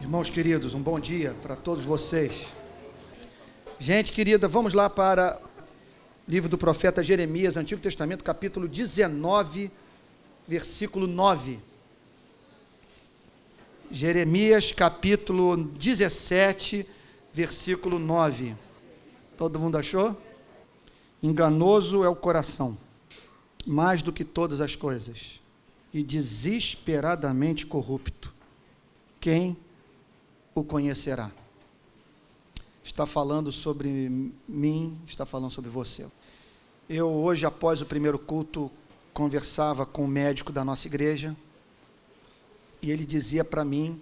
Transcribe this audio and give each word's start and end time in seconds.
Irmãos 0.00 0.30
queridos, 0.30 0.72
um 0.72 0.80
bom 0.80 0.98
dia 0.98 1.36
para 1.42 1.54
todos 1.54 1.84
vocês. 1.84 2.54
Gente 3.78 4.12
querida, 4.12 4.48
vamos 4.48 4.72
lá 4.72 4.88
para 4.88 5.38
o 6.26 6.30
livro 6.30 6.48
do 6.48 6.56
profeta 6.56 7.04
Jeremias, 7.04 7.58
Antigo 7.58 7.82
Testamento, 7.82 8.24
capítulo 8.24 8.66
19, 8.66 9.70
versículo 10.48 11.06
9. 11.06 11.60
Jeremias, 13.90 14.72
capítulo 14.72 15.54
17, 15.56 16.86
versículo 17.34 17.98
9. 17.98 18.56
Todo 19.36 19.60
mundo 19.60 19.76
achou? 19.76 20.18
Enganoso 21.22 22.02
é 22.02 22.08
o 22.08 22.16
coração, 22.16 22.76
mais 23.66 24.00
do 24.00 24.14
que 24.14 24.24
todas 24.24 24.62
as 24.62 24.74
coisas, 24.74 25.42
e 25.92 26.02
desesperadamente 26.02 27.66
corrupto. 27.66 28.34
Quem 29.20 29.56
o 30.54 30.64
conhecerá. 30.64 31.30
Está 32.82 33.06
falando 33.06 33.52
sobre 33.52 34.32
mim, 34.48 34.98
está 35.06 35.24
falando 35.24 35.50
sobre 35.50 35.70
você. 35.70 36.10
Eu, 36.88 37.08
hoje, 37.08 37.46
após 37.46 37.80
o 37.80 37.86
primeiro 37.86 38.18
culto, 38.18 38.70
conversava 39.12 39.84
com 39.86 40.04
o 40.04 40.08
médico 40.08 40.52
da 40.52 40.64
nossa 40.64 40.86
igreja 40.86 41.36
e 42.82 42.90
ele 42.90 43.04
dizia 43.04 43.44
para 43.44 43.64
mim 43.64 44.00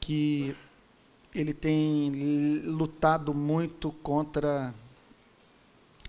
que 0.00 0.54
ele 1.34 1.52
tem 1.52 2.62
lutado 2.64 3.34
muito 3.34 3.90
contra 4.02 4.74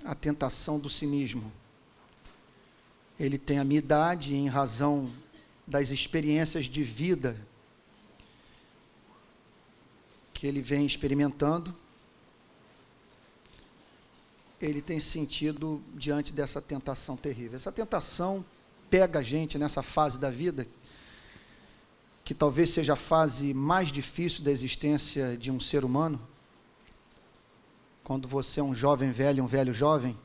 a 0.03 0.16
tentação 0.16 0.80
do 0.80 0.89
cinismo. 0.89 1.52
Ele 3.20 3.38
tem 3.38 3.59
a 3.59 3.63
minha 3.63 3.80
idade 3.80 4.36
em 4.36 4.47
razão 4.47 5.11
das 5.66 5.89
experiências 5.89 6.66
de 6.66 6.83
vida 6.83 7.38
que 10.39 10.48
ele 10.48 10.61
vem 10.61 10.85
experimentando, 10.85 11.75
ele 14.61 14.81
tem 14.81 14.97
sentido 14.97 15.83
diante 15.94 16.31
dessa 16.31 16.61
tentação 16.61 17.17
terrível. 17.17 17.58
Essa 17.58 17.73
tentação 17.73 18.45
pega 18.89 19.19
a 19.19 19.22
gente 19.22 19.58
nessa 19.58 19.83
fase 19.83 20.17
da 20.17 20.31
vida, 20.31 20.66
que 22.23 22.33
talvez 22.33 22.69
seja 22.69 22.94
a 22.94 22.95
fase 22.95 23.53
mais 23.53 23.91
difícil 23.91 24.41
da 24.41 24.49
existência 24.49 25.36
de 25.36 25.52
um 25.52 25.59
ser 25.59 25.83
humano, 25.83 26.25
quando 28.02 28.25
você 28.25 28.61
é 28.61 28.64
um 28.64 28.73
jovem 28.73 29.11
velho, 29.11 29.44
um 29.44 29.47
velho 29.47 29.73
jovem, 29.73 30.17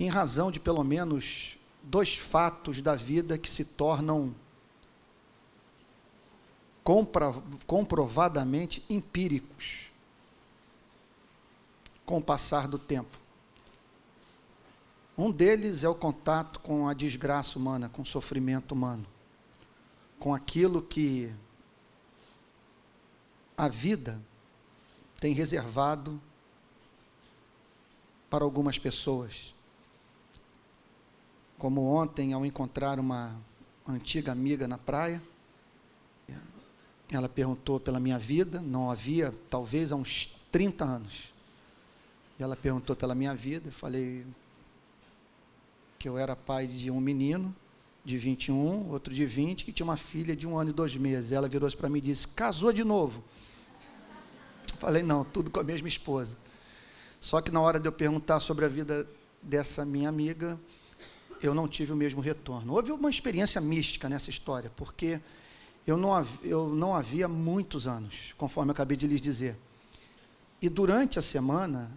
em 0.00 0.08
razão 0.08 0.50
de 0.50 0.58
pelo 0.58 0.82
menos 0.82 1.58
dois 1.82 2.16
fatos 2.16 2.80
da 2.80 2.94
vida 2.94 3.36
que 3.36 3.50
se 3.50 3.66
tornam 3.66 4.34
comprovadamente 7.66 8.82
empíricos 8.88 9.90
com 12.06 12.16
o 12.16 12.22
passar 12.22 12.66
do 12.66 12.78
tempo. 12.78 13.18
Um 15.16 15.30
deles 15.30 15.84
é 15.84 15.88
o 15.88 15.94
contato 15.94 16.60
com 16.60 16.88
a 16.88 16.94
desgraça 16.94 17.58
humana, 17.58 17.90
com 17.90 18.00
o 18.00 18.06
sofrimento 18.06 18.72
humano, 18.72 19.04
com 20.18 20.34
aquilo 20.34 20.80
que 20.80 21.30
a 23.54 23.68
vida 23.68 24.18
tem 25.20 25.34
reservado 25.34 26.18
para 28.30 28.44
algumas 28.44 28.78
pessoas. 28.78 29.54
Como 31.58 31.82
ontem, 31.82 32.32
ao 32.32 32.46
encontrar 32.46 32.98
uma 32.98 33.36
antiga 33.86 34.32
amiga 34.32 34.66
na 34.66 34.78
praia, 34.78 35.20
ela 37.10 37.28
perguntou 37.28 37.80
pela 37.80 37.98
minha 37.98 38.18
vida, 38.18 38.60
não 38.60 38.90
havia, 38.90 39.32
talvez 39.48 39.92
há 39.92 39.96
uns 39.96 40.34
30 40.52 40.84
anos. 40.84 41.32
E 42.38 42.42
ela 42.42 42.54
perguntou 42.54 42.94
pela 42.94 43.14
minha 43.14 43.34
vida, 43.34 43.68
eu 43.68 43.72
falei 43.72 44.26
que 45.98 46.08
eu 46.08 46.16
era 46.16 46.36
pai 46.36 46.66
de 46.66 46.90
um 46.90 47.00
menino 47.00 47.54
de 48.04 48.16
21, 48.16 48.90
outro 48.90 49.12
de 49.12 49.26
20, 49.26 49.64
que 49.64 49.72
tinha 49.72 49.84
uma 49.84 49.96
filha 49.96 50.36
de 50.36 50.46
um 50.46 50.56
ano 50.58 50.70
e 50.70 50.72
dois 50.72 50.94
meses. 50.96 51.32
Ela 51.32 51.48
virou-se 51.48 51.76
para 51.76 51.88
mim 51.88 51.98
e 51.98 52.02
disse: 52.02 52.28
Casou 52.28 52.72
de 52.72 52.84
novo? 52.84 53.24
Falei: 54.78 55.02
Não, 55.02 55.24
tudo 55.24 55.50
com 55.50 55.60
a 55.60 55.64
mesma 55.64 55.88
esposa. 55.88 56.36
Só 57.20 57.40
que 57.40 57.50
na 57.50 57.60
hora 57.60 57.80
de 57.80 57.88
eu 57.88 57.92
perguntar 57.92 58.38
sobre 58.40 58.64
a 58.64 58.68
vida 58.68 59.06
dessa 59.42 59.84
minha 59.84 60.08
amiga, 60.08 60.58
eu 61.42 61.54
não 61.54 61.66
tive 61.66 61.92
o 61.92 61.96
mesmo 61.96 62.20
retorno. 62.20 62.74
Houve 62.74 62.92
uma 62.92 63.10
experiência 63.10 63.60
mística 63.60 64.08
nessa 64.08 64.30
história, 64.30 64.70
porque 64.76 65.20
eu 65.88 65.96
não, 65.96 66.26
eu 66.42 66.68
não 66.68 66.94
havia 66.94 67.26
muitos 67.26 67.88
anos, 67.88 68.34
conforme 68.36 68.68
eu 68.68 68.72
acabei 68.72 68.94
de 68.94 69.06
lhes 69.06 69.22
dizer. 69.22 69.56
E 70.60 70.68
durante 70.68 71.18
a 71.18 71.22
semana, 71.22 71.90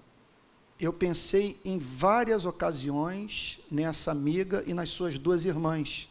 eu 0.80 0.94
pensei 0.94 1.60
em 1.66 1.78
várias 1.78 2.46
ocasiões 2.46 3.60
nessa 3.70 4.10
amiga 4.10 4.64
e 4.66 4.74
nas 4.74 4.88
suas 4.92 5.18
duas 5.18 5.44
irmãs, 5.44 6.08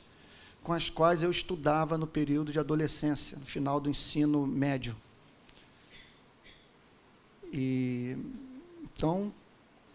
com 0.63 0.75
as 0.75 0.91
quais 0.91 1.23
eu 1.23 1.31
estudava 1.31 1.97
no 1.97 2.07
período 2.07 2.53
de 2.53 2.59
adolescência, 2.59 3.39
no 3.39 3.47
final 3.47 3.81
do 3.81 3.89
ensino 3.89 4.47
médio. 4.47 4.95
E 7.51 8.15
então, 8.83 9.33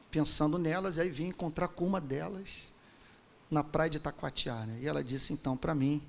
pensando 0.09 0.57
nelas, 0.57 0.97
aí 0.97 1.11
vim 1.11 1.27
encontrar 1.27 1.67
com 1.67 1.85
uma 1.85 2.01
delas 2.01 2.73
na 3.51 3.63
praia 3.63 3.91
de 3.91 3.97
Itacoatiara. 3.97 4.71
E 4.81 4.87
ela 4.87 5.03
disse 5.03 5.33
então 5.33 5.55
para 5.55 5.75
mim 5.75 6.01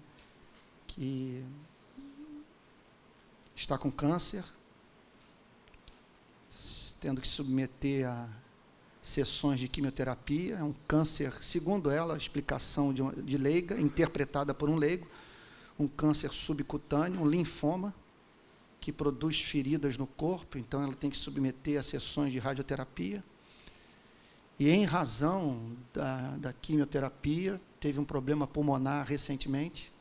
que 0.86 1.44
está 3.56 3.78
com 3.78 3.90
câncer, 3.90 4.44
tendo 7.00 7.20
que 7.20 7.28
submeter 7.28 8.06
a 8.06 8.28
sessões 9.00 9.60
de 9.60 9.68
quimioterapia, 9.68 10.56
é 10.56 10.62
um 10.62 10.74
câncer, 10.86 11.32
segundo 11.40 11.90
ela, 11.90 12.16
explicação 12.16 12.92
de, 12.92 13.02
de 13.22 13.38
leiga, 13.38 13.80
interpretada 13.80 14.52
por 14.52 14.68
um 14.68 14.76
leigo, 14.76 15.08
um 15.78 15.86
câncer 15.86 16.30
subcutâneo, 16.32 17.20
um 17.20 17.26
linfoma, 17.26 17.94
que 18.80 18.92
produz 18.92 19.40
feridas 19.40 19.96
no 19.96 20.06
corpo, 20.06 20.58
então 20.58 20.82
ela 20.82 20.94
tem 20.94 21.08
que 21.08 21.16
submeter 21.16 21.78
a 21.78 21.82
sessões 21.82 22.32
de 22.32 22.38
radioterapia. 22.38 23.24
E 24.58 24.70
em 24.70 24.84
razão 24.84 25.76
da, 25.92 26.36
da 26.36 26.52
quimioterapia, 26.52 27.60
teve 27.80 27.98
um 27.98 28.04
problema 28.04 28.46
pulmonar 28.46 29.06
recentemente, 29.06 29.92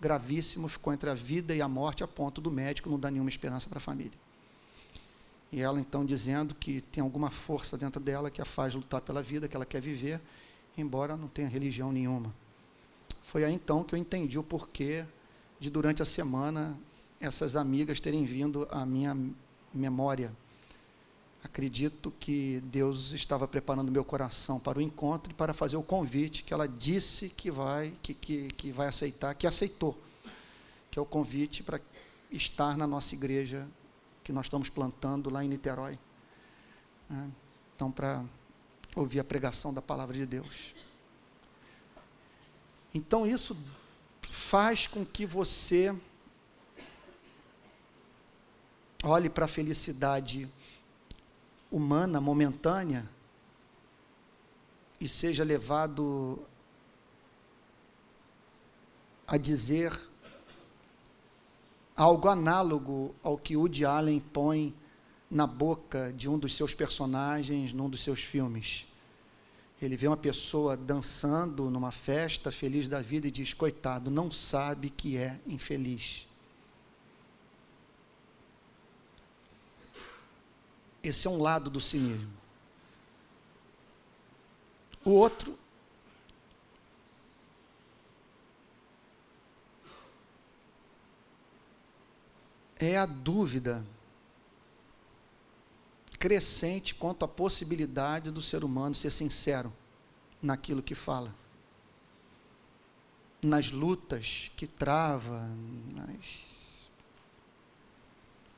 gravíssimo, 0.00 0.68
ficou 0.68 0.92
entre 0.92 1.08
a 1.08 1.14
vida 1.14 1.54
e 1.54 1.62
a 1.62 1.68
morte, 1.68 2.04
a 2.04 2.08
ponto 2.08 2.40
do 2.40 2.50
médico 2.50 2.90
não 2.90 2.98
dar 2.98 3.10
nenhuma 3.10 3.30
esperança 3.30 3.68
para 3.68 3.78
a 3.78 3.80
família. 3.80 4.18
E 5.50 5.60
ela 5.60 5.80
então 5.80 6.04
dizendo 6.04 6.54
que 6.54 6.80
tem 6.80 7.02
alguma 7.02 7.30
força 7.30 7.78
dentro 7.78 8.00
dela 8.00 8.30
que 8.30 8.42
a 8.42 8.44
faz 8.44 8.74
lutar 8.74 9.00
pela 9.00 9.22
vida, 9.22 9.46
que 9.46 9.54
ela 9.54 9.64
quer 9.64 9.80
viver, 9.80 10.20
embora 10.76 11.16
não 11.16 11.28
tenha 11.28 11.48
religião 11.48 11.92
nenhuma. 11.92 12.34
Foi 13.24 13.44
aí 13.44 13.54
então 13.54 13.84
que 13.84 13.94
eu 13.94 13.98
entendi 13.98 14.38
o 14.38 14.42
porquê 14.42 15.04
de 15.60 15.70
durante 15.70 16.02
a 16.02 16.04
semana 16.04 16.76
essas 17.20 17.56
amigas 17.56 18.00
terem 18.00 18.24
vindo 18.24 18.66
à 18.70 18.84
minha 18.84 19.16
memória. 19.72 20.32
Acredito 21.44 22.10
que 22.18 22.60
Deus 22.64 23.12
estava 23.12 23.46
preparando 23.46 23.92
meu 23.92 24.02
coração 24.02 24.58
para 24.58 24.78
o 24.78 24.82
encontro 24.82 25.30
e 25.30 25.34
para 25.34 25.52
fazer 25.52 25.76
o 25.76 25.82
convite 25.82 26.42
que 26.42 26.54
ela 26.54 26.66
disse 26.66 27.28
que 27.28 27.50
vai, 27.50 27.92
que, 28.02 28.14
que, 28.14 28.48
que 28.48 28.72
vai 28.72 28.88
aceitar, 28.88 29.34
que 29.34 29.46
aceitou, 29.46 29.96
que 30.90 30.98
é 30.98 31.02
o 31.02 31.04
convite 31.04 31.62
para 31.62 31.78
estar 32.30 32.78
na 32.78 32.86
nossa 32.86 33.14
igreja 33.14 33.68
que 34.24 34.32
nós 34.32 34.46
estamos 34.46 34.70
plantando 34.70 35.28
lá 35.28 35.44
em 35.44 35.48
Niterói. 35.48 35.98
Né? 37.10 37.30
Então, 37.76 37.92
para 37.92 38.24
ouvir 38.96 39.20
a 39.20 39.24
pregação 39.24 39.72
da 39.72 39.82
palavra 39.82 40.16
de 40.16 40.24
Deus. 40.24 40.74
Então, 42.94 43.26
isso 43.26 43.54
faz 44.22 44.86
com 44.86 45.04
que 45.04 45.26
você 45.26 45.94
olhe 49.02 49.28
para 49.28 49.44
a 49.44 49.48
felicidade 49.48 50.50
humana, 51.74 52.20
momentânea, 52.20 53.04
e 55.00 55.08
seja 55.08 55.42
levado 55.42 56.38
a 59.26 59.36
dizer 59.36 59.92
algo 61.96 62.28
análogo 62.28 63.12
ao 63.24 63.36
que 63.36 63.56
Woody 63.56 63.84
Allen 63.84 64.20
põe 64.20 64.72
na 65.28 65.48
boca 65.48 66.12
de 66.12 66.28
um 66.28 66.38
dos 66.38 66.54
seus 66.54 66.72
personagens 66.74 67.72
num 67.72 67.90
dos 67.90 68.04
seus 68.04 68.20
filmes. 68.20 68.86
Ele 69.82 69.96
vê 69.96 70.06
uma 70.06 70.16
pessoa 70.16 70.76
dançando 70.76 71.68
numa 71.72 71.90
festa, 71.90 72.52
feliz 72.52 72.86
da 72.86 73.00
vida, 73.00 73.26
e 73.26 73.32
diz: 73.32 73.52
Coitado, 73.52 74.12
não 74.12 74.30
sabe 74.30 74.90
que 74.90 75.16
é 75.16 75.40
infeliz. 75.44 76.28
Esse 81.04 81.26
é 81.26 81.30
um 81.30 81.38
lado 81.38 81.68
do 81.68 81.82
cinismo. 81.82 82.32
O 85.04 85.10
outro 85.10 85.58
é 92.78 92.96
a 92.96 93.04
dúvida 93.04 93.86
crescente 96.18 96.94
quanto 96.94 97.22
à 97.22 97.28
possibilidade 97.28 98.30
do 98.30 98.40
ser 98.40 98.64
humano 98.64 98.94
ser 98.94 99.10
sincero 99.10 99.70
naquilo 100.40 100.82
que 100.82 100.94
fala. 100.94 101.34
Nas 103.42 103.70
lutas 103.70 104.50
que 104.56 104.66
trava, 104.66 105.46
nas 105.94 106.88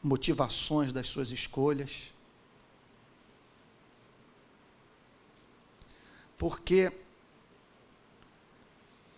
motivações 0.00 0.92
das 0.92 1.08
suas 1.08 1.32
escolhas. 1.32 2.14
Porque 6.38 6.92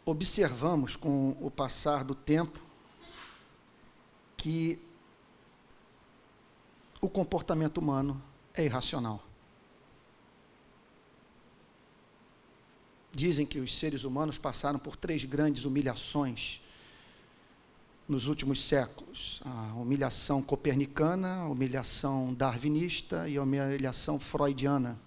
observamos 0.05 0.97
com 0.97 1.37
o 1.41 1.50
passar 1.50 2.03
do 2.03 2.15
tempo 2.15 2.61
que 4.37 4.79
o 7.00 7.09
comportamento 7.09 7.79
humano 7.79 8.20
é 8.55 8.65
irracional. 8.65 9.23
Dizem 13.12 13.44
que 13.44 13.59
os 13.59 13.76
seres 13.76 14.05
humanos 14.05 14.38
passaram 14.38 14.79
por 14.79 14.97
três 14.97 15.25
grandes 15.25 15.64
humilhações 15.64 16.61
nos 18.09 18.26
últimos 18.26 18.62
séculos: 18.62 19.41
a 19.44 19.75
humilhação 19.75 20.43
copernicana, 20.43 21.37
a 21.37 21.49
humilhação 21.49 22.32
darwinista 22.32 23.29
e 23.29 23.37
a 23.37 23.43
humilhação 23.43 24.19
freudiana. 24.19 24.99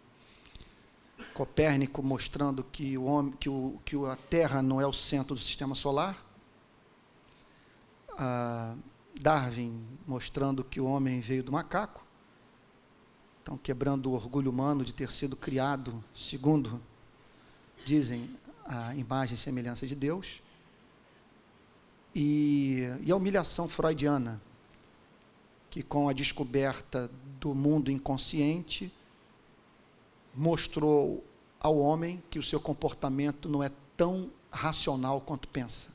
Copérnico 1.34 2.04
mostrando 2.04 2.64
que, 2.64 2.98
o 2.98 3.04
homem, 3.06 3.34
que, 3.34 3.50
o, 3.50 3.80
que 3.86 3.96
a 4.06 4.16
Terra 4.16 4.62
não 4.62 4.80
é 4.82 4.86
o 4.86 4.94
centro 4.94 5.36
do 5.36 5.42
sistema 5.42 5.76
solar. 5.76 6.24
Ah, 8.18 8.76
Darwin 9.20 9.86
mostrando 10.08 10.64
que 10.64 10.80
o 10.80 10.86
homem 10.86 11.22
veio 11.22 11.44
do 11.44 11.52
macaco. 11.52 12.06
Então, 13.42 13.58
quebrando 13.58 14.12
o 14.12 14.14
orgulho 14.14 14.52
humano 14.52 14.86
de 14.86 14.94
ter 14.94 15.12
sido 15.12 15.36
criado 15.36 16.04
segundo, 16.14 16.82
dizem, 17.86 18.30
a 18.66 18.96
imagem 18.96 19.36
e 19.36 19.38
semelhança 19.38 19.88
de 19.88 19.96
Deus. 19.96 20.42
E, 22.14 22.82
e 23.02 23.12
a 23.12 23.16
humilhação 23.16 23.68
freudiana, 23.68 24.42
que 25.70 25.82
com 25.82 26.10
a 26.10 26.14
descoberta 26.14 27.10
do 27.40 27.56
mundo 27.56 27.90
inconsciente, 27.90 28.94
mostrou 30.34 31.24
ao 31.60 31.78
homem 31.78 32.22
que 32.30 32.40
o 32.40 32.44
seu 32.44 32.60
comportamento 32.60 33.48
não 33.48 33.62
é 33.62 33.72
tão 33.96 34.32
racional 34.52 35.22
quanto 35.22 35.48
pensa. 35.48 35.90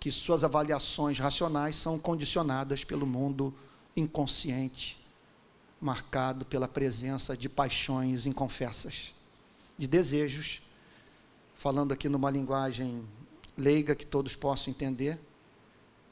Que 0.00 0.10
suas 0.10 0.42
avaliações 0.42 1.18
racionais 1.18 1.76
são 1.76 1.98
condicionadas 1.98 2.82
pelo 2.82 3.06
mundo 3.06 3.54
inconsciente, 3.96 4.98
marcado 5.80 6.44
pela 6.44 6.66
presença 6.66 7.36
de 7.36 7.48
paixões 7.48 8.26
inconfessas, 8.26 9.14
de 9.78 9.86
desejos, 9.86 10.62
falando 11.54 11.92
aqui 11.92 12.08
numa 12.08 12.30
linguagem 12.30 13.06
leiga 13.56 13.94
que 13.94 14.06
todos 14.06 14.34
possam 14.34 14.72
entender, 14.72 15.20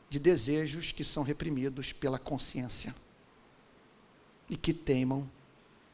de 0.08 0.18
desejos 0.18 0.92
que 0.92 1.02
são 1.02 1.22
reprimidos 1.22 1.92
pela 1.92 2.18
consciência 2.18 2.94
e 4.48 4.56
que 4.56 4.72
teimam 4.72 5.28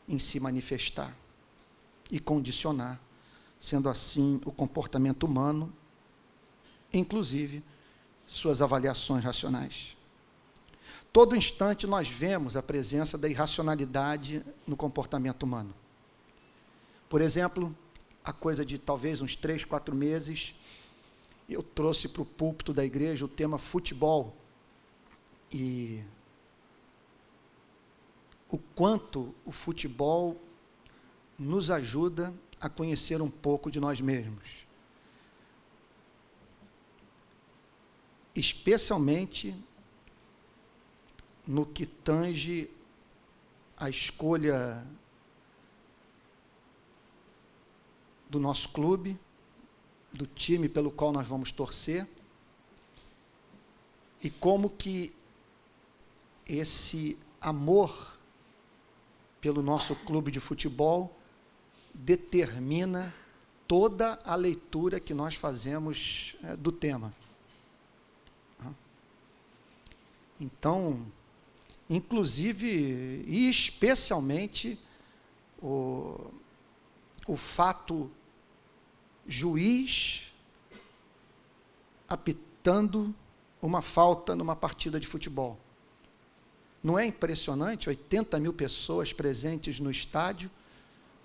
em 0.08 0.19
se 0.19 0.40
manifestar 0.40 1.14
e 2.11 2.19
condicionar, 2.19 3.00
sendo 3.61 3.88
assim 3.88 4.41
o 4.44 4.53
comportamento 4.53 5.25
humano, 5.25 5.73
inclusive 6.93 7.62
suas 8.26 8.61
avaliações 8.62 9.25
racionais. 9.25 9.97
Todo 11.12 11.37
instante 11.37 11.87
nós 11.87 12.08
vemos 12.08 12.56
a 12.56 12.62
presença 12.62 13.17
da 13.17 13.29
irracionalidade 13.29 14.44
no 14.67 14.76
comportamento 14.76 15.44
humano. 15.44 15.75
Por 17.08 17.20
exemplo, 17.20 17.75
a 18.25 18.32
coisa 18.32 18.67
de 18.67 18.79
talvez 18.79 19.20
uns 19.20 19.35
três, 19.37 19.64
quatro 19.64 19.94
meses, 19.94 20.55
eu 21.49 21.62
trouxe 21.62 22.08
para 22.08 22.23
o 22.23 22.26
púlpito 22.26 22.75
da 22.75 22.85
igreja 22.85 23.25
o 23.25 23.29
tema 23.29 23.56
futebol. 23.56 24.37
E 25.50 26.03
o 28.50 28.58
quanto 28.58 29.35
o 29.44 29.53
futebol 29.53 30.41
nos 31.38 31.70
ajuda 31.70 32.34
a 32.60 32.68
conhecer 32.68 33.20
um 33.20 33.30
pouco 33.30 33.70
de 33.70 33.78
nós 33.78 34.00
mesmos. 34.00 34.66
Especialmente 38.34 39.54
no 41.46 41.64
que 41.64 41.86
tange 41.86 42.70
a 43.76 43.88
escolha 43.88 44.86
do 48.28 48.40
nosso 48.40 48.68
clube, 48.70 49.18
do 50.12 50.26
time 50.26 50.68
pelo 50.68 50.90
qual 50.90 51.12
nós 51.12 51.26
vamos 51.26 51.52
torcer, 51.52 52.08
e 54.22 54.30
como 54.30 54.70
que 54.70 55.14
esse 56.46 57.18
amor 57.40 58.18
pelo 59.40 59.62
nosso 59.62 59.94
clube 59.94 60.30
de 60.30 60.40
futebol 60.40 61.15
determina 61.96 63.14
toda 63.66 64.19
a 64.25 64.34
leitura 64.34 65.00
que 65.00 65.14
nós 65.14 65.34
fazemos 65.34 66.37
é, 66.44 66.56
do 66.56 66.70
tema. 66.70 67.12
Então, 70.38 71.04
inclusive 71.88 73.25
e 73.26 73.48
especialmente 73.48 74.78
o, 75.62 76.31
o 77.26 77.37
fato 77.37 78.10
juiz 79.26 80.31
apitando 82.06 83.14
uma 83.62 83.81
falta 83.81 84.37
numa 84.37 84.54
partida 84.54 85.00
de 85.00 85.06
futebol. 85.06 85.58
Não 86.82 86.98
é 86.98 87.06
impressionante? 87.06 87.88
80 87.88 88.38
mil 88.38 88.52
pessoas 88.52 89.12
presentes 89.12 89.81
no 89.81 89.90
estádio 89.90 90.50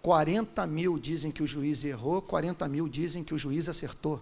40 0.01 0.65
mil 0.65 0.97
dizem 0.97 1.31
que 1.31 1.43
o 1.43 1.47
juiz 1.47 1.83
errou, 1.83 2.21
40 2.21 2.67
mil 2.67 2.87
dizem 2.89 3.23
que 3.23 3.33
o 3.33 3.37
juiz 3.37 3.69
acertou. 3.69 4.21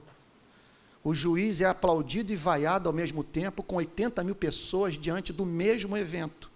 O 1.03 1.13
juiz 1.13 1.61
é 1.61 1.65
aplaudido 1.65 2.33
e 2.33 2.35
vaiado 2.35 2.89
ao 2.89 2.93
mesmo 2.93 3.23
tempo, 3.23 3.63
com 3.63 3.77
80 3.77 4.21
mil 4.23 4.35
pessoas 4.35 4.97
diante 4.97 5.31
do 5.31 5.45
mesmo 5.45 5.95
evento. 5.95 6.51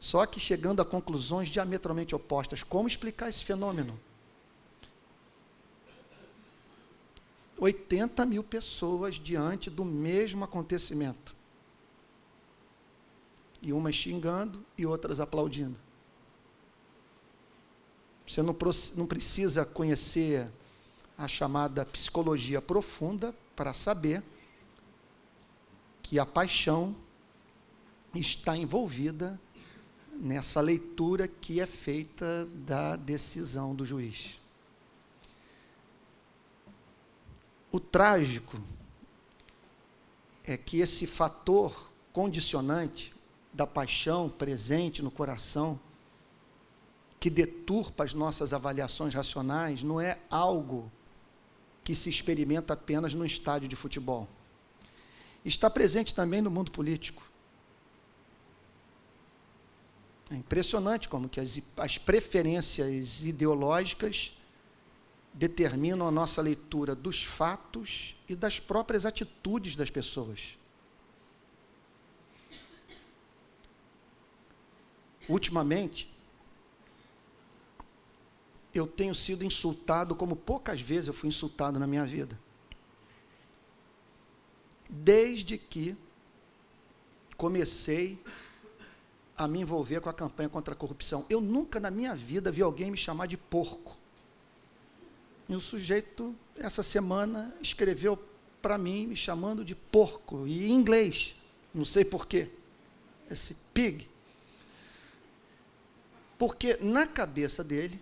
Só 0.00 0.26
que 0.26 0.40
chegando 0.40 0.82
a 0.82 0.84
conclusões 0.84 1.48
diametralmente 1.48 2.14
opostas. 2.14 2.62
Como 2.62 2.88
explicar 2.88 3.28
esse 3.28 3.44
fenômeno? 3.44 3.98
80 7.58 8.26
mil 8.26 8.44
pessoas 8.44 9.14
diante 9.14 9.70
do 9.70 9.84
mesmo 9.84 10.44
acontecimento. 10.44 11.34
E 13.62 13.72
umas 13.72 13.94
xingando 13.94 14.62
e 14.76 14.84
outras 14.84 15.20
aplaudindo. 15.20 15.85
Você 18.26 18.42
não, 18.42 18.56
não 18.96 19.06
precisa 19.06 19.64
conhecer 19.64 20.48
a 21.16 21.28
chamada 21.28 21.86
psicologia 21.86 22.60
profunda 22.60 23.34
para 23.54 23.72
saber 23.72 24.22
que 26.02 26.18
a 26.18 26.26
paixão 26.26 26.94
está 28.14 28.56
envolvida 28.56 29.40
nessa 30.12 30.60
leitura 30.60 31.28
que 31.28 31.60
é 31.60 31.66
feita 31.66 32.46
da 32.46 32.96
decisão 32.96 33.74
do 33.74 33.84
juiz. 33.84 34.40
O 37.70 37.78
trágico 37.78 38.58
é 40.44 40.56
que 40.56 40.80
esse 40.80 41.06
fator 41.06 41.90
condicionante 42.12 43.14
da 43.52 43.66
paixão 43.66 44.30
presente 44.30 45.02
no 45.02 45.10
coração 45.10 45.78
que 47.26 47.30
deturpa 47.30 48.04
as 48.04 48.14
nossas 48.14 48.52
avaliações 48.52 49.12
racionais 49.12 49.82
não 49.82 50.00
é 50.00 50.16
algo 50.30 50.92
que 51.82 51.92
se 51.92 52.08
experimenta 52.08 52.74
apenas 52.74 53.14
no 53.14 53.26
estádio 53.26 53.66
de 53.66 53.74
futebol. 53.74 54.28
Está 55.44 55.68
presente 55.68 56.14
também 56.14 56.40
no 56.40 56.52
mundo 56.52 56.70
político. 56.70 57.28
É 60.30 60.36
impressionante 60.36 61.08
como 61.08 61.28
que 61.28 61.40
as, 61.40 61.60
as 61.78 61.98
preferências 61.98 63.20
ideológicas 63.24 64.32
determinam 65.34 66.06
a 66.06 66.12
nossa 66.12 66.40
leitura 66.40 66.94
dos 66.94 67.24
fatos 67.24 68.14
e 68.28 68.36
das 68.36 68.60
próprias 68.60 69.04
atitudes 69.04 69.74
das 69.74 69.90
pessoas. 69.90 70.56
Ultimamente, 75.28 76.14
eu 78.78 78.86
tenho 78.86 79.14
sido 79.14 79.44
insultado 79.44 80.14
como 80.14 80.36
poucas 80.36 80.80
vezes 80.80 81.08
eu 81.08 81.14
fui 81.14 81.28
insultado 81.28 81.78
na 81.78 81.86
minha 81.86 82.04
vida. 82.04 82.38
Desde 84.88 85.58
que 85.58 85.96
comecei 87.36 88.18
a 89.36 89.46
me 89.46 89.60
envolver 89.60 90.00
com 90.00 90.08
a 90.08 90.14
campanha 90.14 90.48
contra 90.48 90.72
a 90.72 90.76
corrupção. 90.76 91.26
Eu 91.28 91.40
nunca 91.40 91.78
na 91.78 91.90
minha 91.90 92.14
vida 92.14 92.50
vi 92.50 92.62
alguém 92.62 92.90
me 92.90 92.96
chamar 92.96 93.26
de 93.26 93.36
porco. 93.36 93.96
E 95.48 95.54
o 95.54 95.60
sujeito, 95.60 96.34
essa 96.56 96.82
semana, 96.82 97.54
escreveu 97.60 98.18
para 98.62 98.78
mim 98.78 99.06
me 99.06 99.14
chamando 99.14 99.64
de 99.64 99.76
porco, 99.76 100.46
e 100.46 100.66
em 100.66 100.72
inglês, 100.72 101.36
não 101.72 101.84
sei 101.84 102.04
porquê. 102.04 102.48
Esse 103.30 103.54
pig. 103.72 104.08
Porque 106.38 106.76
na 106.80 107.06
cabeça 107.06 107.62
dele, 107.62 108.00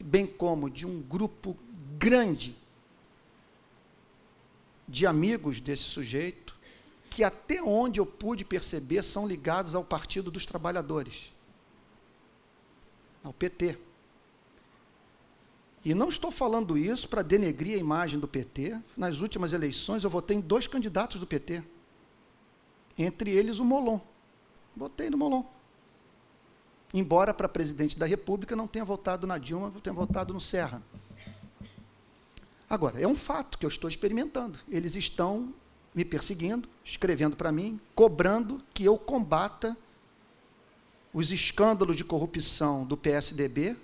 bem 0.00 0.26
como 0.26 0.68
de 0.70 0.86
um 0.86 1.00
grupo 1.00 1.56
grande 1.98 2.56
de 4.88 5.06
amigos 5.06 5.60
desse 5.60 5.84
sujeito, 5.84 6.54
que 7.08 7.22
até 7.22 7.62
onde 7.62 8.00
eu 8.00 8.06
pude 8.06 8.44
perceber 8.44 9.02
são 9.02 9.26
ligados 9.26 9.74
ao 9.74 9.84
Partido 9.84 10.30
dos 10.30 10.44
Trabalhadores, 10.44 11.32
ao 13.22 13.32
PT. 13.32 13.78
E 15.84 15.94
não 15.94 16.08
estou 16.08 16.30
falando 16.30 16.78
isso 16.78 17.08
para 17.08 17.22
denegrir 17.22 17.76
a 17.76 17.80
imagem 17.80 18.18
do 18.18 18.26
PT. 18.26 18.80
Nas 18.96 19.20
últimas 19.20 19.52
eleições 19.52 20.02
eu 20.02 20.10
votei 20.10 20.36
em 20.36 20.40
dois 20.40 20.66
candidatos 20.66 21.20
do 21.20 21.26
PT. 21.26 21.62
Entre 22.96 23.30
eles 23.30 23.58
o 23.58 23.64
Molon. 23.64 24.00
Votei 24.74 25.10
no 25.10 25.18
Molon. 25.18 25.44
Embora 26.94 27.34
para 27.34 27.48
presidente 27.48 27.98
da 27.98 28.06
República 28.06 28.54
não 28.54 28.68
tenha 28.68 28.84
votado 28.84 29.26
na 29.26 29.36
Dilma, 29.36 29.72
tenha 29.82 29.92
votado 29.92 30.32
no 30.32 30.40
Serra. 30.40 30.80
Agora, 32.70 33.00
é 33.00 33.06
um 33.06 33.16
fato 33.16 33.58
que 33.58 33.66
eu 33.66 33.68
estou 33.68 33.90
experimentando. 33.90 34.60
Eles 34.68 34.94
estão 34.94 35.52
me 35.92 36.04
perseguindo, 36.04 36.68
escrevendo 36.84 37.36
para 37.36 37.50
mim, 37.50 37.80
cobrando 37.96 38.62
que 38.72 38.84
eu 38.84 38.96
combata 38.96 39.76
os 41.12 41.32
escândalos 41.32 41.96
de 41.96 42.04
corrupção 42.04 42.86
do 42.86 42.96
PSDB 42.96 43.76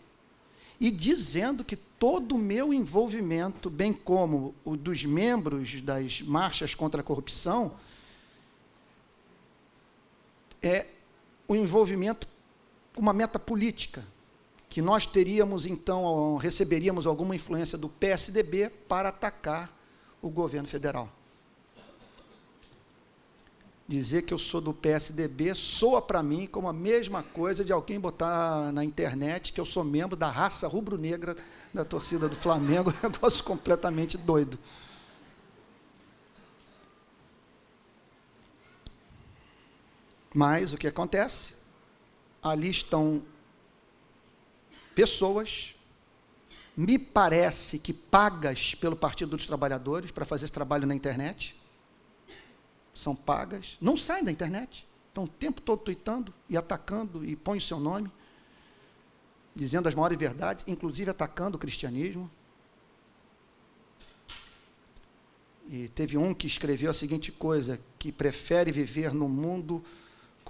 e 0.78 0.88
dizendo 0.88 1.64
que 1.64 1.74
todo 1.74 2.36
o 2.36 2.38
meu 2.38 2.72
envolvimento, 2.72 3.68
bem 3.68 3.92
como 3.92 4.54
o 4.64 4.76
dos 4.76 5.04
membros 5.04 5.80
das 5.82 6.22
marchas 6.22 6.76
contra 6.76 7.00
a 7.00 7.04
corrupção, 7.04 7.76
é 10.62 10.86
o 11.48 11.56
envolvimento 11.56 12.28
uma 12.96 13.12
meta 13.12 13.38
política, 13.38 14.04
que 14.68 14.80
nós 14.80 15.06
teríamos 15.06 15.66
então, 15.66 16.36
receberíamos 16.36 17.06
alguma 17.06 17.34
influência 17.34 17.76
do 17.76 17.88
PSDB 17.88 18.68
para 18.88 19.08
atacar 19.08 19.76
o 20.22 20.28
governo 20.28 20.68
federal. 20.68 21.08
Dizer 23.88 24.22
que 24.22 24.32
eu 24.32 24.38
sou 24.38 24.60
do 24.60 24.72
PSDB 24.72 25.52
soa 25.52 26.00
para 26.00 26.22
mim 26.22 26.46
como 26.46 26.68
a 26.68 26.72
mesma 26.72 27.24
coisa 27.24 27.64
de 27.64 27.72
alguém 27.72 27.98
botar 27.98 28.70
na 28.70 28.84
internet 28.84 29.52
que 29.52 29.60
eu 29.60 29.66
sou 29.66 29.82
membro 29.82 30.16
da 30.16 30.30
raça 30.30 30.68
rubro-negra 30.68 31.36
da 31.74 31.84
torcida 31.84 32.28
do 32.28 32.36
Flamengo, 32.36 32.94
um 33.02 33.08
negócio 33.08 33.42
completamente 33.42 34.16
doido. 34.16 34.56
Mas 40.32 40.72
o 40.72 40.78
que 40.78 40.86
acontece? 40.86 41.59
Ali 42.42 42.70
estão 42.70 43.22
pessoas, 44.94 45.74
me 46.76 46.98
parece 46.98 47.78
que 47.78 47.92
pagas 47.92 48.74
pelo 48.74 48.96
Partido 48.96 49.36
dos 49.36 49.46
Trabalhadores 49.46 50.10
para 50.10 50.24
fazer 50.24 50.44
esse 50.44 50.52
trabalho 50.52 50.86
na 50.86 50.94
internet. 50.94 51.56
São 52.94 53.14
pagas, 53.14 53.76
não 53.80 53.96
saem 53.96 54.24
da 54.24 54.30
internet. 54.30 54.86
Estão 55.08 55.24
o 55.24 55.28
tempo 55.28 55.60
todo 55.60 55.80
tweetando 55.80 56.32
e 56.48 56.56
atacando 56.56 57.24
e 57.24 57.34
põem 57.34 57.58
o 57.58 57.60
seu 57.60 57.80
nome, 57.80 58.10
dizendo 59.54 59.88
as 59.88 59.94
maiores 59.94 60.16
verdades, 60.16 60.64
inclusive 60.68 61.10
atacando 61.10 61.56
o 61.56 61.60
cristianismo. 61.60 62.30
E 65.68 65.88
teve 65.88 66.16
um 66.16 66.32
que 66.32 66.46
escreveu 66.46 66.90
a 66.90 66.94
seguinte 66.94 67.30
coisa: 67.30 67.80
que 67.98 68.10
prefere 68.12 68.72
viver 68.72 69.12
no 69.12 69.28
mundo 69.28 69.84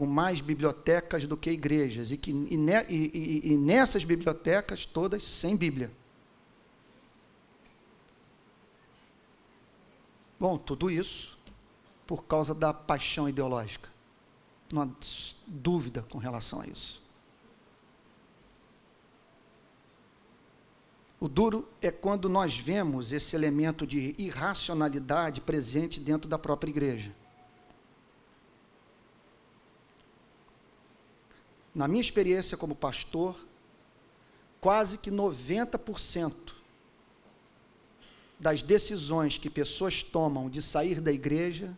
com 0.01 0.07
mais 0.07 0.41
bibliotecas 0.41 1.27
do 1.27 1.37
que 1.37 1.51
igrejas, 1.51 2.11
e, 2.11 2.17
que, 2.17 2.31
e, 2.31 2.57
e, 2.89 3.53
e 3.53 3.59
nessas 3.59 4.03
bibliotecas 4.03 4.87
todas 4.87 5.23
sem 5.23 5.55
Bíblia. 5.55 5.93
Bom, 10.39 10.57
tudo 10.57 10.91
isso 10.91 11.39
por 12.07 12.25
causa 12.25 12.55
da 12.55 12.73
paixão 12.73 13.29
ideológica. 13.29 13.91
Não 14.73 14.81
há 14.81 14.89
dúvida 15.47 16.03
com 16.09 16.17
relação 16.17 16.63
a 16.63 16.67
isso. 16.67 17.03
O 21.21 21.29
duro 21.29 21.69
é 21.83 21.91
quando 21.91 22.27
nós 22.27 22.57
vemos 22.57 23.13
esse 23.13 23.37
elemento 23.37 23.87
de 23.87 24.15
irracionalidade 24.17 25.43
presente 25.43 26.01
dentro 26.01 26.27
da 26.27 26.39
própria 26.39 26.71
igreja. 26.71 27.20
Na 31.75 31.87
minha 31.87 32.01
experiência 32.01 32.57
como 32.57 32.75
pastor, 32.75 33.37
quase 34.61 34.99
que 34.99 35.11
90% 35.11 36.55
das 38.39 38.63
decisões 38.63 39.39
que 39.39 39.51
pessoas 39.51 40.03
tomam 40.03 40.49
de 40.49 40.63
sair 40.63 41.01
da 41.01 41.13
igreja 41.13 41.77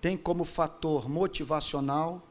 tem 0.00 0.16
como 0.16 0.44
fator 0.44 1.08
motivacional 1.08 2.22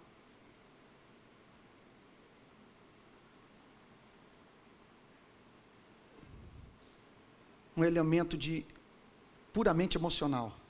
um 7.76 7.84
elemento 7.84 8.38
de 8.38 8.66
puramente 9.54 9.98
emocional. 9.98 10.61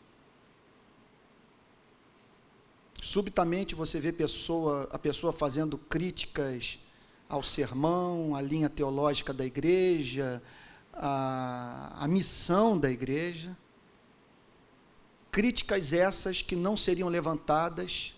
Subitamente 3.03 3.74
você 3.74 4.00
vê 4.00 4.12
pessoa, 4.12 4.88
a 4.91 5.00
pessoa 5.00 5.34
fazendo 5.34 5.75
críticas 5.75 6.77
ao 7.27 7.41
sermão, 7.41 8.36
à 8.36 8.41
linha 8.41 8.70
teológica 8.70 9.34
da 9.34 9.43
igreja, 9.43 10.39
à, 10.93 12.03
à 12.03 12.08
missão 12.08 12.77
da 12.77 12.91
igreja. 12.91 13.58
Críticas 15.31 15.93
essas 15.93 16.43
que 16.43 16.55
não 16.55 16.77
seriam 16.77 17.10
levantadas 17.10 18.13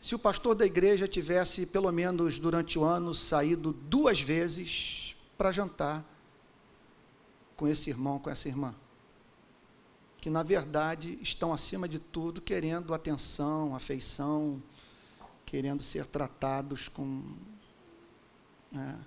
se 0.00 0.14
o 0.14 0.18
pastor 0.18 0.54
da 0.54 0.64
igreja 0.64 1.06
tivesse, 1.06 1.66
pelo 1.66 1.92
menos 1.92 2.38
durante 2.38 2.78
o 2.78 2.84
ano, 2.84 3.14
saído 3.14 3.72
duas 3.72 4.20
vezes 4.20 5.14
para 5.36 5.52
jantar 5.52 6.02
com 7.54 7.68
esse 7.68 7.90
irmão, 7.90 8.18
com 8.18 8.30
essa 8.30 8.48
irmã 8.48 8.74
que 10.24 10.30
na 10.30 10.42
verdade 10.42 11.18
estão 11.20 11.52
acima 11.52 11.86
de 11.86 11.98
tudo 11.98 12.40
querendo 12.40 12.94
atenção, 12.94 13.74
afeição, 13.74 14.62
querendo 15.44 15.82
ser 15.82 16.06
tratados 16.06 16.88
com 16.88 17.22
né, 18.72 18.98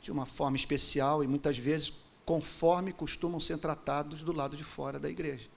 de 0.00 0.10
uma 0.10 0.26
forma 0.26 0.56
especial 0.56 1.22
e 1.22 1.28
muitas 1.28 1.56
vezes 1.56 1.92
conforme 2.26 2.92
costumam 2.92 3.38
ser 3.38 3.58
tratados 3.58 4.24
do 4.24 4.32
lado 4.32 4.56
de 4.56 4.64
fora 4.64 4.98
da 4.98 5.08
igreja. 5.08 5.48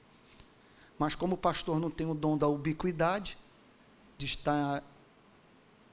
Mas 0.99 1.15
como 1.15 1.33
o 1.33 1.39
pastor 1.39 1.79
não 1.79 1.89
tem 1.89 2.05
o 2.05 2.13
dom 2.13 2.37
da 2.37 2.47
ubiquidade, 2.47 3.39
de 4.15 4.27
estar 4.27 4.83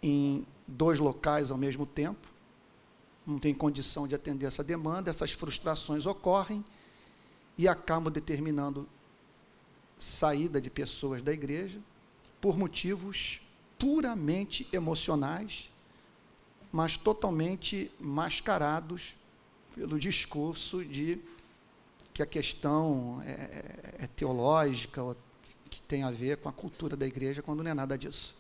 em 0.03 0.47
dois 0.69 0.99
locais 0.99 1.51
ao 1.51 1.57
mesmo 1.57 1.87
tempo, 1.87 2.29
não 3.27 3.39
tem 3.39 3.55
condição 3.55 4.07
de 4.07 4.15
atender 4.15 4.45
essa 4.45 4.63
demanda, 4.63 5.09
essas 5.09 5.33
frustrações 5.33 6.05
ocorrem 6.05 6.63
e 7.57 7.69
acabam 7.69 8.13
determinando 8.13 8.89
saída 9.99 10.61
de 10.61 10.71
pessoas 10.71 11.23
da 11.23 11.33
igreja 11.33 11.81
por 12.41 12.59
motivos 12.59 13.41
puramente 13.79 14.67
emocionais, 14.73 15.71
mas 16.73 16.97
totalmente 16.97 17.91
mascarados 18.01 19.15
pelo 19.75 19.99
discurso 19.99 20.85
de 20.85 21.21
que 22.13 22.23
a 22.23 22.27
questão 22.27 23.23
é, 23.25 23.31
é, 23.31 23.95
é 24.05 24.07
teológica, 24.07 25.03
ou 25.03 25.17
que 25.71 25.81
tem 25.83 26.03
a 26.03 26.11
ver 26.11 26.37
com 26.39 26.49
a 26.49 26.53
cultura 26.53 26.97
da 26.97 27.07
igreja, 27.07 27.43
quando 27.43 27.63
não 27.63 27.71
é 27.71 27.75
nada 27.75 27.97
disso. 27.97 28.35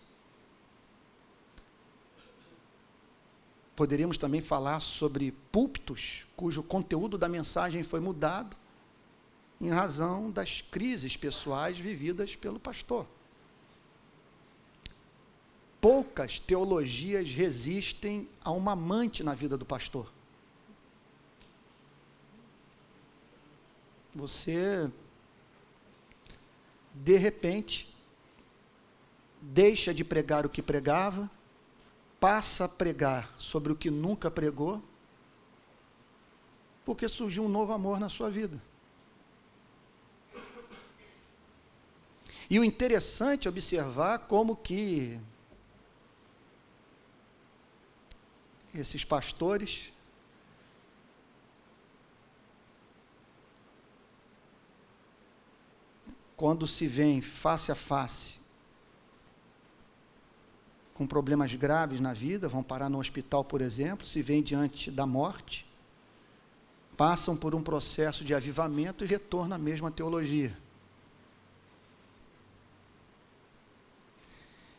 Poderíamos 3.74 4.18
também 4.18 4.40
falar 4.40 4.80
sobre 4.80 5.32
púlpitos 5.50 6.26
cujo 6.36 6.62
conteúdo 6.62 7.16
da 7.16 7.28
mensagem 7.28 7.82
foi 7.82 8.00
mudado 8.00 8.56
em 9.62 9.70
razão 9.70 10.28
das 10.28 10.60
crises 10.60 11.16
pessoais 11.16 11.78
vividas 11.78 12.34
pelo 12.34 12.58
pastor. 12.58 13.06
Poucas 15.80 16.38
teologias 16.40 17.30
resistem 17.30 18.28
a 18.42 18.50
uma 18.50 18.72
amante 18.72 19.22
na 19.22 19.34
vida 19.34 19.56
do 19.56 19.64
pastor. 19.64 20.12
Você 24.14 24.90
de 26.94 27.16
repente, 27.16 27.92
deixa 29.40 29.94
de 29.94 30.04
pregar 30.04 30.44
o 30.44 30.50
que 30.50 30.60
pregava, 30.60 31.30
passa 32.20 32.66
a 32.66 32.68
pregar 32.68 33.34
sobre 33.38 33.72
o 33.72 33.76
que 33.76 33.90
nunca 33.90 34.30
pregou, 34.30 34.82
porque 36.84 37.08
surgiu 37.08 37.44
um 37.44 37.48
novo 37.48 37.72
amor 37.72 37.98
na 37.98 38.08
sua 38.08 38.30
vida. 38.30 38.60
E 42.52 42.58
o 42.58 42.64
interessante 42.64 43.48
é 43.48 43.50
observar 43.50 44.18
como 44.18 44.54
que 44.54 45.18
esses 48.74 49.06
pastores 49.06 49.90
quando 56.36 56.66
se 56.66 56.86
vêem 56.86 57.22
face 57.22 57.72
a 57.72 57.74
face 57.74 58.34
com 60.92 61.06
problemas 61.06 61.54
graves 61.54 62.00
na 62.00 62.12
vida, 62.12 62.50
vão 62.50 62.62
parar 62.62 62.90
no 62.90 63.00
hospital, 63.00 63.42
por 63.42 63.62
exemplo, 63.62 64.06
se 64.06 64.20
vêem 64.20 64.42
diante 64.42 64.90
da 64.90 65.06
morte, 65.06 65.66
passam 66.98 67.34
por 67.34 67.54
um 67.54 67.62
processo 67.62 68.22
de 68.22 68.34
avivamento 68.34 69.04
e 69.04 69.06
retornam 69.06 69.56
à 69.56 69.58
mesma 69.58 69.90
teologia. 69.90 70.54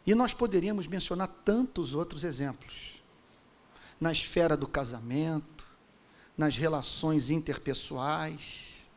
E 0.05 0.13
nós 0.13 0.33
poderíamos 0.33 0.87
mencionar 0.87 1.29
tantos 1.45 1.95
outros 1.95 2.23
exemplos. 2.23 3.01
Na 3.99 4.11
esfera 4.11 4.57
do 4.57 4.67
casamento, 4.67 5.65
nas 6.37 6.57
relações 6.57 7.29
interpessoais, 7.29 8.87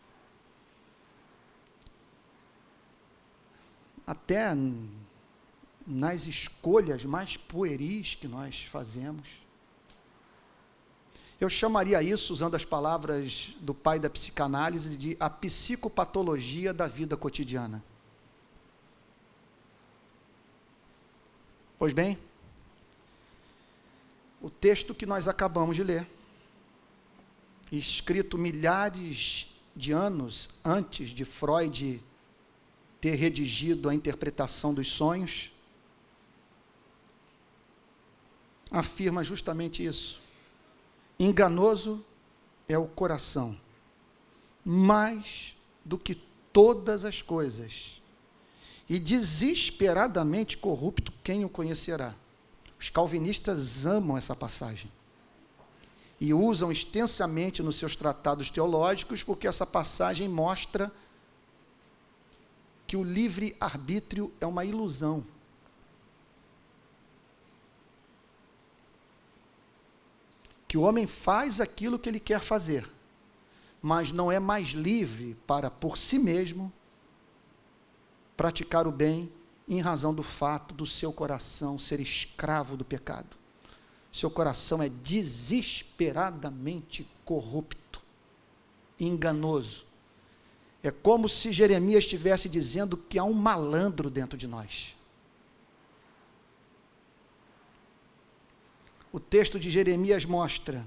até 4.06 4.50
nas 5.86 6.26
escolhas 6.26 7.04
mais 7.04 7.36
pueris 7.36 8.14
que 8.14 8.26
nós 8.26 8.64
fazemos. 8.64 9.28
Eu 11.38 11.50
chamaria 11.50 12.02
isso, 12.02 12.32
usando 12.32 12.54
as 12.54 12.64
palavras 12.64 13.54
do 13.60 13.74
pai 13.74 14.00
da 14.00 14.08
psicanálise, 14.08 14.96
de 14.96 15.16
a 15.20 15.28
psicopatologia 15.28 16.72
da 16.72 16.86
vida 16.86 17.16
cotidiana. 17.16 17.84
Pois 21.78 21.92
bem, 21.92 22.18
o 24.40 24.48
texto 24.48 24.94
que 24.94 25.04
nós 25.04 25.28
acabamos 25.28 25.76
de 25.76 25.84
ler, 25.84 26.06
escrito 27.70 28.38
milhares 28.38 29.48
de 29.74 29.92
anos 29.92 30.50
antes 30.64 31.10
de 31.10 31.24
Freud 31.24 32.02
ter 33.00 33.14
redigido 33.16 33.88
a 33.88 33.94
interpretação 33.94 34.72
dos 34.72 34.88
sonhos, 34.88 35.52
afirma 38.70 39.22
justamente 39.22 39.84
isso. 39.84 40.22
Enganoso 41.18 42.04
é 42.68 42.78
o 42.78 42.86
coração, 42.86 43.58
mais 44.64 45.54
do 45.84 45.98
que 45.98 46.14
todas 46.52 47.04
as 47.04 47.20
coisas, 47.20 48.00
e 48.88 48.98
desesperadamente 48.98 50.56
corrupto 50.56 51.12
quem 51.24 51.44
o 51.44 51.48
conhecerá. 51.48 52.14
Os 52.78 52.90
calvinistas 52.90 53.84
amam 53.86 54.16
essa 54.16 54.36
passagem 54.36 54.90
e 56.20 56.32
usam 56.32 56.72
extensamente 56.72 57.62
nos 57.62 57.76
seus 57.76 57.94
tratados 57.94 58.48
teológicos, 58.48 59.22
porque 59.22 59.46
essa 59.46 59.66
passagem 59.66 60.28
mostra 60.28 60.90
que 62.86 62.96
o 62.96 63.02
livre-arbítrio 63.02 64.32
é 64.40 64.46
uma 64.46 64.64
ilusão. 64.64 65.24
Que 70.68 70.78
o 70.78 70.82
homem 70.82 71.06
faz 71.06 71.60
aquilo 71.60 71.98
que 71.98 72.08
ele 72.08 72.20
quer 72.20 72.40
fazer, 72.40 72.88
mas 73.82 74.10
não 74.10 74.30
é 74.32 74.38
mais 74.40 74.68
livre 74.68 75.36
para, 75.46 75.70
por 75.70 75.98
si 75.98 76.18
mesmo, 76.18 76.72
praticar 78.36 78.86
o 78.86 78.92
bem 78.92 79.32
em 79.68 79.80
razão 79.80 80.14
do 80.14 80.22
fato 80.22 80.72
do 80.74 80.86
seu 80.86 81.12
coração 81.12 81.76
ser 81.78 82.00
escravo 82.00 82.76
do 82.76 82.84
pecado. 82.84 83.36
Seu 84.12 84.30
coração 84.30 84.82
é 84.82 84.88
desesperadamente 84.88 87.06
corrupto, 87.24 88.00
enganoso. 88.98 89.84
É 90.82 90.90
como 90.90 91.28
se 91.28 91.52
Jeremias 91.52 92.02
estivesse 92.04 92.48
dizendo 92.48 92.96
que 92.96 93.18
há 93.18 93.24
um 93.24 93.32
malandro 93.32 94.08
dentro 94.08 94.38
de 94.38 94.46
nós. 94.46 94.94
O 99.12 99.18
texto 99.18 99.58
de 99.58 99.68
Jeremias 99.68 100.24
mostra 100.24 100.86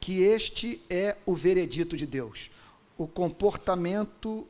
que 0.00 0.22
este 0.22 0.82
é 0.88 1.16
o 1.24 1.34
veredito 1.34 1.96
de 1.96 2.06
Deus. 2.06 2.50
O 2.96 3.06
comportamento 3.06 4.46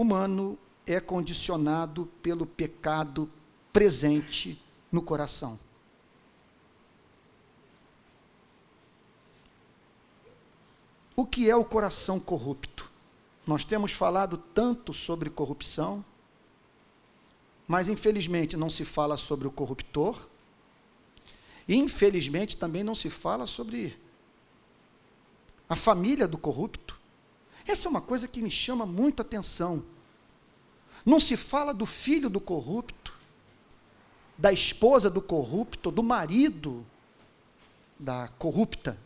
humano 0.00 0.56
é 0.86 1.00
condicionado 1.00 2.06
pelo 2.22 2.46
pecado 2.46 3.28
presente 3.72 4.62
no 4.92 5.02
coração. 5.02 5.58
O 11.16 11.26
que 11.26 11.50
é 11.50 11.56
o 11.56 11.64
coração 11.64 12.20
corrupto? 12.20 12.88
Nós 13.44 13.64
temos 13.64 13.90
falado 13.90 14.38
tanto 14.38 14.94
sobre 14.94 15.28
corrupção, 15.28 16.04
mas 17.66 17.88
infelizmente 17.88 18.56
não 18.56 18.70
se 18.70 18.84
fala 18.84 19.16
sobre 19.16 19.48
o 19.48 19.50
corruptor, 19.50 20.28
e 21.66 21.74
infelizmente 21.74 22.56
também 22.56 22.84
não 22.84 22.94
se 22.94 23.10
fala 23.10 23.46
sobre 23.46 23.98
a 25.68 25.74
família 25.74 26.28
do 26.28 26.38
corrupto. 26.38 26.97
Essa 27.68 27.86
é 27.86 27.90
uma 27.90 28.00
coisa 28.00 28.26
que 28.26 28.40
me 28.40 28.50
chama 28.50 28.86
muito 28.86 29.20
atenção. 29.20 29.84
Não 31.04 31.20
se 31.20 31.36
fala 31.36 31.74
do 31.74 31.84
filho 31.84 32.30
do 32.30 32.40
corrupto, 32.40 33.12
da 34.38 34.50
esposa 34.50 35.10
do 35.10 35.20
corrupto, 35.20 35.90
do 35.90 36.02
marido 36.02 36.84
da 37.98 38.28
corrupta. 38.38 38.98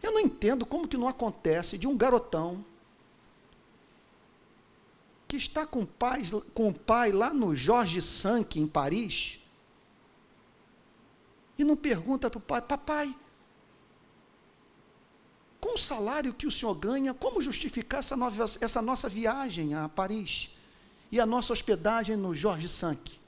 Eu 0.00 0.12
não 0.12 0.20
entendo 0.20 0.64
como 0.64 0.86
que 0.86 0.96
não 0.96 1.08
acontece 1.08 1.76
de 1.76 1.88
um 1.88 1.96
garotão 1.96 2.64
que 5.26 5.36
está 5.36 5.66
com, 5.66 5.84
pai, 5.84 6.22
com 6.54 6.68
o 6.68 6.74
pai 6.74 7.10
lá 7.10 7.34
no 7.34 7.56
Jorge 7.56 8.00
Sank, 8.00 8.60
em 8.60 8.68
Paris, 8.68 9.40
e 11.58 11.64
não 11.64 11.74
pergunta 11.74 12.30
para 12.30 12.38
o 12.38 12.42
pai, 12.42 12.62
papai, 12.62 13.16
com 15.64 15.76
o 15.76 15.78
salário 15.78 16.34
que 16.34 16.46
o 16.46 16.50
senhor 16.50 16.74
ganha, 16.74 17.14
como 17.14 17.40
justificar 17.40 18.00
essa, 18.00 18.14
nova, 18.14 18.44
essa 18.60 18.82
nossa 18.82 19.08
viagem 19.08 19.72
a 19.72 19.88
Paris 19.88 20.50
e 21.10 21.18
a 21.18 21.24
nossa 21.24 21.54
hospedagem 21.54 22.18
no 22.18 22.34
Jorge 22.34 22.68
Sank? 22.68 23.18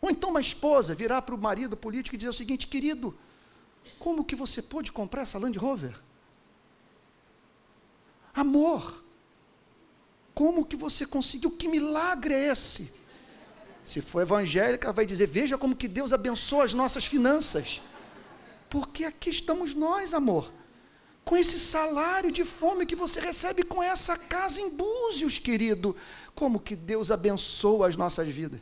Ou 0.00 0.10
então 0.10 0.30
uma 0.30 0.40
esposa 0.40 0.96
virar 0.96 1.22
para 1.22 1.36
o 1.36 1.38
marido 1.38 1.76
político 1.76 2.16
e 2.16 2.18
dizer 2.18 2.30
o 2.30 2.32
seguinte, 2.32 2.66
querido, 2.66 3.16
como 4.00 4.24
que 4.24 4.34
você 4.34 4.60
pôde 4.60 4.90
comprar 4.90 5.22
essa 5.22 5.38
Land 5.38 5.56
Rover? 5.56 5.96
Amor, 8.34 9.04
como 10.34 10.66
que 10.66 10.74
você 10.74 11.06
conseguiu? 11.06 11.52
Que 11.52 11.68
milagre 11.68 12.34
é 12.34 12.48
esse? 12.48 12.92
Se 13.84 14.00
for 14.00 14.22
evangélica, 14.22 14.92
vai 14.92 15.06
dizer: 15.06 15.28
veja 15.28 15.56
como 15.56 15.76
que 15.76 15.86
Deus 15.86 16.12
abençoa 16.12 16.64
as 16.64 16.74
nossas 16.74 17.04
finanças. 17.04 17.80
Porque 18.68 19.04
aqui 19.04 19.30
estamos 19.30 19.72
nós, 19.72 20.12
amor 20.12 20.50
com 21.24 21.36
esse 21.36 21.58
salário 21.58 22.32
de 22.32 22.44
fome 22.44 22.84
que 22.84 22.96
você 22.96 23.20
recebe 23.20 23.62
com 23.62 23.82
essa 23.82 24.16
casa 24.16 24.60
em 24.60 24.70
Búzios, 24.70 25.38
querido. 25.38 25.96
Como 26.34 26.58
que 26.58 26.74
Deus 26.74 27.10
abençoa 27.10 27.88
as 27.88 27.96
nossas 27.96 28.28
vidas? 28.28 28.60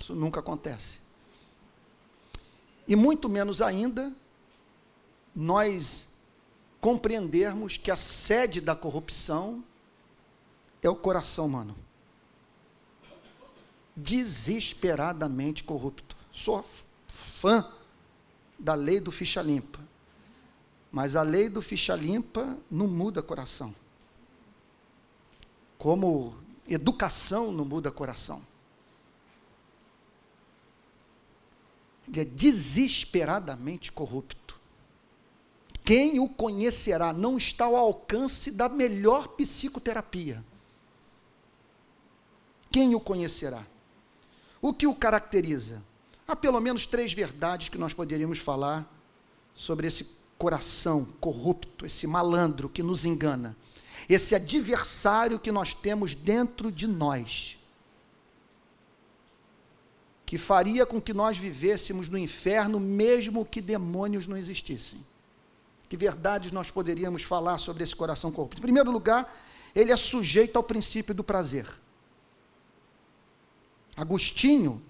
Isso 0.00 0.14
nunca 0.14 0.40
acontece. 0.40 1.00
E 2.88 2.94
muito 2.94 3.28
menos 3.28 3.60
ainda 3.60 4.12
nós 5.34 6.14
compreendermos 6.80 7.76
que 7.76 7.90
a 7.90 7.96
sede 7.96 8.60
da 8.60 8.74
corrupção 8.74 9.64
é 10.82 10.88
o 10.88 10.94
coração 10.94 11.46
humano. 11.46 11.76
Desesperadamente 13.96 15.64
corrupto. 15.64 16.16
Sou 16.32 16.64
fã 17.08 17.68
da 18.58 18.74
lei 18.74 19.00
do 19.00 19.10
ficha 19.10 19.42
limpa. 19.42 19.80
Mas 20.90 21.16
a 21.16 21.22
lei 21.22 21.48
do 21.48 21.60
ficha 21.60 21.94
limpa 21.94 22.58
não 22.70 22.88
muda 22.88 23.22
coração. 23.22 23.74
Como 25.76 26.36
educação 26.66 27.52
não 27.52 27.64
muda 27.64 27.90
coração. 27.90 28.42
Ele 32.08 32.20
é 32.20 32.24
desesperadamente 32.24 33.90
corrupto. 33.92 34.58
Quem 35.84 36.18
o 36.18 36.28
conhecerá 36.28 37.12
não 37.12 37.36
está 37.36 37.66
ao 37.66 37.76
alcance 37.76 38.50
da 38.50 38.68
melhor 38.68 39.28
psicoterapia. 39.28 40.44
Quem 42.70 42.94
o 42.94 43.00
conhecerá? 43.00 43.64
O 44.60 44.72
que 44.72 44.86
o 44.86 44.94
caracteriza? 44.94 45.82
Há 46.26 46.34
pelo 46.34 46.60
menos 46.60 46.86
três 46.86 47.12
verdades 47.12 47.68
que 47.68 47.78
nós 47.78 47.92
poderíamos 47.92 48.38
falar 48.38 48.90
sobre 49.54 49.86
esse 49.86 50.16
coração 50.36 51.04
corrupto, 51.20 51.86
esse 51.86 52.06
malandro 52.06 52.68
que 52.68 52.82
nos 52.82 53.04
engana, 53.04 53.56
esse 54.08 54.34
adversário 54.34 55.38
que 55.38 55.52
nós 55.52 55.72
temos 55.72 56.14
dentro 56.14 56.70
de 56.70 56.86
nós, 56.86 57.58
que 60.26 60.36
faria 60.36 60.84
com 60.84 61.00
que 61.00 61.14
nós 61.14 61.38
vivêssemos 61.38 62.08
no 62.08 62.18
inferno, 62.18 62.80
mesmo 62.80 63.44
que 63.44 63.60
demônios 63.60 64.26
não 64.26 64.36
existissem. 64.36 65.00
Que 65.88 65.96
verdades 65.96 66.50
nós 66.50 66.68
poderíamos 66.68 67.22
falar 67.22 67.58
sobre 67.58 67.84
esse 67.84 67.94
coração 67.94 68.32
corrupto? 68.32 68.58
Em 68.58 68.62
primeiro 68.62 68.90
lugar, 68.90 69.32
ele 69.72 69.92
é 69.92 69.96
sujeito 69.96 70.56
ao 70.56 70.64
princípio 70.64 71.14
do 71.14 71.22
prazer. 71.22 71.68
Agostinho, 73.96 74.82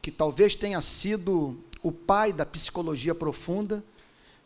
que 0.00 0.10
talvez 0.10 0.54
tenha 0.54 0.80
sido 0.80 1.62
o 1.82 1.92
pai 1.92 2.32
da 2.32 2.46
psicologia 2.46 3.14
profunda, 3.14 3.84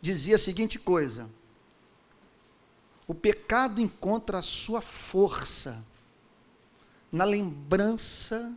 dizia 0.00 0.36
a 0.36 0.38
seguinte 0.38 0.78
coisa: 0.78 1.28
o 3.06 3.14
pecado 3.14 3.80
encontra 3.80 4.38
a 4.38 4.42
sua 4.42 4.80
força 4.80 5.84
na 7.10 7.24
lembrança 7.24 8.56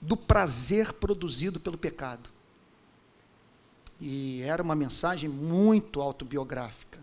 do 0.00 0.16
prazer 0.16 0.92
produzido 0.92 1.58
pelo 1.58 1.76
pecado. 1.76 2.30
E 4.00 4.42
era 4.42 4.62
uma 4.62 4.76
mensagem 4.76 5.28
muito 5.28 6.00
autobiográfica, 6.00 6.98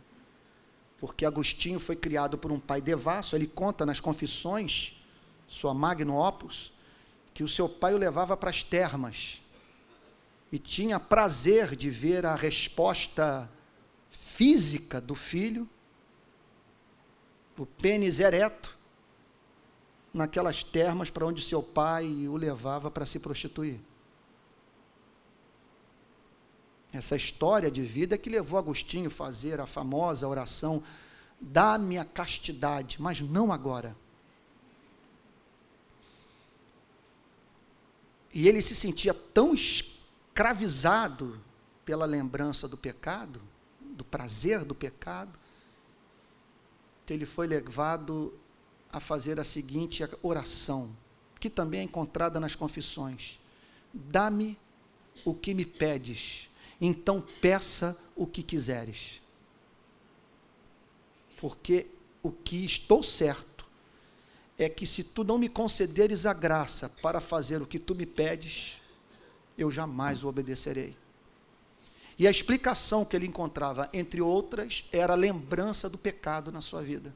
porque 1.00 1.26
Agostinho 1.26 1.80
foi 1.80 1.96
criado 1.96 2.38
por 2.38 2.52
um 2.52 2.60
pai 2.60 2.80
devasso, 2.82 3.36
ele 3.36 3.48
conta 3.48 3.86
nas 3.86 4.00
confissões, 4.00 4.96
sua 5.54 5.74
magno 5.74 6.18
opus, 6.18 6.74
que 7.34 7.44
o 7.44 7.48
seu 7.48 7.70
pai 7.70 7.94
o 7.94 7.98
levava 7.98 8.36
para 8.36 8.50
as 8.50 8.64
termas 8.64 9.40
e 10.52 10.58
tinha 10.58 11.00
prazer 11.00 11.76
de 11.76 11.90
ver 11.90 12.26
a 12.26 12.36
resposta 12.36 13.50
física 14.10 15.00
do 15.00 15.14
filho, 15.14 15.70
o 17.58 17.68
pênis 17.68 18.20
ereto, 18.20 18.76
naquelas 20.12 20.64
termas 20.64 21.12
para 21.12 21.26
onde 21.26 21.42
seu 21.42 21.62
pai 21.62 22.28
o 22.28 22.36
levava 22.36 22.90
para 22.90 23.06
se 23.06 23.20
prostituir. 23.20 23.80
Essa 26.92 27.16
história 27.16 27.70
de 27.70 27.84
vida 27.84 28.18
que 28.18 28.30
levou 28.30 28.58
Agostinho 28.58 29.08
a 29.08 29.12
fazer 29.12 29.60
a 29.60 29.68
famosa 29.68 30.28
oração: 30.28 30.84
dá-me 31.40 31.98
a 31.98 32.06
castidade, 32.06 33.00
mas 33.00 33.22
não 33.22 33.52
agora. 33.52 33.96
E 38.34 38.48
ele 38.48 38.62
se 38.62 38.76
sentia 38.76 39.14
tão 39.14 39.54
escravizado 39.54 41.40
pela 41.86 42.06
lembrança 42.06 42.68
do 42.68 42.76
pecado, 42.76 43.40
do 43.80 44.04
prazer 44.04 44.66
do 44.66 44.74
pecado, 44.74 45.38
que 47.06 47.14
ele 47.14 47.26
foi 47.26 47.46
levado 47.46 48.34
a 48.92 49.00
fazer 49.00 49.40
a 49.40 49.44
seguinte 49.44 50.04
oração, 50.24 50.96
que 51.40 51.50
também 51.50 51.82
é 51.82 51.84
encontrada 51.84 52.40
nas 52.40 52.56
confissões: 52.56 53.40
Dá-me 53.94 54.58
o 55.24 55.34
que 55.34 55.54
me 55.54 55.66
pedes, 55.66 56.50
então 56.82 57.22
peça 57.40 57.96
o 58.16 58.26
que 58.26 58.42
quiseres. 58.42 59.22
Porque 61.38 61.88
o 62.24 62.32
que 62.32 62.66
estou 62.66 63.04
certo 63.04 63.53
é 64.58 64.70
que 64.70 64.86
se 64.86 65.04
tu 65.04 65.24
não 65.24 65.38
me 65.38 65.50
concederes 65.50 66.26
a 66.26 66.34
graça 66.34 66.90
para 67.02 67.20
fazer 67.20 67.62
o 67.62 67.66
que 67.66 67.80
tu 67.80 67.96
me 67.96 68.06
pedes, 68.06 68.82
eu 69.58 69.72
jamais 69.72 70.24
o 70.24 70.28
obedecerei. 70.28 70.96
E 72.18 72.28
a 72.28 72.32
explicação 72.32 73.04
que 73.04 73.16
ele 73.16 73.26
encontrava, 73.26 73.90
entre 73.92 74.22
outras, 74.22 74.86
era 74.92 75.14
a 75.14 75.18
lembrança 75.18 75.90
do 75.90 75.98
pecado 75.98 76.52
na 76.52 76.62
sua 76.62 76.82
vida. 76.82 77.14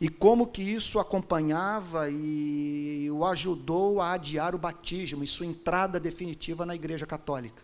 E 0.00 0.08
como 0.08 0.48
que 0.48 0.62
isso 0.62 0.98
acompanhava 0.98 2.10
e 2.10 3.08
o 3.10 3.24
ajudou 3.24 4.00
a 4.00 4.12
adiar 4.12 4.54
o 4.54 4.58
batismo 4.58 5.22
e 5.22 5.26
sua 5.28 5.46
entrada 5.46 6.00
definitiva 6.00 6.66
na 6.66 6.74
Igreja 6.74 7.06
Católica. 7.06 7.62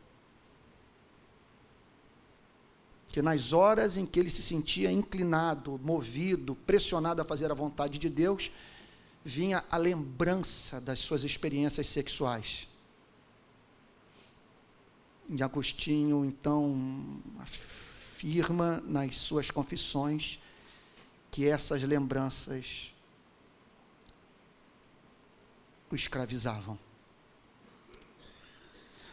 Que 3.19 3.23
nas 3.23 3.53
horas 3.53 3.97
em 3.97 4.07
que 4.07 4.21
ele 4.21 4.31
se 4.31 4.41
sentia 4.41 4.93
inclinado, 4.93 5.77
movido, 5.83 6.55
pressionado 6.55 7.21
a 7.21 7.25
fazer 7.25 7.51
a 7.51 7.55
vontade 7.55 7.99
de 7.99 8.09
Deus, 8.09 8.53
vinha 9.25 9.65
a 9.69 9.77
lembrança 9.77 10.81
das 10.81 11.01
suas 11.01 11.25
experiências 11.25 11.89
sexuais. 11.89 12.69
E 15.29 15.43
Agostinho, 15.43 16.25
então, 16.25 17.21
afirma 17.41 18.81
nas 18.87 19.17
suas 19.17 19.51
confissões 19.51 20.39
que 21.33 21.45
essas 21.45 21.83
lembranças 21.83 22.95
o 25.91 25.97
escravizavam. 25.97 26.79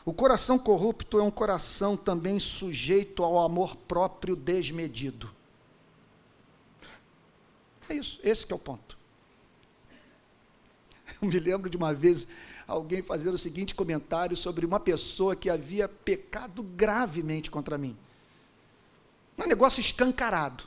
O 0.06 0.14
coração 0.14 0.60
corrupto 0.60 1.18
é 1.18 1.24
um 1.24 1.32
coração 1.32 1.98
também 1.98 2.40
sujeito 2.40 3.24
ao 3.24 3.40
amor 3.40 3.76
próprio 3.76 4.36
desmedido. 4.36 5.34
É 7.90 7.96
isso, 7.96 8.20
esse 8.24 8.52
é 8.52 8.56
o 8.56 8.60
ponto. 8.60 8.96
Eu 11.20 11.28
me 11.28 11.40
lembro 11.40 11.72
de 11.72 11.76
uma 11.76 11.92
vez 11.92 12.28
alguém 12.68 13.02
fazer 13.02 13.30
o 13.30 13.38
seguinte 13.38 13.74
comentário 13.74 14.38
sobre 14.38 14.64
uma 14.64 14.80
pessoa 14.80 15.36
que 15.36 15.50
havia 15.50 15.90
pecado 15.90 16.62
gravemente 16.62 17.50
contra 17.50 17.76
mim. 17.76 17.98
Um 19.38 19.48
negócio 19.48 19.82
escancarado. 19.82 20.66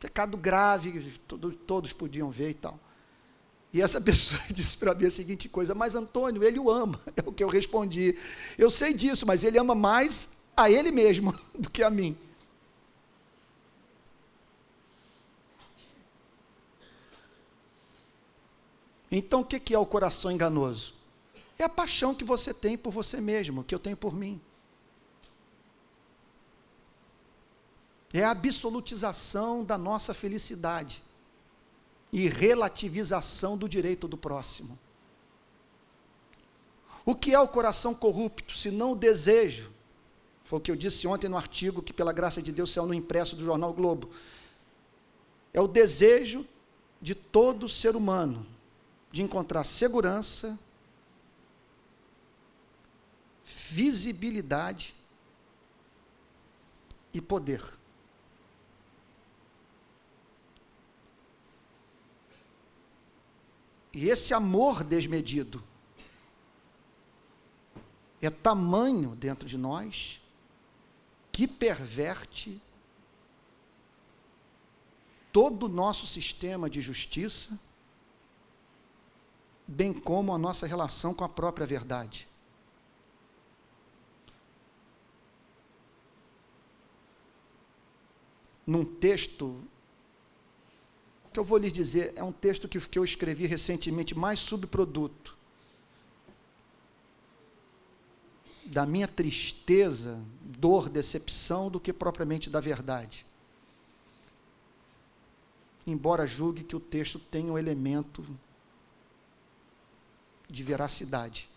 Pecado 0.00 0.36
grave, 0.36 1.20
todo, 1.28 1.52
todos 1.52 1.92
podiam 1.92 2.30
ver 2.30 2.50
e 2.50 2.54
tal. 2.54 2.78
E 3.72 3.80
essa 3.80 4.00
pessoa 4.02 4.40
disse 4.50 4.76
para 4.76 4.94
mim 4.94 5.06
a 5.06 5.10
seguinte 5.10 5.48
coisa: 5.48 5.74
Mas 5.74 5.94
Antônio, 5.94 6.44
ele 6.44 6.58
o 6.58 6.70
ama. 6.70 7.00
É 7.16 7.22
o 7.26 7.32
que 7.32 7.42
eu 7.42 7.48
respondi. 7.48 8.16
Eu 8.58 8.70
sei 8.70 8.92
disso, 8.92 9.26
mas 9.26 9.44
ele 9.44 9.58
ama 9.58 9.74
mais 9.74 10.36
a 10.56 10.70
ele 10.70 10.90
mesmo 10.90 11.34
do 11.58 11.70
que 11.70 11.82
a 11.82 11.90
mim. 11.90 12.16
Então, 19.10 19.40
o 19.40 19.44
que 19.44 19.74
é 19.74 19.78
o 19.78 19.84
coração 19.84 20.30
enganoso? 20.30 20.94
É 21.58 21.64
a 21.64 21.68
paixão 21.68 22.14
que 22.14 22.24
você 22.24 22.54
tem 22.54 22.78
por 22.78 22.90
você 22.90 23.20
mesmo, 23.20 23.62
que 23.62 23.74
eu 23.74 23.78
tenho 23.78 23.96
por 23.96 24.14
mim. 24.14 24.40
É 28.10 28.24
a 28.24 28.30
absolutização 28.30 29.62
da 29.62 29.76
nossa 29.76 30.14
felicidade 30.14 31.02
e 32.12 32.28
relativização 32.28 33.56
do 33.56 33.68
direito 33.68 34.06
do 34.06 34.18
próximo. 34.18 34.78
O 37.04 37.16
que 37.16 37.32
é 37.32 37.40
o 37.40 37.48
coração 37.48 37.94
corrupto, 37.94 38.54
se 38.56 38.70
não 38.70 38.92
o 38.92 38.96
desejo? 38.96 39.72
Foi 40.44 40.58
o 40.58 40.62
que 40.62 40.70
eu 40.70 40.76
disse 40.76 41.06
ontem 41.06 41.28
no 41.28 41.36
artigo 41.36 41.82
que, 41.82 41.92
pela 41.92 42.12
graça 42.12 42.42
de 42.42 42.52
Deus, 42.52 42.70
saiu 42.70 42.86
no 42.86 42.94
impresso 42.94 43.34
do 43.34 43.44
jornal 43.44 43.72
Globo. 43.72 44.10
É 45.52 45.60
o 45.60 45.66
desejo 45.66 46.46
de 47.00 47.14
todo 47.14 47.68
ser 47.68 47.96
humano 47.96 48.46
de 49.10 49.22
encontrar 49.22 49.64
segurança, 49.64 50.58
visibilidade 53.44 54.94
e 57.12 57.20
poder. 57.20 57.62
E 63.92 64.08
esse 64.08 64.32
amor 64.32 64.82
desmedido 64.82 65.62
é 68.20 68.30
tamanho 68.30 69.14
dentro 69.16 69.46
de 69.46 69.58
nós 69.58 70.20
que 71.30 71.46
perverte 71.46 72.60
todo 75.32 75.64
o 75.64 75.68
nosso 75.68 76.06
sistema 76.06 76.68
de 76.68 76.80
justiça, 76.80 77.58
bem 79.66 79.92
como 79.92 80.34
a 80.34 80.38
nossa 80.38 80.66
relação 80.66 81.14
com 81.14 81.24
a 81.24 81.28
própria 81.28 81.66
verdade. 81.66 82.28
Num 88.66 88.84
texto 88.84 89.60
que 91.32 91.40
eu 91.40 91.44
vou 91.44 91.58
lhes 91.58 91.72
dizer 91.72 92.12
é 92.16 92.22
um 92.22 92.32
texto 92.32 92.68
que, 92.68 92.78
que 92.80 92.98
eu 92.98 93.04
escrevi 93.04 93.46
recentemente, 93.46 94.16
mais 94.16 94.38
subproduto. 94.38 95.42
da 98.72 98.86
minha 98.86 99.06
tristeza, 99.06 100.18
dor, 100.40 100.88
decepção, 100.88 101.70
do 101.70 101.78
que 101.78 101.92
propriamente 101.92 102.48
da 102.48 102.58
verdade. 102.58 103.26
Embora 105.86 106.26
julgue 106.26 106.64
que 106.64 106.74
o 106.74 106.80
texto 106.80 107.18
tenha 107.18 107.52
um 107.52 107.58
elemento 107.58 108.24
de 110.48 110.62
veracidade. 110.62 111.50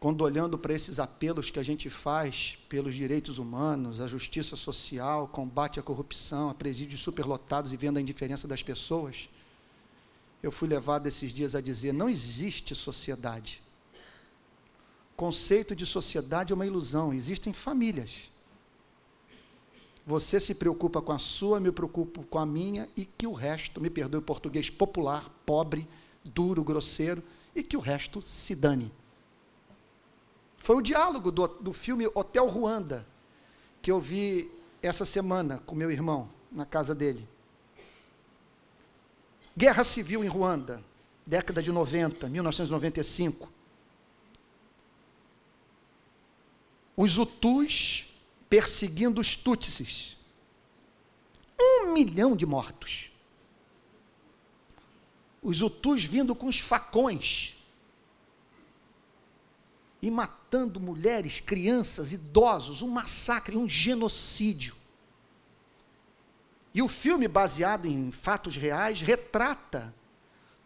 Quando 0.00 0.22
olhando 0.22 0.56
para 0.56 0.72
esses 0.72 1.00
apelos 1.00 1.50
que 1.50 1.58
a 1.58 1.62
gente 1.62 1.90
faz 1.90 2.56
pelos 2.68 2.94
direitos 2.94 3.38
humanos, 3.38 4.00
a 4.00 4.06
justiça 4.06 4.54
social, 4.54 5.26
combate 5.26 5.80
à 5.80 5.82
corrupção, 5.82 6.48
a 6.48 6.54
presídios 6.54 7.00
superlotados 7.00 7.72
e 7.72 7.76
vendo 7.76 7.96
a 7.96 8.00
indiferença 8.00 8.46
das 8.46 8.62
pessoas, 8.62 9.28
eu 10.40 10.52
fui 10.52 10.68
levado 10.68 11.08
esses 11.08 11.32
dias 11.32 11.56
a 11.56 11.60
dizer: 11.60 11.92
não 11.92 12.08
existe 12.08 12.76
sociedade. 12.76 13.60
Conceito 15.16 15.74
de 15.74 15.84
sociedade 15.84 16.52
é 16.52 16.54
uma 16.54 16.66
ilusão, 16.66 17.12
existem 17.12 17.52
famílias. 17.52 18.30
Você 20.06 20.38
se 20.38 20.54
preocupa 20.54 21.02
com 21.02 21.10
a 21.10 21.18
sua, 21.18 21.58
me 21.58 21.72
preocupo 21.72 22.22
com 22.22 22.38
a 22.38 22.46
minha, 22.46 22.88
e 22.96 23.04
que 23.04 23.26
o 23.26 23.32
resto, 23.32 23.80
me 23.80 23.90
perdoe 23.90 24.20
o 24.20 24.22
português 24.22 24.70
popular, 24.70 25.28
pobre, 25.44 25.88
duro, 26.24 26.62
grosseiro, 26.62 27.20
e 27.52 27.64
que 27.64 27.76
o 27.76 27.80
resto 27.80 28.22
se 28.22 28.54
dane. 28.54 28.92
Foi 30.58 30.76
o 30.76 30.82
diálogo 30.82 31.30
do, 31.30 31.46
do 31.46 31.72
filme 31.72 32.06
Hotel 32.14 32.46
Ruanda, 32.46 33.06
que 33.80 33.90
eu 33.90 34.00
vi 34.00 34.50
essa 34.82 35.04
semana 35.04 35.62
com 35.66 35.74
meu 35.74 35.90
irmão, 35.90 36.28
na 36.50 36.66
casa 36.66 36.94
dele. 36.94 37.26
Guerra 39.56 39.82
civil 39.82 40.24
em 40.24 40.28
Ruanda, 40.28 40.82
década 41.26 41.62
de 41.62 41.72
90, 41.72 42.28
1995. 42.28 43.52
Os 46.96 47.18
Hutus 47.18 48.06
perseguindo 48.48 49.20
os 49.20 49.36
Tutsis. 49.36 50.16
Um 51.60 51.92
milhão 51.92 52.36
de 52.36 52.46
mortos. 52.46 53.12
Os 55.42 55.60
Hutus 55.60 56.04
vindo 56.04 56.34
com 56.34 56.46
os 56.46 56.58
facões 56.58 57.57
e 60.00 60.10
matando 60.10 60.80
mulheres, 60.80 61.40
crianças, 61.40 62.12
idosos, 62.12 62.82
um 62.82 62.88
massacre, 62.88 63.56
um 63.56 63.68
genocídio. 63.68 64.74
E 66.72 66.82
o 66.82 66.88
filme, 66.88 67.26
baseado 67.26 67.86
em 67.86 68.12
fatos 68.12 68.56
reais, 68.56 69.00
retrata 69.00 69.92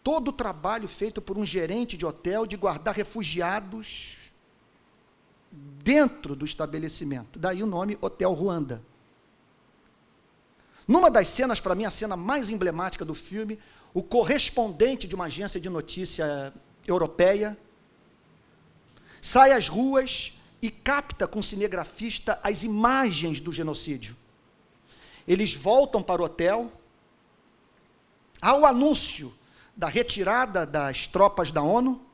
todo 0.03 0.29
o 0.29 0.33
trabalho 0.33 0.89
feito 0.89 1.23
por 1.23 1.39
um 1.39 1.47
gerente 1.47 1.97
de 1.97 2.05
hotel 2.05 2.47
de 2.47 2.57
guardar 2.57 2.95
refugiados 2.95 4.19
dentro 5.51 6.35
do 6.35 6.45
estabelecimento. 6.45 7.39
Daí 7.39 7.63
o 7.63 7.67
nome 7.67 7.97
Hotel 8.01 8.33
Ruanda. 8.33 8.83
Numa 10.87 11.11
das 11.11 11.29
cenas, 11.29 11.61
para 11.61 11.75
mim, 11.75 11.85
a 11.85 11.91
cena 11.91 12.17
mais 12.17 12.51
emblemática 12.51 13.05
do 13.05 13.15
filme, 13.15 13.59
o 13.95 14.03
correspondente 14.03 15.07
de 15.07 15.15
uma 15.15 15.27
agência 15.27 15.61
de 15.61 15.69
notícia 15.69 16.53
europeia 16.87 17.57
sai 19.23 19.53
às 19.53 19.69
ruas 19.69 20.35
e 20.61 20.69
capta 20.69 21.29
com 21.29 21.41
cinegrafista 21.41 22.41
as 22.43 22.65
imagens 22.65 23.39
do 23.39 23.53
genocídio. 23.53 24.17
Eles 25.27 25.55
voltam 25.55 26.03
para 26.03 26.21
o 26.21 26.25
hotel. 26.25 26.73
Há 28.41 28.57
o 28.57 28.67
anúncio 28.67 29.33
da 29.77 29.87
retirada 29.87 30.67
das 30.67 31.07
tropas 31.07 31.53
da 31.53 31.63
ONU, 31.63 32.05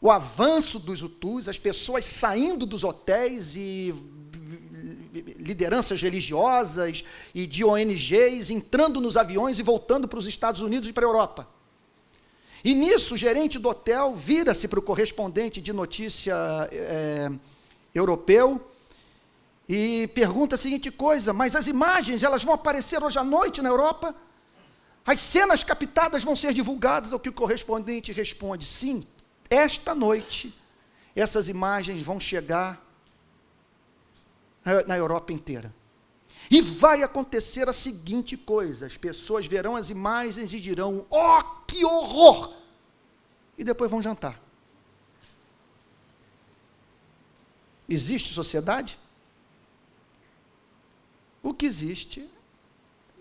o 0.00 0.10
avanço 0.10 0.80
dos 0.80 1.02
Hutus, 1.02 1.48
as 1.48 1.58
pessoas 1.58 2.04
saindo 2.04 2.66
dos 2.66 2.82
hotéis 2.82 3.54
e 3.54 3.94
lideranças 5.38 6.02
religiosas 6.02 7.04
e 7.34 7.46
de 7.46 7.64
ONGs 7.64 8.50
entrando 8.50 9.00
nos 9.00 9.16
aviões 9.16 9.58
e 9.58 9.62
voltando 9.62 10.06
para 10.08 10.18
os 10.18 10.26
Estados 10.26 10.60
Unidos 10.60 10.88
e 10.88 10.92
para 10.92 11.06
a 11.06 11.08
Europa. 11.08 11.55
E 12.66 12.74
nisso, 12.74 13.14
o 13.14 13.16
gerente 13.16 13.60
do 13.60 13.68
hotel 13.68 14.12
vira-se 14.16 14.66
para 14.66 14.80
o 14.80 14.82
correspondente 14.82 15.60
de 15.60 15.72
notícia 15.72 16.34
é, 16.72 17.30
europeu 17.94 18.60
e 19.68 20.08
pergunta 20.08 20.56
a 20.56 20.58
seguinte 20.58 20.90
coisa: 20.90 21.32
mas 21.32 21.54
as 21.54 21.68
imagens 21.68 22.24
elas 22.24 22.42
vão 22.42 22.52
aparecer 22.52 23.00
hoje 23.04 23.20
à 23.20 23.22
noite 23.22 23.62
na 23.62 23.68
Europa? 23.68 24.12
As 25.06 25.20
cenas 25.20 25.62
captadas 25.62 26.24
vão 26.24 26.34
ser 26.34 26.52
divulgadas? 26.52 27.12
Ao 27.12 27.20
que 27.20 27.28
o 27.28 27.32
correspondente 27.32 28.10
responde: 28.10 28.66
sim, 28.66 29.06
esta 29.48 29.94
noite 29.94 30.52
essas 31.14 31.48
imagens 31.48 32.02
vão 32.02 32.18
chegar 32.18 32.84
na 34.88 34.96
Europa 34.96 35.32
inteira. 35.32 35.72
E 36.50 36.60
vai 36.60 37.02
acontecer 37.02 37.68
a 37.68 37.72
seguinte 37.72 38.36
coisa: 38.36 38.86
as 38.86 38.96
pessoas 38.96 39.46
verão 39.46 39.76
as 39.76 39.90
imagens 39.90 40.52
e 40.52 40.60
dirão: 40.60 41.06
oh, 41.10 41.42
que 41.66 41.84
horror! 41.84 42.54
E 43.58 43.64
depois 43.64 43.90
vão 43.90 44.02
jantar. 44.02 44.40
Existe 47.88 48.32
sociedade? 48.32 48.98
O 51.42 51.54
que 51.54 51.66
existe 51.66 52.28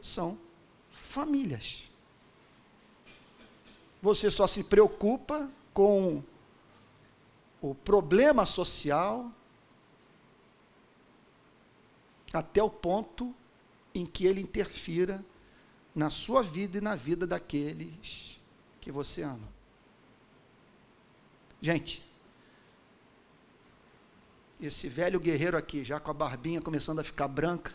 são 0.01 0.37
famílias. 0.91 1.83
Você 4.01 4.29
só 4.29 4.47
se 4.47 4.63
preocupa 4.63 5.49
com 5.73 6.23
o 7.61 7.73
problema 7.73 8.45
social 8.45 9.31
até 12.39 12.61
o 12.61 12.69
ponto 12.69 13.33
em 13.93 14.05
que 14.05 14.25
ele 14.25 14.41
interfira 14.41 15.23
na 15.93 16.09
sua 16.09 16.43
vida 16.43 16.77
e 16.77 16.81
na 16.81 16.95
vida 16.95 17.25
daqueles 17.25 18.39
que 18.81 18.91
você 18.91 19.21
ama. 19.21 19.47
Gente, 21.61 22.03
esse 24.61 24.87
velho 24.87 25.19
guerreiro 25.19 25.57
aqui, 25.57 25.83
já 25.83 25.99
com 25.99 26.11
a 26.11 26.13
barbinha 26.13 26.61
começando 26.61 26.99
a 26.99 27.03
ficar 27.03 27.27
branca, 27.27 27.73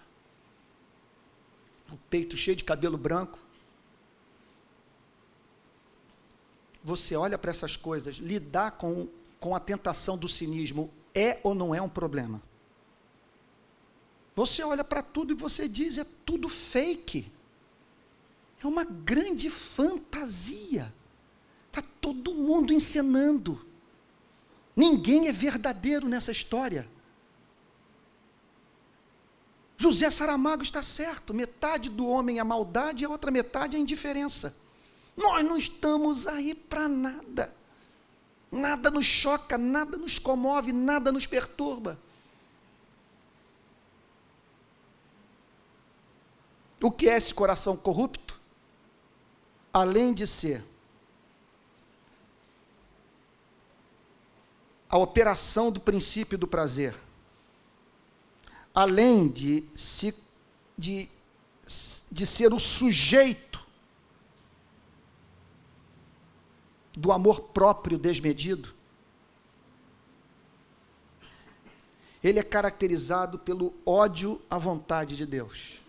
o 1.91 1.97
peito 1.97 2.37
cheio 2.37 2.57
de 2.57 2.65
cabelo 2.65 2.97
branco. 2.97 3.39
Você 6.85 7.17
olha 7.17 7.37
para 7.37 7.51
essas 7.51 7.77
coisas, 7.77 8.17
lidar 8.17 8.73
com, 8.73 9.09
com 9.39 9.55
a 9.55 9.61
tentação 9.61 10.17
do 10.17 10.29
cinismo 10.29 10.91
é 11.15 11.41
ou 11.43 11.55
não 11.55 11.75
é 11.75 11.83
um 11.83 11.89
problema? 11.89 12.41
Você 14.41 14.63
olha 14.63 14.83
para 14.83 15.03
tudo 15.03 15.35
e 15.35 15.37
você 15.37 15.69
diz: 15.69 15.99
é 15.99 16.07
tudo 16.25 16.49
fake. 16.49 17.31
É 18.65 18.67
uma 18.67 18.85
grande 18.85 19.51
fantasia. 19.51 20.91
Está 21.69 21.83
todo 22.01 22.35
mundo 22.35 22.73
encenando. 22.73 23.63
Ninguém 24.75 25.29
é 25.29 25.33
verdadeiro 25.33 26.09
nessa 26.09 26.33
história. 26.33 26.89
José 29.77 30.11
Saramago 30.11 30.63
está 30.63 30.83
certo, 30.83 31.35
metade 31.35 31.91
do 31.91 32.07
homem 32.07 32.39
é 32.39 32.43
maldade 32.43 33.05
e 33.05 33.07
a 33.07 33.11
outra 33.11 33.31
metade 33.31 33.77
é 33.77 33.79
indiferença. 33.79 34.57
Nós 35.15 35.45
não 35.45 35.59
estamos 35.59 36.27
aí 36.27 36.55
para 36.55 36.89
nada. 36.89 37.55
Nada 38.51 38.91
nos 38.91 39.05
choca, 39.05 39.59
nada 39.59 39.99
nos 39.99 40.19
comove, 40.19 40.73
nada 40.73 41.13
nos 41.13 41.27
perturba. 41.27 41.99
O 46.83 46.91
que 46.91 47.09
é 47.09 47.17
esse 47.17 47.33
coração 47.35 47.77
corrupto? 47.77 48.39
Além 49.73 50.13
de 50.13 50.27
ser 50.27 50.65
a 54.89 54.99
operação 54.99 55.71
do 55.71 55.81
princípio 55.81 56.37
do 56.37 56.47
prazer 56.47 56.95
além 58.75 59.29
de, 59.29 59.65
se, 59.75 60.15
de, 60.77 61.09
de 62.11 62.27
ser 62.27 62.53
o 62.53 62.59
sujeito 62.59 63.65
do 66.93 67.13
amor 67.13 67.41
próprio 67.41 67.99
desmedido, 67.99 68.75
ele 72.23 72.39
é 72.39 72.43
caracterizado 72.43 73.39
pelo 73.39 73.75
ódio 73.85 74.41
à 74.51 74.59
vontade 74.59 75.17
de 75.17 75.25
Deus. 75.25 75.81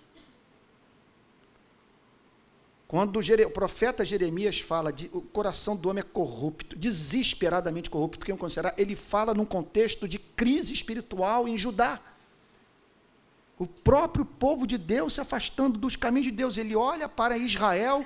Quando 2.91 3.21
o, 3.21 3.49
profeta 3.51 4.03
Jeremias 4.03 4.59
fala 4.59 4.91
de 4.91 5.09
o 5.13 5.21
coração 5.21 5.77
do 5.77 5.89
homem 5.89 6.01
é 6.01 6.03
corrupto, 6.03 6.75
desesperadamente 6.75 7.89
corrupto, 7.89 8.25
que 8.25 8.29
eu 8.29 8.35
considerar, 8.35 8.73
ele 8.77 8.97
fala 8.97 9.33
num 9.33 9.45
contexto 9.45 10.09
de 10.09 10.19
crise 10.19 10.73
espiritual 10.73 11.47
em 11.47 11.57
Judá. 11.57 12.01
O 13.57 13.65
próprio 13.65 14.25
povo 14.25 14.67
de 14.67 14.77
Deus 14.77 15.13
se 15.13 15.21
afastando 15.21 15.79
dos 15.79 15.95
caminhos 15.95 16.25
de 16.25 16.33
Deus. 16.33 16.57
Ele 16.57 16.75
olha 16.75 17.07
para 17.07 17.37
Israel, 17.37 18.05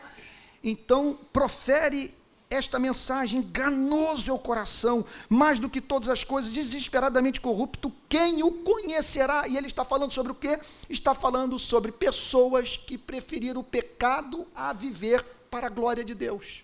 então 0.64 1.18
profere 1.34 2.14
esta 2.50 2.78
mensagem: 2.80 3.40
enganoso 3.40 4.30
é 4.30 4.34
o 4.34 4.40
coração, 4.40 5.06
mais 5.30 5.60
do 5.60 5.70
que 5.70 5.82
todas 5.82 6.10
as 6.10 6.24
coisas, 6.24 6.52
desesperadamente 6.52 7.42
corrupto, 7.42 7.92
quem 8.08 8.44
o 8.44 8.52
conhecerá? 8.52 9.48
E 9.48 9.58
ele 9.58 9.68
está 9.68 9.84
falando 9.84 10.12
sobre 10.12 10.32
o 10.32 10.36
quê? 10.36 10.60
Está 10.90 11.14
falando 11.14 11.58
sobre 11.58 11.92
pessoas 11.92 12.78
que 12.78 12.98
preferiram 12.98 13.62
o 13.62 13.64
pecado 13.64 14.48
a 14.56 14.74
viver 14.74 15.24
para 15.50 15.68
a 15.68 15.70
glória 15.70 16.04
de 16.04 16.14
Deus. 16.14 16.64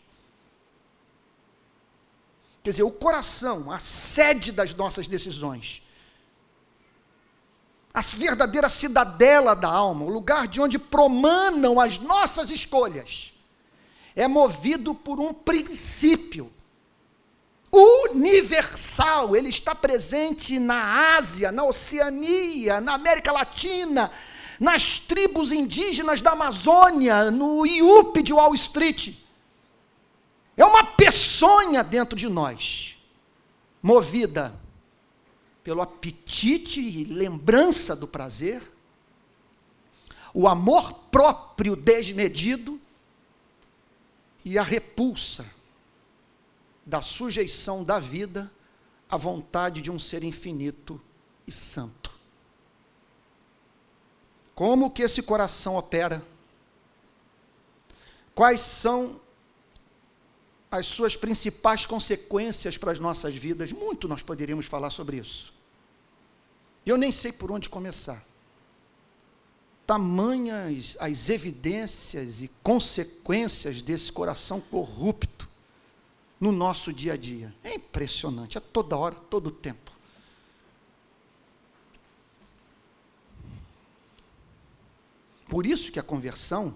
Quer 2.63 2.69
dizer, 2.69 2.83
o 2.83 2.91
coração, 2.91 3.71
a 3.71 3.79
sede 3.79 4.51
das 4.51 4.75
nossas 4.75 5.07
decisões, 5.07 5.81
a 7.93 8.01
verdadeira 8.01 8.69
cidadela 8.69 9.55
da 9.55 9.67
alma, 9.67 10.05
o 10.05 10.09
lugar 10.09 10.47
de 10.47 10.61
onde 10.61 10.77
promanam 10.77 11.79
as 11.79 11.97
nossas 11.97 12.51
escolhas, 12.51 13.33
é 14.15 14.27
movido 14.27 14.93
por 14.93 15.19
um 15.19 15.33
princípio 15.33 16.51
universal. 17.71 19.35
Ele 19.35 19.49
está 19.49 19.73
presente 19.73 20.59
na 20.59 21.15
Ásia, 21.15 21.51
na 21.51 21.63
Oceania, 21.63 22.81
na 22.81 22.93
América 22.93 23.31
Latina, 23.31 24.11
nas 24.59 24.99
tribos 24.99 25.51
indígenas 25.51 26.21
da 26.21 26.31
Amazônia, 26.31 27.31
no 27.31 27.65
IUP 27.65 28.21
de 28.21 28.33
Wall 28.33 28.53
Street. 28.55 29.13
É 30.57 30.65
uma 30.65 30.83
peçonha 30.83 31.83
dentro 31.83 32.17
de 32.17 32.27
nós, 32.27 32.97
movida 33.81 34.53
pelo 35.63 35.81
apetite 35.81 36.81
e 36.81 37.05
lembrança 37.05 37.95
do 37.95 38.07
prazer, 38.07 38.61
o 40.33 40.47
amor 40.47 40.93
próprio 41.11 41.75
desmedido 41.75 42.80
e 44.43 44.57
a 44.57 44.63
repulsa 44.63 45.45
da 46.85 47.01
sujeição 47.01 47.83
da 47.83 47.99
vida 47.99 48.51
à 49.09 49.17
vontade 49.17 49.81
de 49.81 49.91
um 49.91 49.99
ser 49.99 50.23
infinito 50.23 50.99
e 51.45 51.51
santo. 51.51 52.11
Como 54.55 54.91
que 54.91 55.03
esse 55.03 55.21
coração 55.21 55.75
opera? 55.75 56.25
Quais 58.33 58.61
são 58.61 59.19
as 60.69 60.85
suas 60.85 61.15
principais 61.15 61.85
consequências 61.85 62.77
para 62.77 62.91
as 62.91 62.99
nossas 62.99 63.35
vidas? 63.35 63.71
Muito 63.71 64.07
nós 64.07 64.21
poderíamos 64.21 64.65
falar 64.65 64.89
sobre 64.89 65.17
isso. 65.17 65.53
Eu 66.85 66.97
nem 66.97 67.11
sei 67.11 67.31
por 67.31 67.51
onde 67.51 67.69
começar 67.69 68.25
tamanhas 69.91 70.95
as 71.01 71.27
evidências 71.27 72.41
e 72.41 72.47
consequências 72.63 73.81
desse 73.81 74.09
coração 74.09 74.61
corrupto 74.61 75.49
no 76.39 76.49
nosso 76.49 76.93
dia 76.93 77.11
a 77.11 77.17
dia. 77.17 77.53
É 77.61 77.75
impressionante, 77.75 78.57
a 78.57 78.61
toda 78.61 78.95
hora, 78.95 79.15
todo 79.15 79.51
tempo. 79.51 79.91
Por 85.49 85.65
isso 85.65 85.91
que 85.91 85.99
a 85.99 86.03
conversão, 86.03 86.73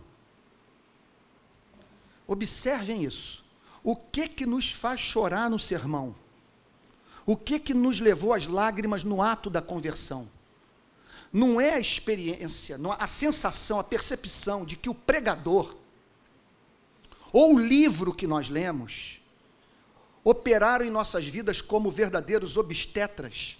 observem 2.27 3.05
isso. 3.05 3.45
O 3.81 3.95
que 3.95 4.27
que 4.27 4.45
nos 4.45 4.73
faz 4.73 4.99
chorar 4.99 5.49
no 5.49 5.57
sermão? 5.57 6.13
O 7.25 7.37
que 7.37 7.61
que 7.61 7.73
nos 7.73 8.01
levou 8.01 8.33
às 8.33 8.45
lágrimas 8.45 9.05
no 9.05 9.21
ato 9.21 9.49
da 9.49 9.61
conversão? 9.61 10.34
Não 11.35 11.59
é 11.59 11.73
a 11.73 11.79
experiência, 11.81 12.77
não, 12.77 12.93
a 12.93 13.05
sensação, 13.05 13.77
a 13.77 13.83
percepção 13.83 14.63
de 14.63 14.77
que 14.77 14.89
o 14.89 14.95
pregador, 14.95 15.75
ou 17.33 17.55
o 17.55 17.59
livro 17.59 18.13
que 18.13 18.25
nós 18.25 18.47
lemos, 18.47 19.21
operaram 20.23 20.85
em 20.85 20.89
nossas 20.89 21.25
vidas 21.25 21.59
como 21.59 21.91
verdadeiros 21.91 22.55
obstetras, 22.55 23.57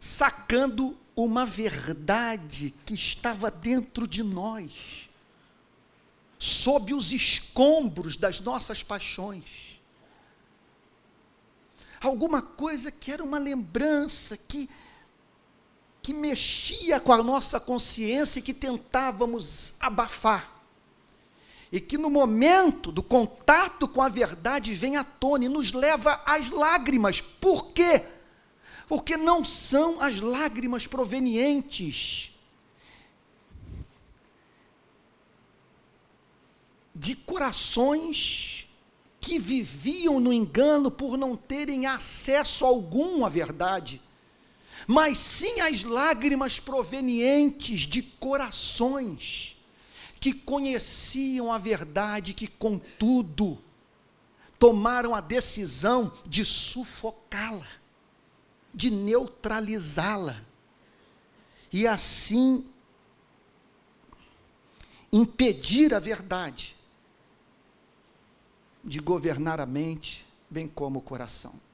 sacando 0.00 0.96
uma 1.14 1.44
verdade 1.44 2.74
que 2.86 2.94
estava 2.94 3.50
dentro 3.50 4.08
de 4.08 4.22
nós, 4.22 5.10
sob 6.38 6.94
os 6.94 7.12
escombros 7.12 8.16
das 8.16 8.40
nossas 8.40 8.82
paixões. 8.82 9.78
Alguma 12.00 12.40
coisa 12.40 12.90
que 12.90 13.12
era 13.12 13.22
uma 13.22 13.38
lembrança, 13.38 14.38
que 14.38 14.70
que 16.10 16.14
mexia 16.14 16.98
com 16.98 17.12
a 17.12 17.22
nossa 17.22 17.60
consciência 17.60 18.40
e 18.40 18.42
que 18.42 18.52
tentávamos 18.52 19.74
abafar. 19.78 20.60
E 21.70 21.80
que 21.80 21.96
no 21.96 22.10
momento 22.10 22.90
do 22.90 23.00
contato 23.00 23.86
com 23.86 24.02
a 24.02 24.08
verdade 24.08 24.74
vem 24.74 24.96
à 24.96 25.04
tona 25.04 25.44
e 25.44 25.48
nos 25.48 25.72
leva 25.72 26.20
às 26.26 26.50
lágrimas. 26.50 27.20
Por 27.20 27.68
quê? 27.68 28.04
Porque 28.88 29.16
não 29.16 29.44
são 29.44 30.00
as 30.00 30.18
lágrimas 30.18 30.84
provenientes 30.84 32.36
de 36.92 37.14
corações 37.14 38.68
que 39.20 39.38
viviam 39.38 40.18
no 40.18 40.32
engano 40.32 40.90
por 40.90 41.16
não 41.16 41.36
terem 41.36 41.86
acesso 41.86 42.66
algum 42.66 43.24
à 43.24 43.28
verdade 43.28 44.02
mas 44.92 45.18
sim 45.18 45.60
as 45.60 45.84
lágrimas 45.84 46.58
provenientes 46.58 47.82
de 47.82 48.02
corações 48.02 49.56
que 50.18 50.32
conheciam 50.32 51.52
a 51.52 51.58
verdade, 51.58 52.34
que 52.34 52.48
contudo 52.48 53.56
tomaram 54.58 55.14
a 55.14 55.20
decisão 55.20 56.12
de 56.26 56.44
sufocá-la, 56.44 57.68
de 58.74 58.90
neutralizá-la, 58.90 60.42
e 61.72 61.86
assim 61.86 62.68
impedir 65.12 65.94
a 65.94 66.00
verdade 66.00 66.74
de 68.82 68.98
governar 68.98 69.60
a 69.60 69.66
mente, 69.66 70.26
bem 70.50 70.66
como 70.66 70.98
o 70.98 71.02
coração. 71.02 71.69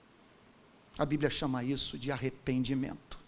A 0.98 1.04
Bíblia 1.04 1.30
chama 1.30 1.62
isso 1.62 1.98
de 1.98 2.10
arrependimento. 2.10 3.18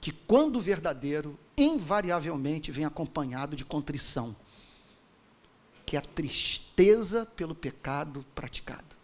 Que 0.00 0.12
quando 0.12 0.60
verdadeiro, 0.60 1.38
invariavelmente 1.56 2.70
vem 2.70 2.84
acompanhado 2.84 3.56
de 3.56 3.64
contrição, 3.64 4.36
que 5.84 5.96
é 5.96 5.98
a 5.98 6.02
tristeza 6.02 7.24
pelo 7.24 7.54
pecado 7.54 8.24
praticado. 8.34 8.96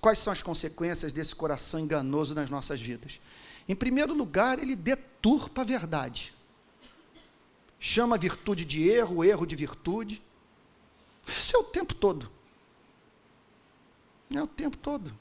Quais 0.00 0.18
são 0.18 0.32
as 0.32 0.42
consequências 0.42 1.12
desse 1.12 1.34
coração 1.34 1.80
enganoso 1.80 2.34
nas 2.34 2.50
nossas 2.50 2.80
vidas? 2.80 3.20
Em 3.68 3.74
primeiro 3.74 4.14
lugar, 4.14 4.58
ele 4.58 4.76
deturpa 4.76 5.62
a 5.62 5.64
verdade. 5.64 6.34
Chama 7.78 8.16
a 8.16 8.18
virtude 8.18 8.64
de 8.64 8.88
erro, 8.88 9.24
erro 9.24 9.46
de 9.46 9.56
virtude. 9.56 10.22
Isso 11.26 11.56
é 11.56 11.58
o 11.58 11.64
tempo 11.64 11.94
todo. 11.94 12.30
É 14.34 14.42
o 14.42 14.46
tempo 14.46 14.76
todo. 14.76 15.12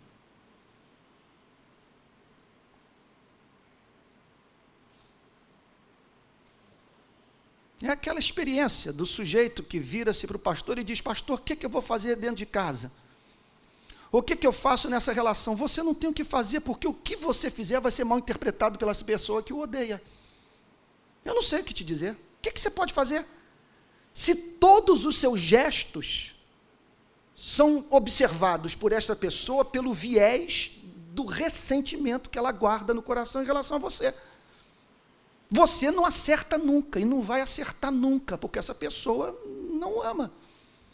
É 7.81 7.89
aquela 7.89 8.19
experiência 8.19 8.91
do 8.91 9.05
sujeito 9.05 9.61
que 9.61 9.79
vira-se 9.79 10.25
para 10.25 10.37
o 10.37 10.39
pastor 10.39 10.79
e 10.79 10.83
diz: 10.83 11.01
Pastor, 11.01 11.37
o 11.37 11.41
que, 11.41 11.53
é 11.53 11.55
que 11.55 11.65
eu 11.65 11.69
vou 11.69 11.81
fazer 11.81 12.15
dentro 12.15 12.37
de 12.37 12.45
casa? 12.45 12.91
O 14.11 14.23
que, 14.23 14.33
é 14.33 14.35
que 14.35 14.47
eu 14.47 14.51
faço 14.51 14.89
nessa 14.89 15.11
relação? 15.11 15.55
Você 15.55 15.83
não 15.83 15.93
tem 15.93 16.09
o 16.09 16.13
que 16.13 16.23
fazer, 16.23 16.61
porque 16.61 16.87
o 16.87 16.93
que 16.93 17.15
você 17.15 17.51
fizer 17.51 17.79
vai 17.81 17.91
ser 17.91 18.03
mal 18.05 18.17
interpretado 18.17 18.77
pela 18.77 18.95
pessoa 18.95 19.43
que 19.43 19.51
o 19.51 19.59
odeia. 19.59 20.01
Eu 21.23 21.35
não 21.35 21.41
sei 21.41 21.59
o 21.59 21.63
que 21.63 21.73
te 21.73 21.83
dizer. 21.83 22.13
O 22.13 22.17
que, 22.41 22.49
é 22.49 22.51
que 22.51 22.61
você 22.61 22.69
pode 22.69 22.93
fazer? 22.93 23.25
Se 24.13 24.35
todos 24.35 25.05
os 25.05 25.17
seus 25.17 25.39
gestos 25.39 26.34
são 27.35 27.85
observados 27.89 28.75
por 28.75 28.91
essa 28.91 29.15
pessoa 29.15 29.65
pelo 29.65 29.93
viés 29.93 30.71
do 31.11 31.25
ressentimento 31.25 32.29
que 32.29 32.37
ela 32.37 32.51
guarda 32.51 32.93
no 32.93 33.01
coração 33.01 33.41
em 33.41 33.45
relação 33.45 33.77
a 33.77 33.79
você. 33.79 34.13
Você 35.49 35.91
não 35.91 36.05
acerta 36.05 36.57
nunca 36.57 36.99
e 36.99 37.05
não 37.05 37.21
vai 37.21 37.41
acertar 37.41 37.91
nunca, 37.91 38.37
porque 38.37 38.59
essa 38.59 38.73
pessoa 38.73 39.39
não 39.71 40.01
ama, 40.01 40.31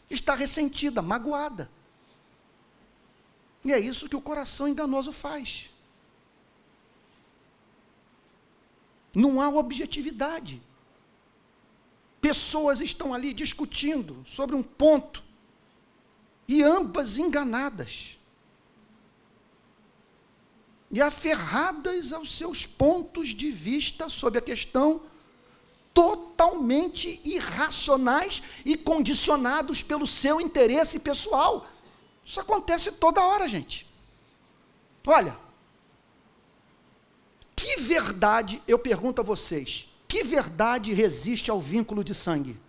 está 0.09 0.35
ressentida, 0.35 1.01
magoada. 1.01 1.69
E 3.63 3.71
é 3.71 3.79
isso 3.79 4.09
que 4.09 4.15
o 4.15 4.21
coração 4.21 4.67
enganoso 4.67 5.11
faz. 5.11 5.69
Não 9.13 9.41
há 9.41 9.49
objetividade. 9.49 10.61
Pessoas 12.19 12.81
estão 12.81 13.13
ali 13.13 13.33
discutindo 13.33 14.23
sobre 14.25 14.55
um 14.55 14.63
ponto 14.63 15.23
e 16.51 16.61
ambas 16.61 17.17
enganadas 17.17 18.19
e 20.91 21.01
aferradas 21.01 22.11
aos 22.11 22.35
seus 22.35 22.65
pontos 22.65 23.29
de 23.29 23.49
vista 23.49 24.09
sobre 24.09 24.39
a 24.39 24.41
questão 24.41 25.01
totalmente 25.93 27.21
irracionais 27.23 28.43
e 28.65 28.75
condicionados 28.75 29.81
pelo 29.81 30.05
seu 30.05 30.41
interesse 30.41 30.99
pessoal. 30.99 31.65
Isso 32.25 32.41
acontece 32.41 32.91
toda 32.91 33.23
hora, 33.23 33.47
gente. 33.47 33.87
Olha, 35.07 35.37
que 37.55 37.77
verdade, 37.77 38.61
eu 38.67 38.77
pergunto 38.77 39.21
a 39.21 39.23
vocês, 39.23 39.87
que 40.05 40.21
verdade 40.21 40.91
resiste 40.91 41.49
ao 41.49 41.61
vínculo 41.61 42.03
de 42.03 42.13
sangue? 42.13 42.59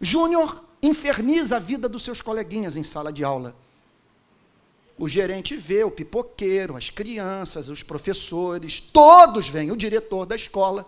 Júnior 0.00 0.62
inferniza 0.82 1.56
a 1.56 1.60
vida 1.60 1.88
dos 1.88 2.02
seus 2.02 2.20
coleguinhas 2.20 2.76
em 2.76 2.82
sala 2.82 3.12
de 3.12 3.24
aula. 3.24 3.54
O 4.98 5.08
gerente 5.08 5.56
vê, 5.56 5.84
o 5.84 5.90
pipoqueiro, 5.90 6.76
as 6.76 6.88
crianças, 6.88 7.68
os 7.68 7.82
professores, 7.82 8.80
todos 8.80 9.48
vêm, 9.48 9.70
o 9.70 9.76
diretor 9.76 10.24
da 10.24 10.36
escola. 10.36 10.86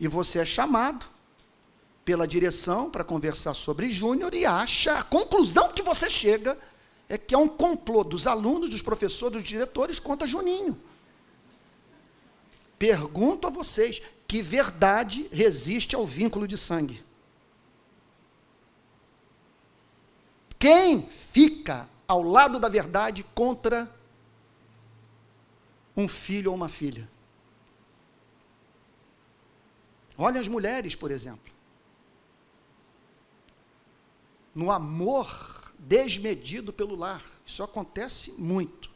E 0.00 0.08
você 0.08 0.38
é 0.38 0.44
chamado 0.44 1.06
pela 2.04 2.26
direção 2.26 2.90
para 2.90 3.04
conversar 3.04 3.52
sobre 3.54 3.90
Júnior 3.90 4.34
e 4.34 4.46
acha, 4.46 4.98
a 4.98 5.02
conclusão 5.02 5.72
que 5.72 5.82
você 5.82 6.08
chega 6.08 6.56
é 7.08 7.18
que 7.18 7.34
é 7.34 7.38
um 7.38 7.48
complô 7.48 8.02
dos 8.02 8.26
alunos, 8.26 8.70
dos 8.70 8.82
professores, 8.82 9.38
dos 9.38 9.48
diretores 9.48 9.98
contra 9.98 10.26
Juninho. 10.26 10.80
Pergunto 12.78 13.46
a 13.46 13.50
vocês: 13.50 14.02
que 14.26 14.42
verdade 14.42 15.28
resiste 15.32 15.94
ao 15.94 16.06
vínculo 16.06 16.46
de 16.46 16.58
sangue? 16.58 17.04
Quem 20.58 21.02
fica 21.02 21.88
ao 22.08 22.22
lado 22.22 22.58
da 22.58 22.68
verdade 22.68 23.22
contra 23.34 23.90
um 25.96 26.08
filho 26.08 26.50
ou 26.50 26.56
uma 26.56 26.68
filha? 26.68 27.08
Olha 30.18 30.40
as 30.40 30.48
mulheres, 30.48 30.94
por 30.94 31.10
exemplo. 31.10 31.52
No 34.54 34.70
amor 34.70 35.72
desmedido 35.78 36.72
pelo 36.72 36.96
lar. 36.96 37.22
Isso 37.46 37.62
acontece 37.62 38.32
muito. 38.32 38.90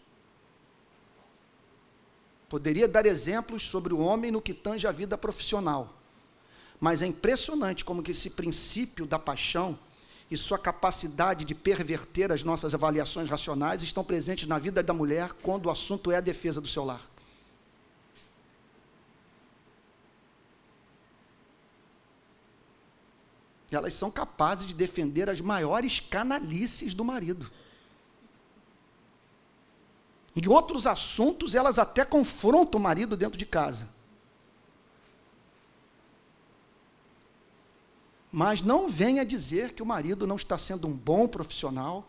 Poderia 2.51 2.89
dar 2.89 3.07
exemplos 3.07 3.71
sobre 3.71 3.95
o 3.95 4.01
homem 4.01 4.33
no 4.33 4.43
que 4.43 4.53
tange 4.53 4.85
a 4.85 4.91
vida 4.91 5.17
profissional. 5.17 5.97
Mas 6.81 7.01
é 7.01 7.07
impressionante 7.07 7.85
como 7.85 8.03
que 8.03 8.11
esse 8.11 8.31
princípio 8.31 9.07
da 9.07 9.21
paixão 9.21 9.79
e 10.29 10.37
sua 10.37 10.59
capacidade 10.59 11.45
de 11.45 11.55
perverter 11.55 12.33
as 12.33 12.43
nossas 12.43 12.75
avaliações 12.75 13.31
racionais 13.31 13.83
estão 13.83 14.03
presentes 14.03 14.49
na 14.49 14.59
vida 14.59 14.83
da 14.83 14.93
mulher 14.93 15.33
quando 15.43 15.67
o 15.67 15.71
assunto 15.71 16.11
é 16.11 16.17
a 16.17 16.21
defesa 16.21 16.61
do 16.61 16.67
seu 16.67 16.85
lar. 16.85 17.09
Elas 23.71 23.95
são 23.95 24.11
capazes 24.11 24.67
de 24.67 24.75
defender 24.75 25.31
as 25.31 25.41
maiores 25.41 26.01
canalices 26.01 26.95
do 26.95 27.05
marido. 27.05 27.49
Em 30.35 30.49
outros 30.49 30.87
assuntos, 30.87 31.55
elas 31.55 31.79
até 31.79 32.05
confrontam 32.05 32.81
o 32.81 32.83
marido 32.83 33.17
dentro 33.17 33.39
de 33.39 33.45
casa. 33.45 33.89
Mas 38.31 38.63
não 38.63 38.89
venha 38.89 39.25
dizer 39.25 39.73
que 39.73 39.83
o 39.83 39.87
marido 39.87 40.27
não 40.27 40.37
está 40.37 40.57
sendo 40.57 40.87
um 40.87 40.97
bom 40.97 41.27
profissional, 41.27 42.09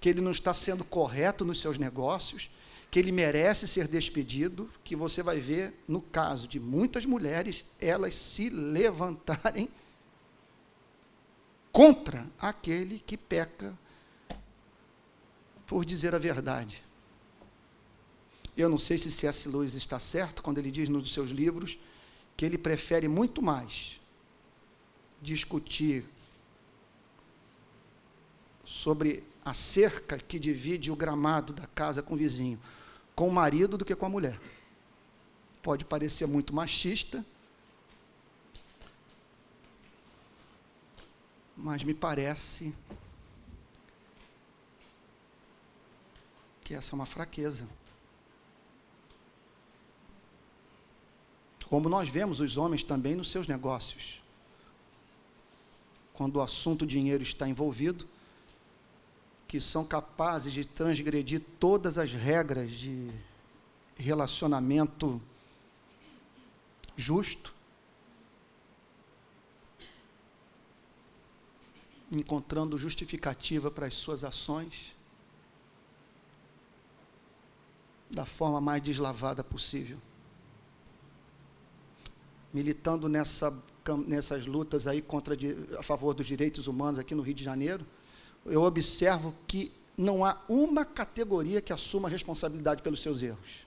que 0.00 0.08
ele 0.08 0.20
não 0.20 0.30
está 0.30 0.52
sendo 0.52 0.84
correto 0.84 1.44
nos 1.44 1.60
seus 1.60 1.78
negócios, 1.78 2.50
que 2.90 2.98
ele 2.98 3.12
merece 3.12 3.66
ser 3.66 3.88
despedido, 3.88 4.70
que 4.84 4.94
você 4.94 5.22
vai 5.22 5.40
ver, 5.40 5.74
no 5.88 6.00
caso 6.00 6.46
de 6.46 6.60
muitas 6.60 7.06
mulheres, 7.06 7.64
elas 7.80 8.14
se 8.14 8.50
levantarem 8.50 9.70
contra 11.72 12.26
aquele 12.38 12.98
que 12.98 13.16
peca 13.16 13.76
por 15.66 15.84
dizer 15.84 16.14
a 16.14 16.18
verdade. 16.18 16.87
Eu 18.58 18.68
não 18.68 18.76
sei 18.76 18.98
se 18.98 19.08
C.S. 19.08 19.48
Lewis 19.48 19.74
está 19.74 20.00
certo 20.00 20.42
quando 20.42 20.58
ele 20.58 20.72
diz 20.72 20.88
nos 20.88 21.12
seus 21.12 21.30
livros 21.30 21.78
que 22.36 22.44
ele 22.44 22.58
prefere 22.58 23.06
muito 23.06 23.40
mais 23.40 24.00
discutir 25.22 26.04
sobre 28.64 29.22
a 29.44 29.54
cerca 29.54 30.18
que 30.18 30.40
divide 30.40 30.90
o 30.90 30.96
gramado 30.96 31.52
da 31.52 31.68
casa 31.68 32.02
com 32.02 32.14
o 32.14 32.16
vizinho, 32.16 32.60
com 33.14 33.28
o 33.28 33.32
marido 33.32 33.78
do 33.78 33.84
que 33.84 33.94
com 33.94 34.06
a 34.06 34.08
mulher. 34.08 34.40
Pode 35.62 35.84
parecer 35.84 36.26
muito 36.26 36.52
machista, 36.52 37.24
mas 41.56 41.84
me 41.84 41.94
parece 41.94 42.74
que 46.64 46.74
essa 46.74 46.92
é 46.92 46.96
uma 46.96 47.06
fraqueza. 47.06 47.64
Como 51.68 51.88
nós 51.88 52.08
vemos 52.08 52.40
os 52.40 52.56
homens 52.56 52.82
também 52.82 53.14
nos 53.14 53.30
seus 53.30 53.46
negócios 53.46 54.18
quando 56.18 56.34
o 56.36 56.40
assunto 56.40 56.84
dinheiro 56.84 57.22
está 57.22 57.48
envolvido, 57.48 58.04
que 59.46 59.60
são 59.60 59.86
capazes 59.86 60.52
de 60.52 60.64
transgredir 60.64 61.40
todas 61.60 61.96
as 61.96 62.12
regras 62.12 62.72
de 62.72 63.08
relacionamento 63.96 65.22
justo, 66.96 67.54
encontrando 72.10 72.76
justificativa 72.76 73.70
para 73.70 73.86
as 73.86 73.94
suas 73.94 74.24
ações 74.24 74.96
da 78.10 78.26
forma 78.26 78.60
mais 78.60 78.82
deslavada 78.82 79.44
possível. 79.44 80.00
Militando 82.52 83.08
nessa 83.08 83.52
nessas 84.06 84.46
lutas 84.46 84.86
aí 84.86 85.00
contra 85.00 85.34
a 85.78 85.82
favor 85.82 86.12
dos 86.12 86.26
direitos 86.26 86.66
humanos 86.66 86.98
aqui 86.98 87.14
no 87.14 87.22
Rio 87.22 87.34
de 87.34 87.44
Janeiro, 87.44 87.86
eu 88.44 88.62
observo 88.62 89.34
que 89.46 89.72
não 89.96 90.24
há 90.24 90.38
uma 90.48 90.84
categoria 90.84 91.60
que 91.60 91.72
assuma 91.72 92.08
responsabilidade 92.08 92.82
pelos 92.82 93.00
seus 93.00 93.22
erros. 93.22 93.66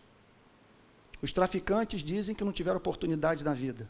Os 1.21 1.32
traficantes 1.32 2.01
dizem 2.01 2.34
que 2.34 2.43
não 2.43 2.51
tiveram 2.51 2.77
oportunidade 2.77 3.43
na 3.43 3.53
vida. 3.53 3.88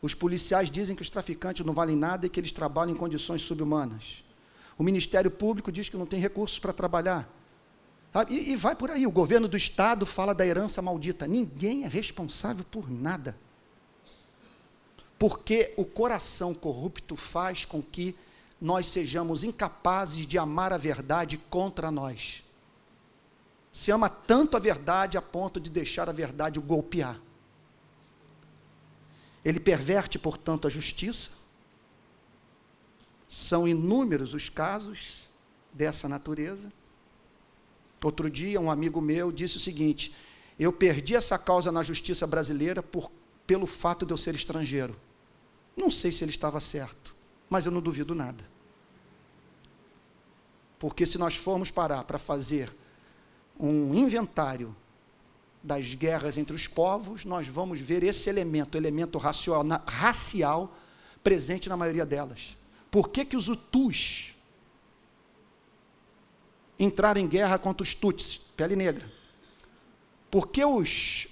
Os 0.00 0.14
policiais 0.14 0.70
dizem 0.70 0.94
que 0.94 1.02
os 1.02 1.08
traficantes 1.08 1.64
não 1.64 1.72
valem 1.72 1.96
nada 1.96 2.26
e 2.26 2.28
que 2.28 2.38
eles 2.38 2.52
trabalham 2.52 2.92
em 2.92 2.98
condições 2.98 3.42
subhumanas. 3.42 4.22
O 4.76 4.82
Ministério 4.82 5.30
Público 5.30 5.72
diz 5.72 5.88
que 5.88 5.96
não 5.96 6.06
tem 6.06 6.20
recursos 6.20 6.58
para 6.58 6.72
trabalhar. 6.72 7.28
E, 8.28 8.52
e 8.52 8.56
vai 8.56 8.76
por 8.76 8.90
aí. 8.90 9.06
O 9.06 9.10
governo 9.10 9.48
do 9.48 9.56
Estado 9.56 10.04
fala 10.04 10.34
da 10.34 10.46
herança 10.46 10.82
maldita. 10.82 11.26
Ninguém 11.26 11.84
é 11.84 11.88
responsável 11.88 12.64
por 12.70 12.90
nada. 12.90 13.36
Porque 15.18 15.72
o 15.76 15.84
coração 15.84 16.52
corrupto 16.52 17.16
faz 17.16 17.64
com 17.64 17.82
que 17.82 18.16
nós 18.60 18.86
sejamos 18.86 19.44
incapazes 19.44 20.26
de 20.26 20.38
amar 20.38 20.72
a 20.72 20.78
verdade 20.78 21.38
contra 21.50 21.90
nós. 21.90 22.44
Se 23.72 23.90
ama 23.90 24.08
tanto 24.08 24.56
a 24.56 24.60
verdade 24.60 25.18
a 25.18 25.22
ponto 25.22 25.60
de 25.60 25.68
deixar 25.68 26.08
a 26.08 26.12
verdade 26.12 26.58
o 26.58 26.62
golpear. 26.62 27.20
Ele 29.44 29.60
perverte, 29.60 30.18
portanto, 30.18 30.66
a 30.66 30.70
justiça. 30.70 31.32
São 33.28 33.68
inúmeros 33.68 34.32
os 34.32 34.48
casos 34.48 35.28
dessa 35.72 36.08
natureza. 36.08 36.72
Outro 38.02 38.30
dia, 38.30 38.60
um 38.60 38.70
amigo 38.70 39.00
meu 39.00 39.32
disse 39.32 39.56
o 39.56 39.60
seguinte: 39.60 40.14
Eu 40.58 40.72
perdi 40.72 41.16
essa 41.16 41.38
causa 41.38 41.72
na 41.72 41.82
justiça 41.82 42.26
brasileira 42.26 42.82
por 42.82 43.10
pelo 43.46 43.66
fato 43.66 44.06
de 44.06 44.12
eu 44.12 44.18
ser 44.18 44.34
estrangeiro. 44.34 44.96
Não 45.76 45.90
sei 45.90 46.12
se 46.12 46.24
ele 46.24 46.30
estava 46.30 46.60
certo, 46.60 47.14
mas 47.48 47.66
eu 47.66 47.72
não 47.72 47.80
duvido 47.80 48.14
nada. 48.14 48.44
Porque 50.78 51.06
se 51.06 51.18
nós 51.18 51.36
formos 51.36 51.70
parar 51.70 52.04
para 52.04 52.18
fazer 52.18 52.74
um 53.58 53.94
inventário 53.94 54.74
das 55.62 55.94
guerras 55.94 56.36
entre 56.36 56.54
os 56.54 56.66
povos, 56.68 57.24
nós 57.24 57.48
vamos 57.48 57.80
ver 57.80 58.02
esse 58.02 58.28
elemento, 58.28 58.76
elemento 58.76 59.16
racial, 59.18 59.64
racial 59.86 60.76
presente 61.22 61.68
na 61.68 61.76
maioria 61.76 62.04
delas. 62.04 62.56
Por 62.90 63.08
que, 63.08 63.24
que 63.24 63.36
os 63.36 63.48
Hutus 63.48 64.34
entraram 66.78 67.20
em 67.20 67.26
guerra 67.26 67.58
contra 67.58 67.82
os 67.82 67.94
Tutsis, 67.94 68.38
pele 68.56 68.76
negra? 68.76 69.10
Por 70.30 70.48
que 70.48 70.64
os 70.64 71.26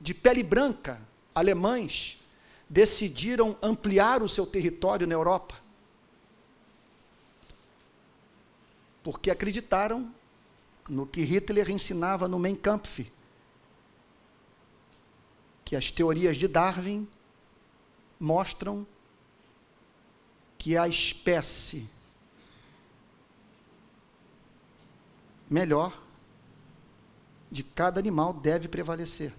de 0.00 0.14
pele 0.14 0.42
branca, 0.42 1.00
alemães, 1.34 2.20
decidiram 2.68 3.56
ampliar 3.62 4.22
o 4.22 4.28
seu 4.28 4.46
território 4.46 5.06
na 5.06 5.14
Europa? 5.14 5.54
Porque 9.02 9.30
acreditaram 9.30 10.12
no 10.88 11.06
que 11.06 11.22
Hitler 11.22 11.70
ensinava 11.70 12.28
no 12.28 12.38
Mein 12.38 12.54
Kampf, 12.54 13.10
que 15.64 15.74
as 15.74 15.90
teorias 15.90 16.36
de 16.36 16.46
Darwin 16.46 17.08
mostram 18.18 18.86
que 20.58 20.76
a 20.76 20.88
espécie 20.88 21.88
melhor 25.48 25.96
de 27.50 27.62
cada 27.62 28.00
animal 28.00 28.32
deve 28.32 28.68
prevalecer. 28.68 29.32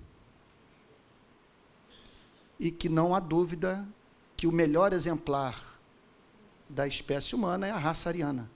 E 2.59 2.71
que 2.71 2.89
não 2.89 3.13
há 3.13 3.19
dúvida 3.19 3.87
que 4.35 4.47
o 4.47 4.51
melhor 4.51 4.93
exemplar 4.93 5.79
da 6.69 6.87
espécie 6.87 7.35
humana 7.35 7.67
é 7.67 7.71
a 7.71 7.77
raça 7.77 8.09
ariana. 8.09 8.49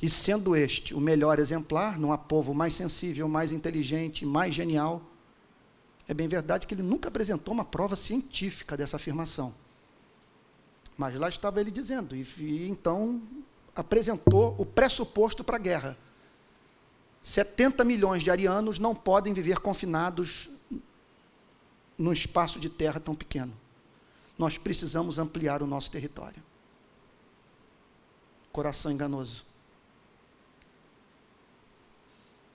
E 0.00 0.08
sendo 0.08 0.56
este 0.56 0.94
o 0.94 1.00
melhor 1.00 1.38
exemplar, 1.38 1.98
não 1.98 2.12
há 2.12 2.18
povo 2.18 2.52
mais 2.52 2.74
sensível, 2.74 3.28
mais 3.28 3.52
inteligente, 3.52 4.26
mais 4.26 4.52
genial, 4.52 5.00
é 6.08 6.12
bem 6.12 6.26
verdade 6.26 6.66
que 6.66 6.74
ele 6.74 6.82
nunca 6.82 7.08
apresentou 7.08 7.54
uma 7.54 7.64
prova 7.64 7.94
científica 7.94 8.76
dessa 8.76 8.96
afirmação. 8.96 9.54
Mas 10.96 11.14
lá 11.14 11.28
estava 11.28 11.60
ele 11.60 11.70
dizendo, 11.70 12.16
e, 12.16 12.26
e 12.38 12.68
então 12.68 13.22
apresentou 13.74 14.54
o 14.58 14.66
pressuposto 14.66 15.44
para 15.44 15.56
a 15.56 15.60
guerra. 15.60 15.96
70 17.22 17.84
milhões 17.84 18.22
de 18.22 18.30
arianos 18.30 18.80
não 18.80 18.94
podem 18.94 19.32
viver 19.32 19.60
confinados 19.60 20.50
num 21.98 22.12
espaço 22.12 22.58
de 22.58 22.68
terra 22.68 22.98
tão 22.98 23.14
pequeno. 23.14 23.52
Nós 24.38 24.58
precisamos 24.58 25.18
ampliar 25.18 25.62
o 25.62 25.66
nosso 25.66 25.90
território. 25.90 26.42
Coração 28.52 28.90
enganoso. 28.90 29.44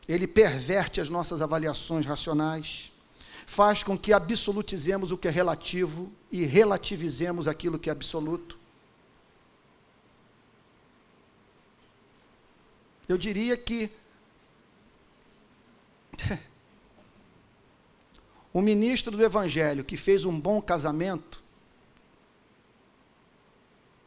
Ele 0.08 0.28
perverte 0.28 1.02
as 1.02 1.10
nossas 1.10 1.42
avaliações 1.42 2.06
racionais, 2.06 2.92
faz 3.46 3.84
com 3.84 3.98
que 3.98 4.14
absolutizemos 4.14 5.12
o 5.12 5.18
que 5.18 5.28
é 5.28 5.32
relativo 5.32 6.12
e 6.32 6.46
relativizemos 6.46 7.48
aquilo 7.48 7.80
que 7.80 7.90
é 7.90 7.92
absoluto. 7.92 8.58
Eu 13.08 13.18
diria 13.18 13.56
que 13.58 13.90
o 18.58 18.62
ministro 18.62 19.16
do 19.16 19.24
Evangelho 19.24 19.84
que 19.84 19.96
fez 19.96 20.26
um 20.26 20.40
bom 20.40 20.60
casamento, 20.60 21.44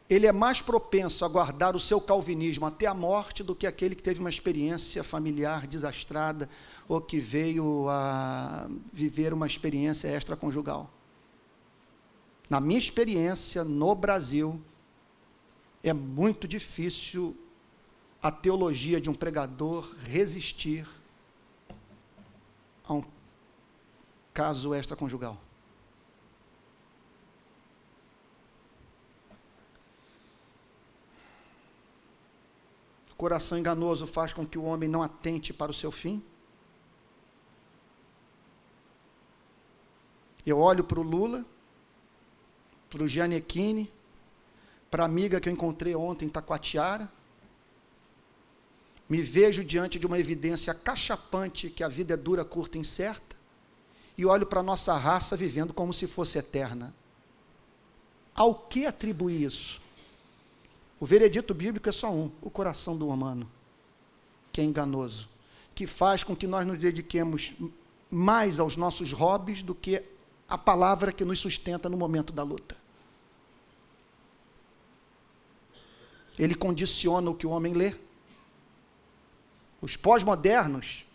ele 0.09 0.27
é 0.27 0.31
mais 0.33 0.61
propenso 0.61 1.23
a 1.23 1.27
guardar 1.29 1.73
o 1.73 1.79
seu 1.79 2.01
calvinismo 2.01 2.65
até 2.65 2.85
a 2.85 2.93
morte 2.93 3.43
do 3.43 3.55
que 3.55 3.65
aquele 3.65 3.95
que 3.95 4.03
teve 4.03 4.19
uma 4.19 4.29
experiência 4.29 5.05
familiar 5.05 5.65
desastrada 5.65 6.49
ou 6.85 6.99
que 6.99 7.17
veio 7.17 7.87
a 7.87 8.69
viver 8.91 9.33
uma 9.33 9.47
experiência 9.47 10.09
extraconjugal. 10.09 10.91
Na 12.49 12.59
minha 12.59 12.77
experiência 12.77 13.63
no 13.63 13.95
Brasil, 13.95 14.61
é 15.81 15.93
muito 15.93 16.45
difícil 16.45 17.37
a 18.21 18.29
teologia 18.29 18.99
de 18.99 19.09
um 19.09 19.13
pregador 19.13 19.89
resistir 20.03 20.85
a 22.83 22.95
um 22.95 23.01
caso 24.41 24.73
extraconjugal. 24.73 25.37
O 33.11 33.15
coração 33.15 33.55
enganoso 33.55 34.07
faz 34.07 34.33
com 34.33 34.43
que 34.43 34.57
o 34.57 34.63
homem 34.63 34.89
não 34.89 35.03
atente 35.03 35.53
para 35.53 35.69
o 35.69 35.75
seu 35.75 35.91
fim. 35.91 36.23
Eu 40.43 40.57
olho 40.57 40.83
para 40.83 40.99
o 40.99 41.03
Lula, 41.03 41.45
para 42.89 43.03
o 43.03 43.07
Gianecchini, 43.07 43.93
para 44.89 45.03
a 45.03 45.05
amiga 45.05 45.39
que 45.39 45.49
eu 45.49 45.53
encontrei 45.53 45.93
ontem 45.93 46.25
em 46.25 46.29
Taquatiara, 46.29 47.07
me 49.07 49.21
vejo 49.21 49.63
diante 49.63 49.99
de 49.99 50.07
uma 50.07 50.17
evidência 50.17 50.73
cachapante 50.73 51.69
que 51.69 51.83
a 51.83 51.87
vida 51.87 52.15
é 52.15 52.17
dura, 52.17 52.43
curta 52.43 52.79
e 52.79 52.81
incerta, 52.81 53.30
e 54.17 54.25
olho 54.25 54.45
para 54.45 54.59
a 54.59 54.63
nossa 54.63 54.95
raça 54.97 55.35
vivendo 55.35 55.73
como 55.73 55.93
se 55.93 56.07
fosse 56.07 56.37
eterna. 56.37 56.93
Ao 58.35 58.53
que 58.53 58.85
atribui 58.85 59.43
isso? 59.43 59.81
O 60.99 61.05
veredito 61.05 61.53
bíblico 61.53 61.89
é 61.89 61.91
só 61.91 62.11
um: 62.11 62.31
o 62.41 62.49
coração 62.49 62.95
do 62.95 63.07
humano, 63.07 63.49
que 64.51 64.61
é 64.61 64.63
enganoso, 64.63 65.27
que 65.73 65.87
faz 65.87 66.23
com 66.23 66.35
que 66.35 66.47
nós 66.47 66.65
nos 66.65 66.77
dediquemos 66.77 67.53
mais 68.09 68.59
aos 68.59 68.75
nossos 68.75 69.11
hobbies 69.11 69.63
do 69.63 69.73
que 69.73 70.03
a 70.47 70.57
palavra 70.57 71.11
que 71.11 71.23
nos 71.23 71.39
sustenta 71.39 71.89
no 71.89 71.97
momento 71.97 72.33
da 72.33 72.43
luta. 72.43 72.77
Ele 76.37 76.55
condiciona 76.55 77.29
o 77.29 77.35
que 77.35 77.47
o 77.47 77.51
homem 77.51 77.73
lê, 77.73 77.95
os 79.81 79.95
pós-modernos 79.95 81.07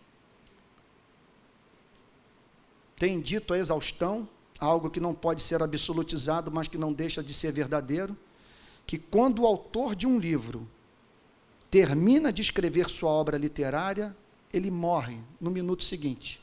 têm 2.98 3.20
dito 3.20 3.52
a 3.52 3.58
exaustão, 3.58 4.28
algo 4.58 4.90
que 4.90 5.00
não 5.00 5.14
pode 5.14 5.42
ser 5.42 5.62
absolutizado, 5.62 6.50
mas 6.50 6.68
que 6.68 6.78
não 6.78 6.92
deixa 6.92 7.22
de 7.22 7.34
ser 7.34 7.52
verdadeiro, 7.52 8.16
que 8.86 8.98
quando 8.98 9.42
o 9.42 9.46
autor 9.46 9.94
de 9.94 10.06
um 10.06 10.18
livro 10.18 10.68
termina 11.70 12.32
de 12.32 12.42
escrever 12.42 12.88
sua 12.88 13.10
obra 13.10 13.36
literária, 13.36 14.16
ele 14.52 14.70
morre 14.70 15.18
no 15.40 15.50
minuto 15.50 15.84
seguinte. 15.84 16.40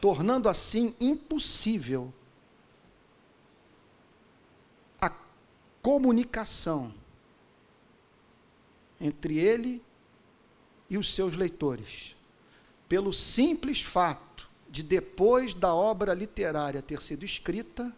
Tornando 0.00 0.48
assim 0.48 0.94
impossível 1.00 2.12
comunicação 5.84 6.94
entre 8.98 9.36
ele 9.36 9.68
e 9.76 9.82
os 10.98 11.14
seus 11.14 11.36
leitores, 11.36 12.14
pelo 12.88 13.12
simples 13.12 13.80
fato 13.80 14.48
de 14.68 14.82
depois 14.82 15.54
da 15.54 15.72
obra 15.74 16.14
literária 16.14 16.82
ter 16.82 17.00
sido 17.00 17.24
escrita, 17.24 17.92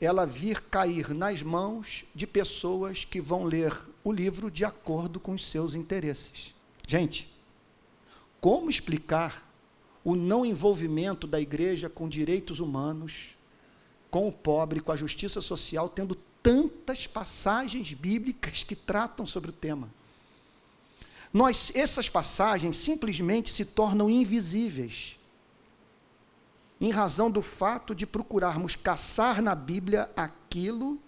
ela 0.00 0.26
vir 0.26 0.60
cair 0.62 1.10
nas 1.14 1.42
mãos 1.42 2.04
de 2.14 2.26
pessoas 2.26 3.04
que 3.04 3.20
vão 3.20 3.44
ler 3.44 3.72
o 4.02 4.10
livro 4.10 4.50
de 4.50 4.64
acordo 4.64 5.20
com 5.20 5.32
os 5.32 5.46
seus 5.46 5.74
interesses. 5.74 6.54
Gente, 6.86 7.30
como 8.40 8.70
explicar 8.70 9.46
o 10.02 10.16
não 10.16 10.44
envolvimento 10.44 11.26
da 11.26 11.40
igreja 11.40 11.88
com 11.88 12.08
direitos 12.08 12.58
humanos, 12.58 13.36
com 14.10 14.26
o 14.26 14.32
pobre, 14.32 14.80
com 14.80 14.90
a 14.90 14.96
justiça 14.96 15.40
social, 15.40 15.88
tendo 15.88 16.14
tantas 16.42 17.06
passagens 17.06 17.92
bíblicas 17.92 18.62
que 18.62 18.74
tratam 18.74 19.26
sobre 19.26 19.50
o 19.50 19.52
tema. 19.52 19.92
Nós, 21.32 21.70
essas 21.74 22.08
passagens 22.08 22.76
simplesmente 22.76 23.50
se 23.50 23.64
tornam 23.64 24.10
invisíveis, 24.10 25.18
em 26.80 26.90
razão 26.90 27.30
do 27.30 27.42
fato 27.42 27.94
de 27.94 28.06
procurarmos 28.06 28.74
caçar 28.74 29.42
na 29.42 29.54
Bíblia 29.54 30.10
aquilo 30.16 30.98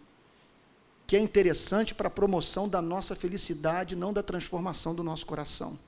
que 1.07 1.17
é 1.17 1.21
interessante 1.21 1.95
para 1.95 2.09
a 2.09 2.11
promoção 2.11 2.69
da 2.69 2.81
nossa 2.81 3.17
felicidade, 3.17 3.97
não 3.97 4.13
da 4.13 4.23
transformação 4.23 4.95
do 4.95 5.03
nosso 5.03 5.27
coração. 5.27 5.79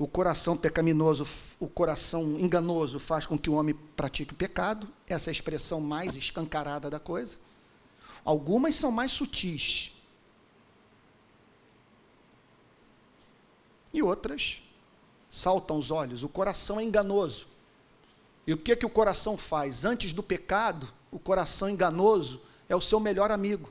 o 0.00 0.06
coração 0.06 0.56
pecaminoso, 0.56 1.26
o 1.60 1.68
coração 1.68 2.38
enganoso 2.38 2.98
faz 2.98 3.26
com 3.26 3.38
que 3.38 3.50
o 3.50 3.52
homem 3.52 3.74
pratique 3.94 4.32
o 4.32 4.36
pecado, 4.36 4.88
essa 5.06 5.28
é 5.28 5.30
a 5.30 5.32
expressão 5.32 5.78
mais 5.78 6.16
escancarada 6.16 6.88
da 6.88 6.98
coisa. 6.98 7.36
Algumas 8.24 8.74
são 8.74 8.90
mais 8.90 9.12
sutis. 9.12 9.92
E 13.92 14.02
outras 14.02 14.62
saltam 15.30 15.78
os 15.78 15.90
olhos. 15.90 16.22
O 16.22 16.28
coração 16.28 16.78
é 16.78 16.84
enganoso. 16.84 17.46
E 18.46 18.52
o 18.52 18.58
que 18.58 18.74
que 18.76 18.86
o 18.86 18.90
coração 18.90 19.36
faz? 19.36 19.84
Antes 19.84 20.12
do 20.12 20.22
pecado, 20.22 20.88
o 21.10 21.18
coração 21.18 21.68
enganoso 21.68 22.40
é 22.68 22.76
o 22.76 22.80
seu 22.80 23.00
melhor 23.00 23.30
amigo. 23.30 23.70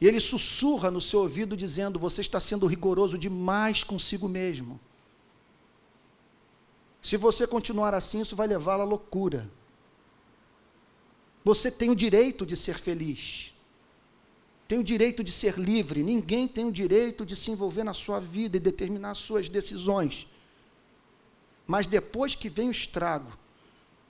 E 0.00 0.06
ele 0.06 0.20
sussurra 0.20 0.90
no 0.90 1.00
seu 1.00 1.20
ouvido 1.20 1.56
dizendo: 1.56 1.98
"Você 1.98 2.20
está 2.20 2.40
sendo 2.40 2.66
rigoroso 2.66 3.18
demais 3.18 3.84
consigo 3.84 4.28
mesmo." 4.28 4.80
Se 7.02 7.16
você 7.16 7.46
continuar 7.46 7.94
assim, 7.94 8.20
isso 8.20 8.36
vai 8.36 8.46
levá-la 8.46 8.84
à 8.84 8.86
loucura. 8.86 9.50
Você 11.44 11.70
tem 11.70 11.90
o 11.90 11.96
direito 11.96 12.44
de 12.44 12.56
ser 12.56 12.78
feliz. 12.78 13.54
Tem 14.68 14.78
o 14.78 14.84
direito 14.84 15.24
de 15.24 15.32
ser 15.32 15.58
livre. 15.58 16.02
Ninguém 16.02 16.46
tem 16.46 16.64
o 16.64 16.72
direito 16.72 17.24
de 17.24 17.34
se 17.34 17.50
envolver 17.50 17.82
na 17.82 17.94
sua 17.94 18.20
vida 18.20 18.56
e 18.56 18.60
determinar 18.60 19.14
suas 19.14 19.48
decisões. 19.48 20.28
Mas 21.66 21.86
depois 21.86 22.34
que 22.34 22.48
vem 22.48 22.68
o 22.68 22.72
estrago, 22.72 23.36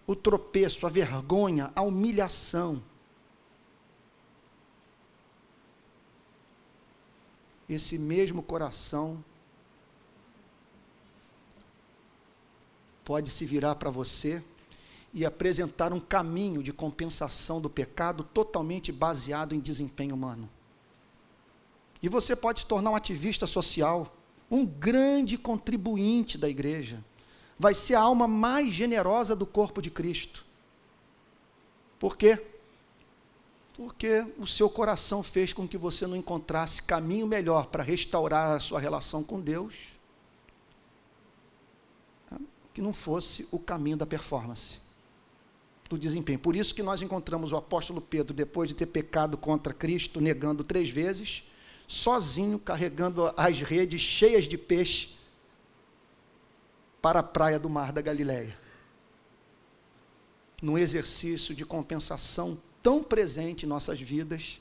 o 0.06 0.16
tropeço, 0.16 0.86
a 0.86 0.90
vergonha, 0.90 1.70
a 1.74 1.82
humilhação. 1.82 2.82
Esse 7.68 7.96
mesmo 7.98 8.42
coração 8.42 9.24
pode 13.04 13.30
se 13.30 13.44
virar 13.44 13.76
para 13.76 13.90
você 13.90 14.42
e 15.12 15.26
apresentar 15.26 15.92
um 15.92 16.00
caminho 16.00 16.62
de 16.62 16.72
compensação 16.72 17.60
do 17.60 17.68
pecado 17.68 18.22
totalmente 18.22 18.92
baseado 18.92 19.54
em 19.54 19.60
desempenho 19.60 20.14
humano. 20.14 20.48
E 22.02 22.08
você 22.08 22.36
pode 22.36 22.60
se 22.60 22.66
tornar 22.66 22.90
um 22.90 22.96
ativista 22.96 23.46
social, 23.46 24.14
um 24.50 24.64
grande 24.64 25.36
contribuinte 25.36 26.38
da 26.38 26.48
igreja. 26.48 27.04
Vai 27.58 27.74
ser 27.74 27.94
a 27.94 28.00
alma 28.00 28.26
mais 28.26 28.72
generosa 28.72 29.34
do 29.36 29.44
corpo 29.44 29.82
de 29.82 29.90
Cristo. 29.90 30.46
Por 31.98 32.16
quê? 32.16 32.40
Porque 33.76 34.24
o 34.38 34.46
seu 34.46 34.70
coração 34.70 35.22
fez 35.22 35.52
com 35.52 35.66
que 35.66 35.76
você 35.76 36.06
não 36.06 36.16
encontrasse 36.16 36.82
caminho 36.82 37.26
melhor 37.26 37.66
para 37.66 37.82
restaurar 37.82 38.52
a 38.52 38.60
sua 38.60 38.80
relação 38.80 39.22
com 39.22 39.40
Deus, 39.40 39.98
que 42.72 42.80
não 42.80 42.92
fosse 42.92 43.48
o 43.50 43.58
caminho 43.58 43.96
da 43.96 44.06
performance 44.06 44.89
do 45.90 45.98
desempenho. 45.98 46.38
Por 46.38 46.54
isso 46.54 46.72
que 46.72 46.84
nós 46.84 47.02
encontramos 47.02 47.50
o 47.50 47.56
apóstolo 47.56 48.00
Pedro, 48.00 48.32
depois 48.32 48.68
de 48.68 48.76
ter 48.76 48.86
pecado 48.86 49.36
contra 49.36 49.74
Cristo, 49.74 50.20
negando 50.20 50.62
três 50.62 50.88
vezes, 50.88 51.42
sozinho, 51.88 52.60
carregando 52.60 53.34
as 53.36 53.60
redes 53.60 54.00
cheias 54.00 54.44
de 54.44 54.56
peixe 54.56 55.16
para 57.02 57.18
a 57.18 57.24
praia 57.24 57.58
do 57.58 57.68
mar 57.68 57.92
da 57.92 58.00
Galileia. 58.00 58.56
Num 60.62 60.78
exercício 60.78 61.56
de 61.56 61.64
compensação 61.64 62.56
tão 62.80 63.02
presente 63.02 63.66
em 63.66 63.68
nossas 63.68 64.00
vidas, 64.00 64.60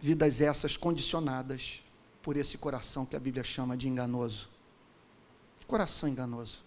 vidas 0.00 0.40
essas 0.40 0.74
condicionadas 0.74 1.82
por 2.22 2.34
esse 2.34 2.56
coração 2.56 3.04
que 3.04 3.14
a 3.14 3.20
Bíblia 3.20 3.44
chama 3.44 3.76
de 3.76 3.88
enganoso. 3.88 4.48
Coração 5.66 6.08
enganoso. 6.08 6.66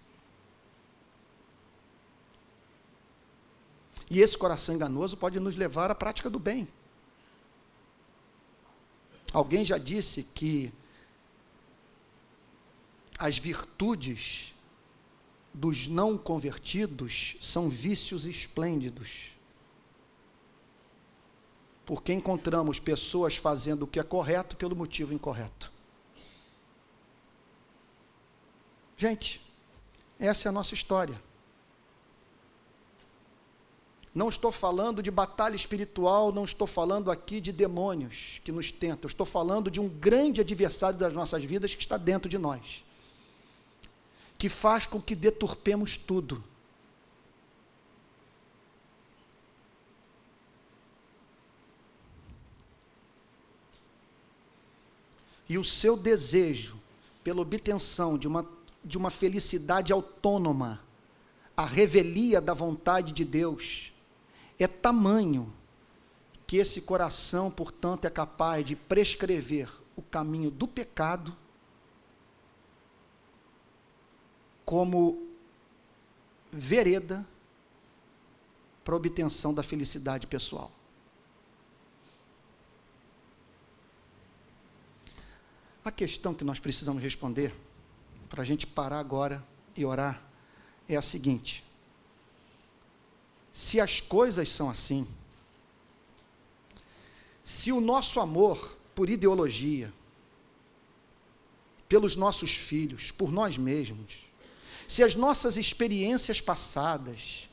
E 4.13 4.19
esse 4.19 4.37
coração 4.37 4.75
enganoso 4.75 5.15
pode 5.15 5.39
nos 5.39 5.55
levar 5.55 5.89
à 5.89 5.95
prática 5.95 6.29
do 6.29 6.37
bem. 6.37 6.67
Alguém 9.31 9.63
já 9.63 9.77
disse 9.77 10.23
que 10.23 10.69
as 13.17 13.37
virtudes 13.37 14.53
dos 15.53 15.87
não 15.87 16.17
convertidos 16.17 17.37
são 17.39 17.69
vícios 17.69 18.25
esplêndidos. 18.25 19.31
Porque 21.85 22.11
encontramos 22.11 22.81
pessoas 22.81 23.37
fazendo 23.37 23.83
o 23.83 23.87
que 23.87 23.97
é 23.97 24.03
correto 24.03 24.57
pelo 24.57 24.75
motivo 24.75 25.13
incorreto. 25.13 25.71
Gente, 28.97 29.39
essa 30.19 30.49
é 30.49 30.49
a 30.49 30.51
nossa 30.51 30.73
história. 30.73 31.30
Não 34.13 34.27
estou 34.27 34.51
falando 34.51 35.01
de 35.01 35.09
batalha 35.09 35.55
espiritual, 35.55 36.33
não 36.33 36.43
estou 36.43 36.67
falando 36.67 37.09
aqui 37.09 37.39
de 37.39 37.51
demônios 37.51 38.41
que 38.43 38.51
nos 38.51 38.69
tentam, 38.69 39.07
estou 39.07 39.25
falando 39.25 39.71
de 39.71 39.79
um 39.79 39.87
grande 39.87 40.41
adversário 40.41 40.99
das 40.99 41.13
nossas 41.13 41.43
vidas 41.43 41.73
que 41.73 41.81
está 41.81 41.95
dentro 41.95 42.27
de 42.27 42.37
nós, 42.37 42.83
que 44.37 44.49
faz 44.49 44.85
com 44.85 45.01
que 45.01 45.15
deturpemos 45.15 45.95
tudo. 45.95 46.43
E 55.47 55.57
o 55.57 55.63
seu 55.63 55.95
desejo 55.95 56.79
pela 57.23 57.41
obtenção 57.41 58.17
de 58.17 58.27
uma, 58.27 58.45
de 58.83 58.97
uma 58.97 59.09
felicidade 59.09 59.93
autônoma, 59.93 60.81
a 61.55 61.65
revelia 61.65 62.41
da 62.41 62.53
vontade 62.53 63.11
de 63.11 63.23
Deus, 63.23 63.91
é 64.63 64.67
tamanho 64.67 65.51
que 66.45 66.57
esse 66.57 66.81
coração, 66.81 67.49
portanto, 67.49 68.05
é 68.05 68.09
capaz 68.09 68.65
de 68.65 68.75
prescrever 68.75 69.71
o 69.95 70.01
caminho 70.01 70.51
do 70.51 70.67
pecado 70.67 71.35
como 74.65 75.27
vereda 76.51 77.25
para 78.83 78.95
obtenção 78.95 79.53
da 79.53 79.63
felicidade 79.63 80.27
pessoal. 80.27 80.71
A 85.83 85.91
questão 85.91 86.33
que 86.33 86.43
nós 86.43 86.59
precisamos 86.59 87.01
responder, 87.01 87.55
para 88.29 88.43
a 88.43 88.45
gente 88.45 88.67
parar 88.67 88.99
agora 88.99 89.43
e 89.75 89.83
orar, 89.83 90.21
é 90.87 90.95
a 90.95 91.01
seguinte: 91.01 91.63
se 93.53 93.79
as 93.79 93.99
coisas 93.99 94.49
são 94.49 94.69
assim, 94.69 95.07
se 97.43 97.71
o 97.71 97.81
nosso 97.81 98.19
amor 98.19 98.77
por 98.95 99.09
ideologia, 99.09 99.91
pelos 101.87 102.15
nossos 102.15 102.55
filhos, 102.55 103.11
por 103.11 103.31
nós 103.31 103.57
mesmos, 103.57 104.25
se 104.87 105.03
as 105.03 105.15
nossas 105.15 105.57
experiências 105.57 106.39
passadas, 106.39 107.49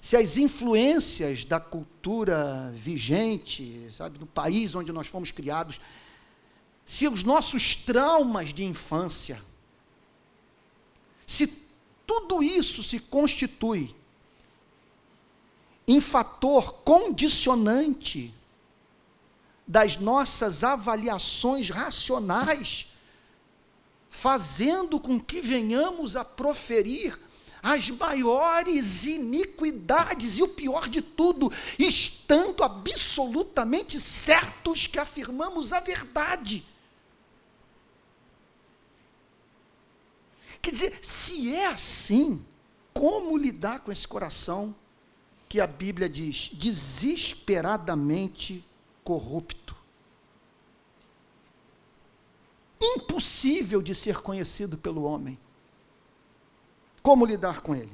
se 0.00 0.16
as 0.16 0.36
influências 0.36 1.44
da 1.44 1.58
cultura 1.60 2.70
vigente, 2.74 3.88
sabe, 3.92 4.18
no 4.18 4.26
país 4.26 4.74
onde 4.74 4.92
nós 4.92 5.06
fomos 5.06 5.30
criados, 5.30 5.80
se 6.84 7.08
os 7.08 7.22
nossos 7.22 7.74
traumas 7.74 8.52
de 8.52 8.64
infância, 8.64 9.42
se 11.26 11.46
tudo 12.06 12.42
isso 12.42 12.82
se 12.82 13.00
constitui 13.00 13.94
em 15.92 16.00
fator 16.00 16.72
condicionante 16.84 18.32
das 19.66 19.98
nossas 19.98 20.64
avaliações 20.64 21.68
racionais, 21.68 22.88
fazendo 24.08 24.98
com 24.98 25.20
que 25.20 25.40
venhamos 25.40 26.16
a 26.16 26.24
proferir 26.24 27.18
as 27.62 27.90
maiores 27.90 29.04
iniquidades 29.04 30.38
e 30.38 30.42
o 30.42 30.48
pior 30.48 30.88
de 30.88 31.02
tudo, 31.02 31.52
estando 31.78 32.64
absolutamente 32.64 34.00
certos 34.00 34.86
que 34.86 34.98
afirmamos 34.98 35.74
a 35.74 35.80
verdade. 35.80 36.64
Quer 40.60 40.70
dizer, 40.70 41.00
se 41.04 41.54
é 41.54 41.66
assim, 41.66 42.44
como 42.94 43.36
lidar 43.36 43.80
com 43.80 43.92
esse 43.92 44.08
coração 44.08 44.74
que 45.52 45.60
a 45.60 45.66
Bíblia 45.66 46.08
diz 46.08 46.50
desesperadamente 46.54 48.64
corrupto. 49.04 49.76
Impossível 52.80 53.82
de 53.82 53.94
ser 53.94 54.22
conhecido 54.22 54.78
pelo 54.78 55.02
homem. 55.02 55.38
Como 57.02 57.26
lidar 57.26 57.60
com 57.60 57.74
ele? 57.74 57.92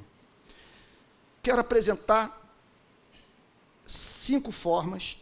Quero 1.43 1.59
apresentar 1.59 2.41
cinco 3.85 4.53
formas, 4.53 5.19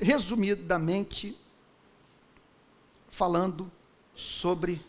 resumidamente, 0.00 1.36
falando 3.10 3.68
sobre 4.14 4.80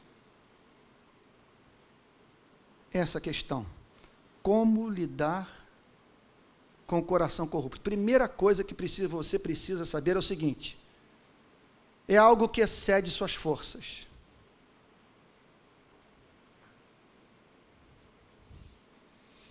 essa 2.94 3.20
questão. 3.20 3.66
Como 4.44 4.88
lidar 4.88 5.71
com 6.92 7.00
o 7.00 7.04
coração 7.04 7.48
corrupto. 7.48 7.80
Primeira 7.80 8.28
coisa 8.28 8.66
que 8.66 8.74
precisa, 8.74 9.08
você 9.08 9.40
precisa 9.40 9.86
saber 9.86 10.18
é 10.18 10.20
o 10.20 10.22
seguinte: 10.22 10.78
é 12.06 12.18
algo 12.18 12.50
que 12.50 12.60
excede 12.60 13.10
suas 13.10 13.34
forças. 13.34 14.06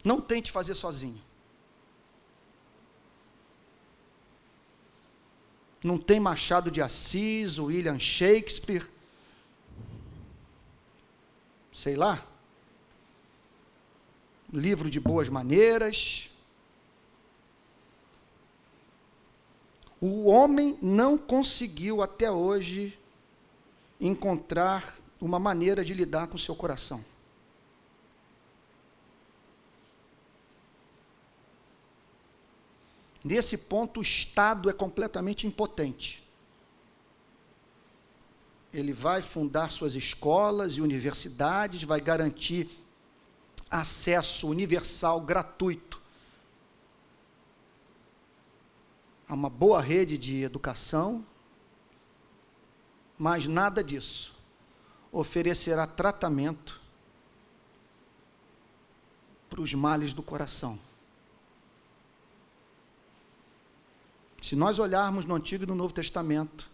Não 0.04 0.20
tente 0.20 0.52
fazer 0.52 0.74
sozinho. 0.74 1.18
Não 5.82 5.96
tem 5.96 6.20
Machado 6.20 6.70
de 6.70 6.82
Assis, 6.82 7.58
William 7.58 7.98
Shakespeare, 7.98 8.86
sei 11.72 11.96
lá, 11.96 12.22
livro 14.52 14.90
de 14.90 15.00
boas 15.00 15.30
maneiras, 15.30 16.29
O 20.00 20.28
homem 20.28 20.78
não 20.80 21.18
conseguiu 21.18 22.00
até 22.00 22.30
hoje 22.30 22.98
encontrar 24.00 24.98
uma 25.20 25.38
maneira 25.38 25.84
de 25.84 25.92
lidar 25.92 26.26
com 26.26 26.36
o 26.36 26.40
seu 26.40 26.56
coração. 26.56 27.04
Nesse 33.22 33.58
ponto, 33.58 34.00
o 34.00 34.02
Estado 34.02 34.70
é 34.70 34.72
completamente 34.72 35.46
impotente. 35.46 36.26
Ele 38.72 38.94
vai 38.94 39.20
fundar 39.20 39.70
suas 39.70 39.94
escolas 39.94 40.76
e 40.76 40.80
universidades, 40.80 41.82
vai 41.82 42.00
garantir 42.00 42.70
acesso 43.70 44.48
universal 44.48 45.20
gratuito 45.20 45.99
a 49.30 49.34
uma 49.34 49.48
boa 49.48 49.80
rede 49.80 50.18
de 50.18 50.42
educação, 50.42 51.24
mas 53.16 53.46
nada 53.46 53.82
disso 53.82 54.34
oferecerá 55.12 55.86
tratamento 55.86 56.80
para 59.48 59.60
os 59.60 59.72
males 59.72 60.12
do 60.12 60.20
coração. 60.20 60.76
Se 64.42 64.56
nós 64.56 64.80
olharmos 64.80 65.24
no 65.24 65.36
Antigo 65.36 65.62
e 65.62 65.66
no 65.66 65.76
Novo 65.76 65.94
Testamento, 65.94 66.68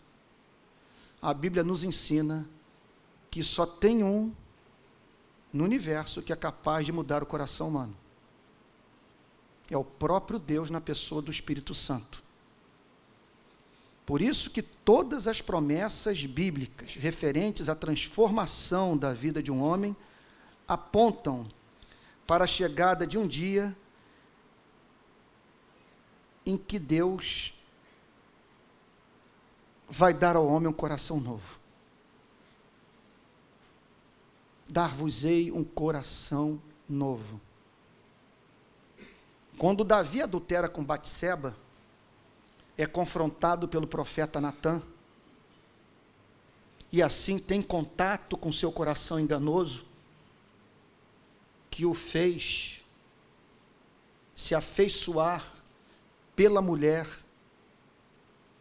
a 1.21 1.35
Bíblia 1.35 1.63
nos 1.63 1.85
ensina 1.85 2.49
que 3.31 3.43
só 3.43 3.67
tem 3.67 4.03
um 4.03 4.35
no 5.53 5.63
universo 5.63 6.23
que 6.23 6.33
é 6.33 6.37
capaz 6.37 6.87
de 6.87 6.93
mudar 6.93 7.23
o 7.23 7.27
coração 7.27 7.69
humano. 7.69 7.95
É 9.71 9.77
o 9.77 9.85
próprio 9.85 10.39
Deus 10.39 10.71
na 10.71 10.81
pessoa 10.81 11.21
do 11.21 11.31
Espírito 11.31 11.75
Santo. 11.75 12.25
Por 14.07 14.23
isso 14.23 14.51
que 14.51 14.63
todas 14.63 15.27
as 15.27 15.43
promessas 15.43 16.25
bíblicas 16.25 16.95
referentes 16.95 17.69
à 17.69 17.75
transformação 17.75 18.97
da 18.97 19.13
vida 19.13 19.43
de 19.43 19.51
um 19.51 19.61
homem 19.61 19.97
apontam 20.67 21.45
para 22.25 22.45
a 22.45 22.47
chegada 22.47 23.05
de 23.05 23.19
um 23.19 23.27
dia 23.27 23.77
em 26.47 26.57
que 26.57 26.79
Deus 26.79 27.53
vai 29.89 30.15
dar 30.15 30.37
ao 30.37 30.47
homem 30.47 30.69
um 30.69 30.73
coração 30.73 31.19
novo. 31.19 31.59
Dar-vos-ei 34.69 35.51
um 35.51 35.65
coração 35.65 36.63
novo. 36.89 37.41
Quando 39.59 39.83
Davi 39.83 40.23
adultera 40.23 40.69
com 40.69 40.85
Batseba, 40.85 41.57
é 42.77 42.87
confrontado 42.87 43.69
pelo 43.69 43.87
profeta 43.87 44.41
Natã, 44.41 44.83
e 46.93 47.03
assim 47.03 47.39
tem 47.39 47.61
contato 47.61 48.37
com 48.37 48.53
seu 48.53 48.71
coração 48.71 49.19
enganoso, 49.19 49.85
que 51.71 51.85
o 51.85 51.95
fez 51.95 52.85
se 54.35 54.55
afeiçoar 54.55 55.45
pela 56.35 56.61
mulher 56.61 57.07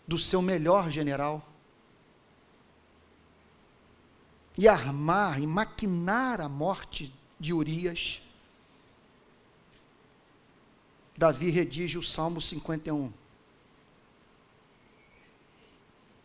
do 0.07 0.17
seu 0.17 0.41
melhor 0.41 0.89
general 0.89 1.45
e 4.57 4.67
armar 4.67 5.41
e 5.41 5.47
maquinar 5.47 6.39
a 6.39 6.47
morte 6.47 7.13
de 7.39 7.53
Urias, 7.53 8.21
Davi 11.17 11.49
redige 11.49 11.97
o 11.97 12.03
Salmo 12.03 12.41
51. 12.41 13.11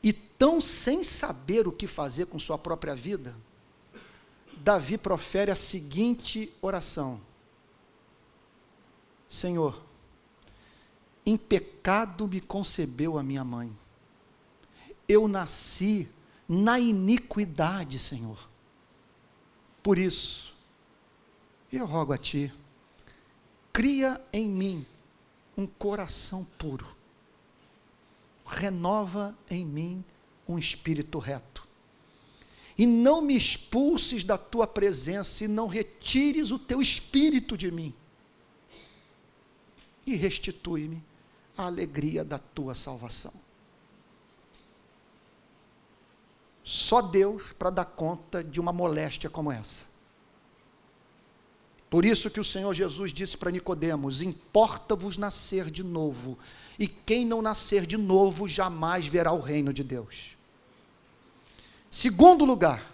E 0.03 0.13
tão 0.41 0.59
sem 0.59 1.05
saber 1.05 1.69
o 1.69 1.73
que 1.73 1.87
fazer 1.87 2.25
com 2.25 2.39
sua 2.39 2.57
própria 2.57 2.97
vida, 2.97 3.37
Davi 4.57 4.97
profere 4.97 5.51
a 5.51 5.55
seguinte 5.55 6.51
oração: 6.63 7.21
Senhor, 9.29 9.79
em 11.27 11.37
pecado 11.37 12.27
me 12.27 12.41
concebeu 12.41 13.19
a 13.19 13.23
minha 13.23 13.45
mãe. 13.45 13.71
Eu 15.07 15.29
nasci 15.29 16.09
na 16.49 16.81
iniquidade, 16.81 17.99
Senhor. 17.99 18.49
Por 19.83 19.99
isso, 19.99 20.57
eu 21.71 21.85
rogo 21.85 22.15
a 22.15 22.19
Ti, 22.19 22.51
cria 23.71 24.19
em 24.33 24.49
mim 24.49 24.87
um 25.55 25.67
coração 25.67 26.47
puro, 26.57 26.87
renova 28.47 29.37
em 29.51 29.67
mim 29.67 30.03
um 30.53 30.59
espírito 30.59 31.19
reto, 31.19 31.67
e 32.77 32.87
não 32.87 33.21
me 33.21 33.37
expulses 33.37 34.25
da 34.25 34.39
Tua 34.39 34.67
presença, 34.67 35.45
e 35.45 35.49
não 35.49 35.67
retires 35.67 36.51
o 36.51 36.59
Teu 36.59 36.81
espírito 36.81 37.57
de 37.57 37.71
mim, 37.71 37.95
e 40.07 40.17
restitui-me 40.17 41.03
a 41.57 41.67
alegria 41.67 42.25
da 42.25 42.39
tua 42.39 42.75
salvação. 42.75 43.33
Só 46.65 47.03
Deus 47.03 47.53
para 47.53 47.71
dar 47.71 47.85
conta 47.85 48.43
de 48.43 48.61
uma 48.61 48.73
moléstia 48.73 49.29
como 49.29 49.53
essa. 49.53 49.85
Por 51.89 52.05
isso 52.05 52.31
que 52.31 52.39
o 52.39 52.45
Senhor 52.45 52.73
Jesus 52.73 53.13
disse 53.13 53.37
para 53.37 53.51
Nicodemos: 53.51 54.23
"Importa-vos 54.23 55.17
nascer 55.17 55.71
de 55.71 55.83
novo, 55.83 56.39
e 56.79 56.87
quem 56.87 57.27
não 57.27 57.43
nascer 57.43 57.85
de 57.85 57.97
novo 57.97 58.47
jamais 58.47 59.07
verá 59.07 59.33
o 59.33 59.41
reino 59.41 59.73
de 59.73 59.83
Deus." 59.83 60.37
Segundo 61.91 62.45
lugar, 62.45 62.85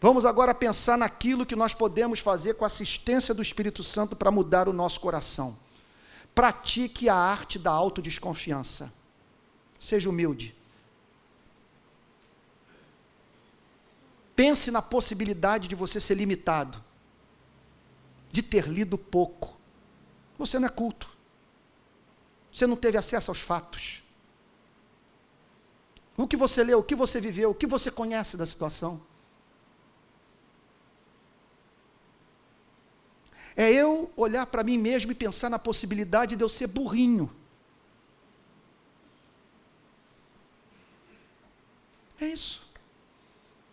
vamos 0.00 0.24
agora 0.24 0.54
pensar 0.54 0.96
naquilo 0.96 1.44
que 1.44 1.56
nós 1.56 1.74
podemos 1.74 2.20
fazer 2.20 2.54
com 2.54 2.64
a 2.64 2.68
assistência 2.68 3.34
do 3.34 3.42
Espírito 3.42 3.82
Santo 3.82 4.14
para 4.14 4.30
mudar 4.30 4.68
o 4.68 4.72
nosso 4.72 5.00
coração. 5.00 5.58
Pratique 6.32 7.08
a 7.08 7.16
arte 7.16 7.58
da 7.58 7.72
autodesconfiança. 7.72 8.92
Seja 9.80 10.08
humilde. 10.08 10.54
Pense 14.36 14.70
na 14.70 14.80
possibilidade 14.80 15.66
de 15.66 15.74
você 15.74 15.98
ser 15.98 16.14
limitado, 16.14 16.82
de 18.30 18.40
ter 18.40 18.68
lido 18.68 18.96
pouco. 18.96 19.56
Você 20.38 20.60
não 20.60 20.68
é 20.68 20.70
culto. 20.70 21.10
Você 22.52 22.68
não 22.68 22.76
teve 22.76 22.96
acesso 22.96 23.32
aos 23.32 23.40
fatos. 23.40 24.04
O 26.18 26.26
que 26.26 26.36
você 26.36 26.64
leu, 26.64 26.80
o 26.80 26.82
que 26.82 26.96
você 26.96 27.20
viveu, 27.20 27.50
o 27.50 27.54
que 27.54 27.66
você 27.66 27.92
conhece 27.92 28.36
da 28.36 28.44
situação. 28.44 29.00
É 33.56 33.72
eu 33.72 34.10
olhar 34.16 34.44
para 34.46 34.64
mim 34.64 34.76
mesmo 34.76 35.12
e 35.12 35.14
pensar 35.14 35.48
na 35.48 35.60
possibilidade 35.60 36.34
de 36.34 36.42
eu 36.42 36.48
ser 36.48 36.66
burrinho. 36.66 37.30
É 42.20 42.26
isso. 42.26 42.66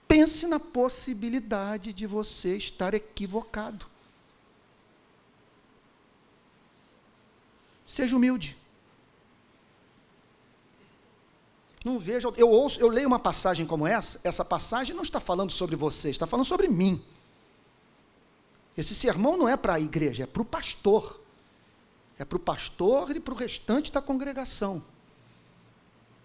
Pense 0.08 0.46
na 0.46 0.60
possibilidade 0.60 1.92
de 1.92 2.06
você 2.06 2.56
estar 2.58 2.94
equivocado. 2.94 3.88
Seja 7.88 8.16
humilde. 8.16 8.56
Não 11.86 12.00
veja, 12.00 12.28
eu 12.36 12.50
ouço, 12.50 12.80
eu 12.82 12.88
leio 12.88 13.08
uma 13.08 13.20
passagem 13.20 13.64
como 13.64 13.86
essa, 13.86 14.20
essa 14.24 14.44
passagem 14.44 14.96
não 14.96 15.04
está 15.04 15.20
falando 15.20 15.52
sobre 15.52 15.76
você, 15.76 16.10
está 16.10 16.26
falando 16.26 16.48
sobre 16.48 16.68
mim. 16.68 17.00
Esse 18.76 18.96
sermão 18.96 19.38
não 19.38 19.48
é 19.48 19.56
para 19.56 19.76
a 19.76 19.80
igreja, 19.80 20.24
é 20.24 20.26
para 20.26 20.42
o 20.42 20.46
pastor. 20.46 21.22
É 22.18 22.26
para 22.26 22.38
o 22.38 22.40
pastor 22.40 23.16
e 23.16 23.20
para 23.20 23.36
o 23.36 23.38
restante 23.38 23.92
da 23.92 24.02
congregação. 24.02 24.84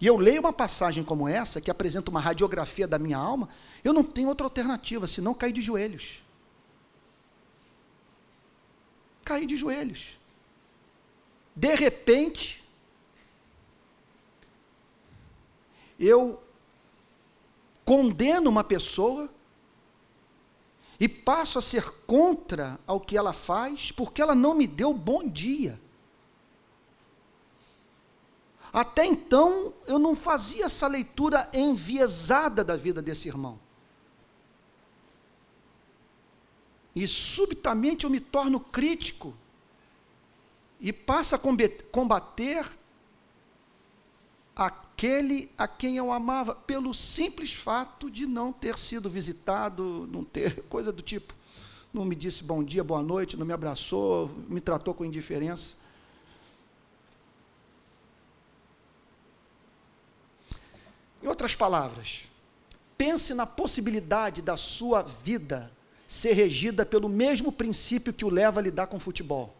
E 0.00 0.06
eu 0.06 0.16
leio 0.16 0.40
uma 0.40 0.52
passagem 0.52 1.04
como 1.04 1.28
essa, 1.28 1.60
que 1.60 1.70
apresenta 1.70 2.10
uma 2.10 2.20
radiografia 2.20 2.88
da 2.88 2.98
minha 2.98 3.18
alma, 3.18 3.46
eu 3.84 3.92
não 3.92 4.02
tenho 4.02 4.28
outra 4.28 4.46
alternativa 4.46 5.06
senão 5.06 5.34
cair 5.34 5.52
de 5.52 5.60
joelhos. 5.60 6.22
Cair 9.22 9.44
de 9.44 9.58
joelhos. 9.58 10.18
De 11.54 11.74
repente, 11.74 12.59
eu 16.00 16.42
condeno 17.84 18.48
uma 18.48 18.64
pessoa 18.64 19.28
e 20.98 21.06
passo 21.06 21.58
a 21.58 21.62
ser 21.62 21.90
contra 22.06 22.80
ao 22.86 22.98
que 22.98 23.16
ela 23.16 23.34
faz, 23.34 23.92
porque 23.92 24.22
ela 24.22 24.34
não 24.34 24.54
me 24.54 24.66
deu 24.66 24.94
bom 24.94 25.28
dia. 25.28 25.78
Até 28.72 29.04
então, 29.04 29.74
eu 29.86 29.98
não 29.98 30.16
fazia 30.16 30.66
essa 30.66 30.86
leitura 30.86 31.50
enviesada 31.52 32.64
da 32.64 32.76
vida 32.76 33.02
desse 33.02 33.28
irmão. 33.28 33.58
E 36.94 37.06
subitamente 37.06 38.04
eu 38.04 38.10
me 38.10 38.20
torno 38.20 38.60
crítico 38.60 39.34
e 40.80 40.92
passo 40.92 41.34
a 41.34 41.38
combater 41.90 42.66
aquele 45.00 45.50
a 45.56 45.66
quem 45.66 45.96
eu 45.96 46.12
amava, 46.12 46.54
pelo 46.54 46.92
simples 46.92 47.54
fato 47.54 48.10
de 48.10 48.26
não 48.26 48.52
ter 48.52 48.76
sido 48.76 49.08
visitado, 49.08 50.06
não 50.12 50.22
ter 50.22 50.62
coisa 50.68 50.92
do 50.92 51.00
tipo. 51.00 51.34
Não 51.90 52.04
me 52.04 52.14
disse 52.14 52.44
bom 52.44 52.62
dia, 52.62 52.84
boa 52.84 53.02
noite, 53.02 53.34
não 53.34 53.46
me 53.46 53.52
abraçou, 53.54 54.28
me 54.46 54.60
tratou 54.60 54.92
com 54.92 55.02
indiferença. 55.02 55.74
Em 61.22 61.26
outras 61.26 61.54
palavras, 61.54 62.28
pense 62.98 63.32
na 63.32 63.46
possibilidade 63.46 64.42
da 64.42 64.56
sua 64.58 65.00
vida 65.00 65.72
ser 66.06 66.34
regida 66.34 66.84
pelo 66.84 67.08
mesmo 67.08 67.50
princípio 67.50 68.12
que 68.12 68.24
o 68.24 68.30
leva 68.30 68.60
a 68.60 68.62
lidar 68.62 68.86
com 68.86 69.00
futebol. 69.00 69.56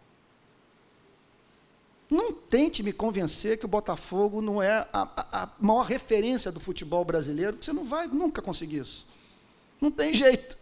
Não 2.11 2.33
tente 2.33 2.83
me 2.83 2.93
convencer 2.93 3.57
que 3.57 3.65
o 3.65 3.69
Botafogo 3.69 4.43
não 4.43 4.61
é 4.61 4.89
a, 4.93 5.09
a, 5.43 5.49
maior 5.61 5.85
referência 5.85 6.51
do 6.51 6.59
futebol 6.59 7.05
brasileiro, 7.05 7.57
você 7.63 7.73
não 7.73 7.85
vai 7.85 8.09
nunca 8.09 8.43
conseguir 8.43 8.79
isso. 8.79 9.07
Não 9.81 9.93
tem 9.93 10.13
jeito. 10.13 10.59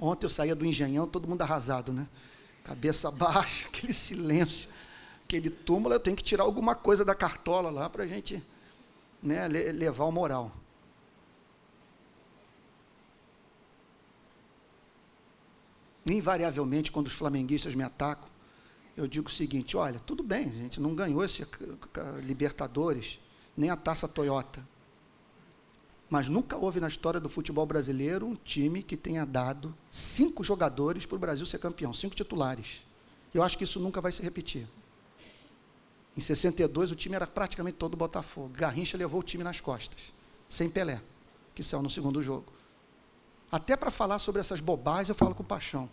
Ontem 0.00 0.24
eu 0.24 0.30
saía 0.30 0.54
do 0.54 0.64
engenhão, 0.64 1.06
todo 1.06 1.28
mundo 1.28 1.42
arrasado, 1.42 1.92
né? 1.92 2.08
Cabeça 2.64 3.10
baixa, 3.10 3.68
aquele 3.68 3.92
silêncio, 3.92 4.70
aquele 5.22 5.50
túmulo, 5.50 5.94
eu 5.94 6.00
tenho 6.00 6.16
que 6.16 6.24
tirar 6.24 6.44
alguma 6.44 6.74
coisa 6.74 7.04
da 7.04 7.14
cartola 7.14 7.68
lá 7.68 7.90
para 7.90 8.04
a 8.04 8.06
gente 8.06 8.42
né, 9.22 9.46
levar 9.48 10.04
o 10.06 10.12
moral. 10.12 10.50
Invariavelmente, 16.10 16.90
quando 16.90 17.08
os 17.08 17.12
flamenguistas 17.12 17.74
me 17.74 17.82
atacam, 17.82 18.37
eu 18.98 19.06
digo 19.06 19.28
o 19.28 19.32
seguinte: 19.32 19.76
olha, 19.76 20.00
tudo 20.00 20.24
bem, 20.24 20.48
a 20.48 20.62
gente 20.62 20.80
não 20.80 20.92
ganhou 20.92 21.24
esse 21.24 21.46
Libertadores, 22.24 23.20
nem 23.56 23.70
a 23.70 23.76
taça 23.76 24.08
Toyota. 24.08 24.66
Mas 26.10 26.28
nunca 26.28 26.56
houve 26.56 26.80
na 26.80 26.88
história 26.88 27.20
do 27.20 27.28
futebol 27.28 27.64
brasileiro 27.64 28.26
um 28.26 28.34
time 28.34 28.82
que 28.82 28.96
tenha 28.96 29.24
dado 29.24 29.72
cinco 29.92 30.42
jogadores 30.42 31.06
para 31.06 31.14
o 31.14 31.18
Brasil 31.18 31.46
ser 31.46 31.58
campeão, 31.58 31.94
cinco 31.94 32.16
titulares. 32.16 32.84
Eu 33.32 33.42
acho 33.42 33.56
que 33.56 33.62
isso 33.62 33.78
nunca 33.78 34.00
vai 34.00 34.10
se 34.10 34.20
repetir. 34.20 34.66
Em 36.16 36.20
62, 36.20 36.90
o 36.90 36.96
time 36.96 37.14
era 37.14 37.26
praticamente 37.26 37.76
todo 37.76 37.96
Botafogo. 37.96 38.48
Garrincha 38.48 38.96
levou 38.96 39.20
o 39.20 39.22
time 39.22 39.44
nas 39.44 39.60
costas, 39.60 40.12
sem 40.48 40.68
Pelé, 40.68 41.00
que 41.54 41.62
saiu 41.62 41.82
no 41.82 41.90
segundo 41.90 42.20
jogo. 42.20 42.52
Até 43.52 43.76
para 43.76 43.92
falar 43.92 44.18
sobre 44.18 44.40
essas 44.40 44.58
bobagens, 44.58 45.10
eu 45.10 45.14
falo 45.14 45.36
com 45.36 45.44
paixão. 45.44 45.88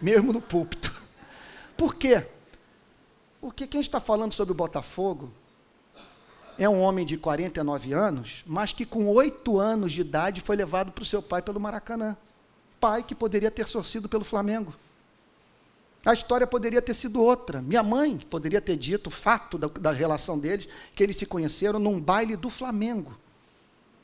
Mesmo 0.00 0.32
no 0.32 0.40
púlpito. 0.40 0.90
Por 1.76 1.94
quê? 1.94 2.26
Porque 3.40 3.66
quem 3.66 3.80
está 3.80 4.00
falando 4.00 4.32
sobre 4.32 4.52
o 4.52 4.54
Botafogo 4.54 5.30
é 6.58 6.68
um 6.68 6.80
homem 6.80 7.04
de 7.04 7.16
49 7.16 7.92
anos, 7.92 8.44
mas 8.46 8.72
que 8.72 8.86
com 8.86 9.08
oito 9.08 9.58
anos 9.58 9.92
de 9.92 10.00
idade 10.00 10.40
foi 10.40 10.56
levado 10.56 10.92
para 10.92 11.02
o 11.02 11.06
seu 11.06 11.20
pai 11.20 11.42
pelo 11.42 11.60
Maracanã. 11.60 12.16
Pai 12.80 13.02
que 13.02 13.14
poderia 13.14 13.50
ter 13.50 13.66
sorcido 13.66 14.08
pelo 14.08 14.24
Flamengo. 14.24 14.74
A 16.04 16.12
história 16.12 16.46
poderia 16.46 16.82
ter 16.82 16.94
sido 16.94 17.20
outra. 17.22 17.62
Minha 17.62 17.82
mãe 17.82 18.18
poderia 18.18 18.60
ter 18.60 18.76
dito 18.76 19.06
o 19.06 19.10
fato 19.10 19.56
da, 19.56 19.68
da 19.68 19.90
relação 19.90 20.38
deles, 20.38 20.68
que 20.94 21.02
eles 21.02 21.16
se 21.16 21.24
conheceram 21.24 21.78
num 21.78 21.98
baile 21.98 22.36
do 22.36 22.50
Flamengo. 22.50 23.16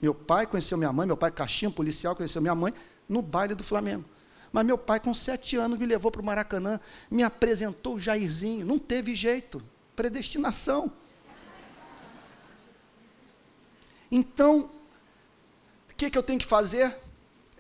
Meu 0.01 0.15
pai 0.15 0.47
conheceu 0.47 0.79
minha 0.79 0.93
mãe, 0.93 1.07
meu 1.07 1.17
pai 1.17 1.31
caixinha, 1.31 1.71
policial, 1.71 2.17
conheceu 2.17 2.41
minha 2.41 2.55
mãe 2.55 2.73
no 3.07 3.21
baile 3.21 3.55
do 3.55 3.63
Flamengo. 3.63 4.05
Mas 4.53 4.67
meu 4.67 4.77
pai, 4.77 4.99
com 4.99 5.15
sete 5.15 5.57
anos, 5.57 5.79
me 5.79 5.87
levou 5.87 6.11
para 6.11 6.21
o 6.21 6.25
Maracanã, 6.25 6.81
me 7.11 7.23
apresentou 7.23 7.95
o 7.95 8.01
Jairzinho. 8.01 8.67
Não 8.67 8.79
teve 8.79 9.15
jeito. 9.15 9.63
Predestinação. 9.95 10.93
Então, 14.11 14.71
o 15.91 15.95
que, 15.97 16.11
que 16.11 16.19
eu 16.19 16.23
tenho 16.23 16.41
que 16.41 16.47
fazer? 16.47 16.97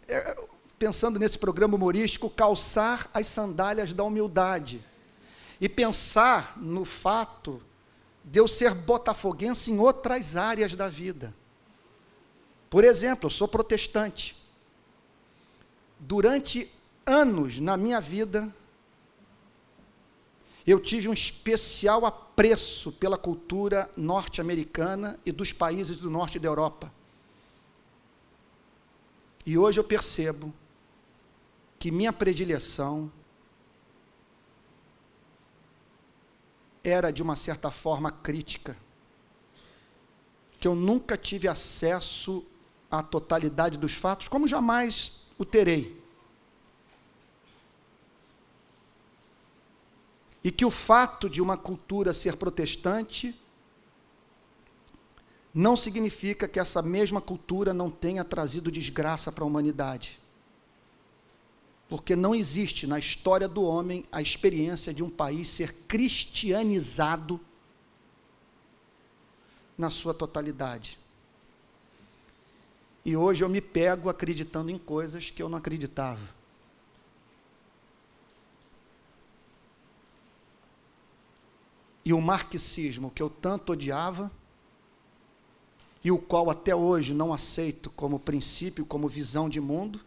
É, 0.08 0.36
pensando 0.78 1.18
nesse 1.18 1.38
programa 1.38 1.76
humorístico, 1.76 2.28
calçar 2.28 3.08
as 3.14 3.28
sandálias 3.28 3.92
da 3.92 4.02
humildade. 4.02 4.84
E 5.60 5.68
pensar 5.68 6.58
no 6.58 6.84
fato 6.84 7.62
de 8.24 8.40
eu 8.40 8.48
ser 8.48 8.74
botafoguense 8.74 9.70
em 9.70 9.78
outras 9.78 10.36
áreas 10.36 10.74
da 10.74 10.88
vida. 10.88 11.34
Por 12.68 12.82
exemplo, 12.82 13.26
eu 13.26 13.30
sou 13.30 13.46
protestante. 13.46 14.36
Durante 15.98 16.72
anos 17.10 17.58
na 17.58 17.76
minha 17.76 18.00
vida, 18.00 18.54
eu 20.66 20.78
tive 20.78 21.08
um 21.08 21.12
especial 21.12 22.06
apreço 22.06 22.92
pela 22.92 23.18
cultura 23.18 23.90
norte-americana 23.96 25.18
e 25.26 25.32
dos 25.32 25.52
países 25.52 25.98
do 25.98 26.08
norte 26.08 26.38
da 26.38 26.48
Europa. 26.48 26.92
E 29.44 29.58
hoje 29.58 29.80
eu 29.80 29.84
percebo 29.84 30.54
que 31.78 31.90
minha 31.90 32.12
predileção 32.12 33.10
era, 36.84 37.10
de 37.10 37.22
uma 37.22 37.36
certa 37.36 37.70
forma, 37.70 38.10
crítica. 38.10 38.76
Que 40.58 40.68
eu 40.68 40.74
nunca 40.74 41.16
tive 41.16 41.48
acesso 41.48 42.44
à 42.90 43.02
totalidade 43.02 43.78
dos 43.78 43.94
fatos, 43.94 44.28
como 44.28 44.46
jamais 44.46 45.26
o 45.38 45.44
terei. 45.44 45.99
E 50.42 50.50
que 50.50 50.64
o 50.64 50.70
fato 50.70 51.28
de 51.28 51.42
uma 51.42 51.56
cultura 51.56 52.12
ser 52.12 52.36
protestante 52.36 53.38
não 55.52 55.76
significa 55.76 56.48
que 56.48 56.60
essa 56.60 56.80
mesma 56.80 57.20
cultura 57.20 57.74
não 57.74 57.90
tenha 57.90 58.24
trazido 58.24 58.70
desgraça 58.70 59.30
para 59.32 59.44
a 59.44 59.46
humanidade. 59.46 60.18
Porque 61.88 62.14
não 62.14 62.34
existe 62.34 62.86
na 62.86 62.98
história 62.98 63.48
do 63.48 63.64
homem 63.64 64.04
a 64.12 64.22
experiência 64.22 64.94
de 64.94 65.02
um 65.02 65.10
país 65.10 65.48
ser 65.48 65.74
cristianizado 65.88 67.40
na 69.76 69.90
sua 69.90 70.14
totalidade. 70.14 70.98
E 73.04 73.16
hoje 73.16 73.42
eu 73.42 73.48
me 73.48 73.60
pego 73.60 74.08
acreditando 74.08 74.70
em 74.70 74.78
coisas 74.78 75.30
que 75.30 75.42
eu 75.42 75.48
não 75.48 75.58
acreditava. 75.58 76.39
E 82.10 82.12
o 82.12 82.20
marxismo 82.20 83.08
que 83.08 83.22
eu 83.22 83.30
tanto 83.30 83.70
odiava 83.70 84.32
e 86.02 86.10
o 86.10 86.18
qual 86.18 86.50
até 86.50 86.74
hoje 86.74 87.14
não 87.14 87.32
aceito 87.32 87.88
como 87.88 88.18
princípio, 88.18 88.84
como 88.84 89.08
visão 89.08 89.48
de 89.48 89.60
mundo, 89.60 90.00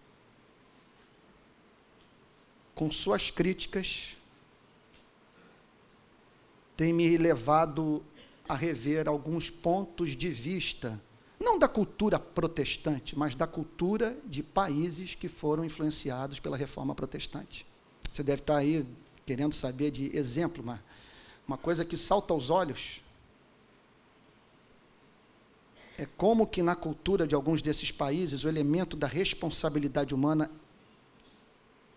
com 2.76 2.92
suas 2.92 3.32
críticas, 3.32 4.18
tem 6.76 6.92
me 6.92 7.18
levado 7.18 8.04
a 8.50 8.56
rever 8.56 9.08
alguns 9.08 9.50
pontos 9.50 10.14
de 10.14 10.28
vista, 10.28 11.02
não 11.40 11.58
da 11.58 11.70
cultura 11.70 12.20
protestante, 12.20 13.18
mas 13.18 13.34
da 13.34 13.48
cultura 13.48 14.18
de 14.26 14.44
países 14.44 15.16
que 15.16 15.30
foram 15.30 15.64
influenciados 15.64 16.42
pela 16.42 16.58
reforma 16.58 16.94
protestante. 16.94 17.66
Você 18.12 18.24
deve 18.24 18.42
estar 18.42 18.58
aí 18.58 18.86
querendo 19.26 19.56
saber 19.56 19.90
de 19.90 20.14
exemplo, 20.14 20.62
mas 20.62 20.82
uma 21.48 21.58
coisa 21.58 21.84
que 21.84 21.98
salta 21.98 22.34
aos 22.34 22.50
olhos 22.50 23.02
é 25.98 26.06
como 26.06 26.48
que 26.48 26.64
na 26.64 26.76
cultura 26.76 27.28
de 27.28 27.36
alguns 27.36 27.62
desses 27.62 27.92
países 27.92 28.44
o 28.44 28.50
elemento 28.50 28.98
da 28.98 29.08
responsabilidade 29.08 30.14
humana 30.14 30.50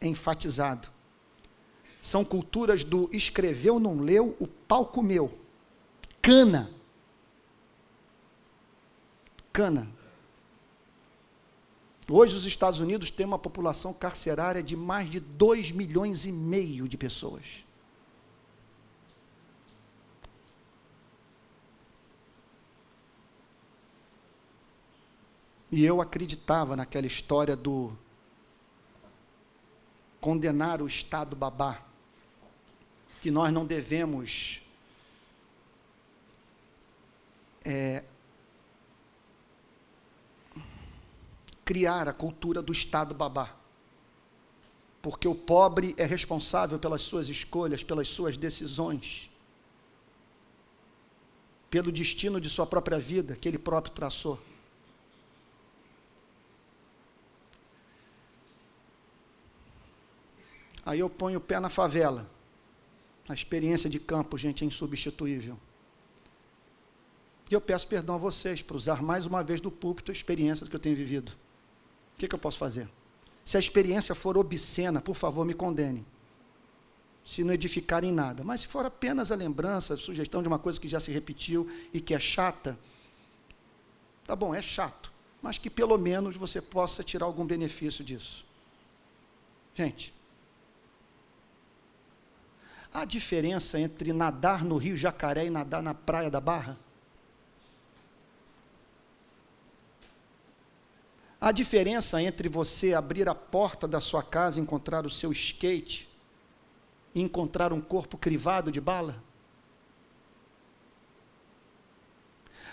é 0.00 0.06
enfatizado. 0.06 0.88
São 2.02 2.24
culturas 2.24 2.84
do 2.84 3.08
escreveu, 3.12 3.80
não 3.80 3.98
leu, 3.98 4.36
o 4.38 4.46
pau 4.46 4.86
comeu. 4.86 5.36
Cana. 6.20 6.70
Cana. 9.52 9.88
Hoje 12.08 12.36
os 12.36 12.46
Estados 12.46 12.78
Unidos 12.78 13.10
têm 13.10 13.26
uma 13.26 13.38
população 13.38 13.92
carcerária 13.92 14.62
de 14.62 14.76
mais 14.76 15.10
de 15.10 15.18
2 15.18 15.72
milhões 15.72 16.24
e 16.24 16.30
meio 16.30 16.88
de 16.88 16.96
pessoas. 16.96 17.65
E 25.70 25.84
eu 25.84 26.00
acreditava 26.00 26.76
naquela 26.76 27.06
história 27.06 27.56
do 27.56 27.92
condenar 30.20 30.80
o 30.80 30.86
Estado 30.86 31.36
babá, 31.36 31.82
que 33.20 33.30
nós 33.30 33.52
não 33.52 33.64
devemos 33.64 34.62
é, 37.64 38.04
criar 41.64 42.08
a 42.08 42.12
cultura 42.12 42.62
do 42.62 42.72
Estado 42.72 43.14
babá. 43.14 43.54
Porque 45.02 45.26
o 45.26 45.34
pobre 45.34 45.94
é 45.96 46.04
responsável 46.04 46.78
pelas 46.78 47.02
suas 47.02 47.28
escolhas, 47.28 47.82
pelas 47.82 48.08
suas 48.08 48.36
decisões, 48.36 49.30
pelo 51.68 51.90
destino 51.90 52.40
de 52.40 52.48
sua 52.48 52.66
própria 52.66 52.98
vida 52.98 53.36
que 53.36 53.48
ele 53.48 53.58
próprio 53.58 53.92
traçou. 53.92 54.40
Aí 60.86 61.00
eu 61.00 61.10
ponho 61.10 61.38
o 61.38 61.40
pé 61.40 61.58
na 61.58 61.68
favela. 61.68 62.30
A 63.28 63.34
experiência 63.34 63.90
de 63.90 63.98
campo, 63.98 64.38
gente, 64.38 64.62
é 64.62 64.66
insubstituível. 64.68 65.58
E 67.50 67.54
eu 67.54 67.60
peço 67.60 67.88
perdão 67.88 68.14
a 68.14 68.18
vocês 68.18 68.62
por 68.62 68.76
usar 68.76 69.02
mais 69.02 69.26
uma 69.26 69.42
vez 69.42 69.60
do 69.60 69.70
púlpito 69.70 70.12
a 70.12 70.14
experiência 70.14 70.64
que 70.64 70.74
eu 70.74 70.78
tenho 70.80 70.94
vivido. 70.94 71.32
O 72.14 72.18
que, 72.18 72.28
que 72.28 72.34
eu 72.34 72.38
posso 72.38 72.56
fazer? 72.56 72.88
Se 73.44 73.56
a 73.56 73.60
experiência 73.60 74.14
for 74.14 74.38
obscena, 74.38 75.00
por 75.00 75.16
favor, 75.16 75.44
me 75.44 75.54
condene. 75.54 76.06
Se 77.24 77.42
não 77.42 77.52
edificar 77.52 78.04
em 78.04 78.12
nada. 78.12 78.44
Mas 78.44 78.60
se 78.60 78.68
for 78.68 78.86
apenas 78.86 79.32
a 79.32 79.34
lembrança, 79.34 79.94
a 79.94 79.96
sugestão 79.96 80.40
de 80.40 80.46
uma 80.46 80.58
coisa 80.58 80.80
que 80.80 80.88
já 80.88 81.00
se 81.00 81.10
repetiu 81.10 81.68
e 81.92 82.00
que 82.00 82.14
é 82.14 82.20
chata, 82.20 82.78
tá 84.24 84.36
bom, 84.36 84.54
é 84.54 84.62
chato. 84.62 85.12
Mas 85.42 85.58
que 85.58 85.68
pelo 85.68 85.98
menos 85.98 86.36
você 86.36 86.60
possa 86.60 87.02
tirar 87.02 87.26
algum 87.26 87.44
benefício 87.44 88.04
disso. 88.04 88.44
Gente, 89.74 90.14
há 92.92 93.04
diferença 93.04 93.78
entre 93.78 94.12
nadar 94.12 94.64
no 94.64 94.76
Rio 94.76 94.96
Jacaré 94.96 95.46
e 95.46 95.50
nadar 95.50 95.82
na 95.82 95.94
Praia 95.94 96.30
da 96.30 96.40
Barra? 96.40 96.78
A 101.40 101.52
diferença 101.52 102.20
entre 102.20 102.48
você 102.48 102.94
abrir 102.94 103.28
a 103.28 103.34
porta 103.34 103.86
da 103.86 104.00
sua 104.00 104.22
casa 104.22 104.58
e 104.58 104.62
encontrar 104.62 105.06
o 105.06 105.10
seu 105.10 105.30
skate 105.32 106.08
e 107.14 107.20
encontrar 107.20 107.72
um 107.72 107.80
corpo 107.80 108.16
crivado 108.16 108.72
de 108.72 108.80
bala? 108.80 109.22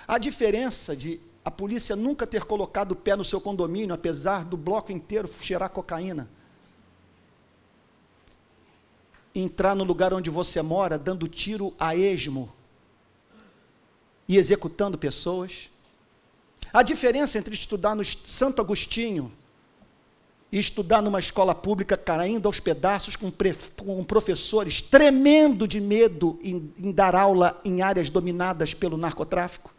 A 0.08 0.18
diferença 0.18 0.96
de 0.96 1.22
a 1.46 1.52
polícia 1.52 1.96
nunca 1.96 2.26
ter 2.26 2.46
colocado 2.46 2.94
o 2.94 2.96
pé 2.96 3.16
no 3.16 3.26
seu 3.26 3.42
condomínio, 3.42 3.94
apesar 3.94 4.46
do 4.46 4.56
bloco 4.56 4.92
inteiro 4.92 5.30
cheirar 5.42 5.70
cocaína. 5.70 6.30
Entrar 9.36 9.76
no 9.76 9.84
lugar 9.84 10.14
onde 10.14 10.30
você 10.30 10.62
mora, 10.62 10.98
dando 10.98 11.28
tiro 11.28 11.74
a 11.80 11.96
esmo 11.96 12.54
e 14.28 14.38
executando 14.38 14.98
pessoas. 14.98 15.72
A 16.72 16.82
diferença 16.84 17.38
entre 17.38 17.54
estudar 17.54 17.96
no 17.96 18.04
Santo 18.04 18.62
Agostinho 18.62 19.32
e 20.52 20.60
estudar 20.60 21.02
numa 21.02 21.20
escola 21.20 21.56
pública 21.56 21.98
caindo 21.98 22.48
aos 22.48 22.60
pedaços 22.60 23.16
com, 23.16 23.32
com 23.78 24.04
professores 24.04 24.82
tremendo 24.82 25.68
de 25.68 25.82
medo 25.82 26.40
em, 26.44 26.72
em 26.78 26.92
dar 26.92 27.16
aula 27.16 27.60
em 27.66 27.82
áreas 27.82 28.10
dominadas 28.10 28.74
pelo 28.74 28.98
narcotráfico. 28.98 29.74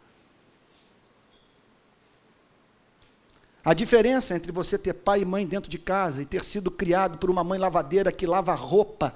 A 3.63 3.73
diferença 3.73 4.35
entre 4.35 4.51
você 4.51 4.77
ter 4.77 4.93
pai 4.93 5.21
e 5.21 5.25
mãe 5.25 5.45
dentro 5.45 5.69
de 5.69 5.79
casa 5.79 6.21
e 6.21 6.25
ter 6.25 6.43
sido 6.43 6.69
criado 6.69 7.17
por 7.17 7.31
uma 7.31 7.43
mãe 7.43 7.57
lavadeira 7.57 8.11
que 8.11 8.27
lava 8.27 8.53
roupa 8.53 9.15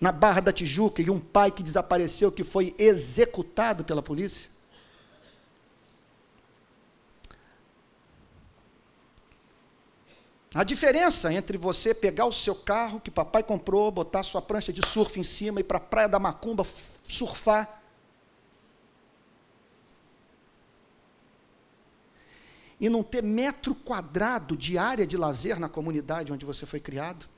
na 0.00 0.10
Barra 0.10 0.40
da 0.40 0.52
Tijuca 0.52 1.02
e 1.02 1.10
um 1.10 1.20
pai 1.20 1.50
que 1.50 1.62
desapareceu, 1.62 2.32
que 2.32 2.42
foi 2.42 2.74
executado 2.78 3.84
pela 3.84 4.02
polícia. 4.02 4.50
A 10.52 10.64
diferença 10.64 11.32
entre 11.32 11.56
você 11.56 11.94
pegar 11.94 12.24
o 12.24 12.32
seu 12.32 12.56
carro 12.56 12.98
que 12.98 13.10
papai 13.10 13.42
comprou, 13.42 13.90
botar 13.92 14.24
sua 14.24 14.42
prancha 14.42 14.72
de 14.72 14.84
surf 14.84 15.20
em 15.20 15.22
cima 15.22 15.60
e 15.60 15.62
ir 15.62 15.64
para 15.64 15.76
a 15.76 15.80
praia 15.80 16.08
da 16.08 16.18
Macumba 16.18 16.64
surfar. 17.04 17.80
E 22.80 22.88
não 22.88 23.02
ter 23.02 23.22
metro 23.22 23.74
quadrado 23.74 24.56
de 24.56 24.76
área 24.76 25.06
de 25.06 25.16
lazer 25.16 25.60
na 25.60 25.68
comunidade 25.68 26.32
onde 26.32 26.46
você 26.46 26.66
foi 26.66 26.80
criado. 26.80 27.28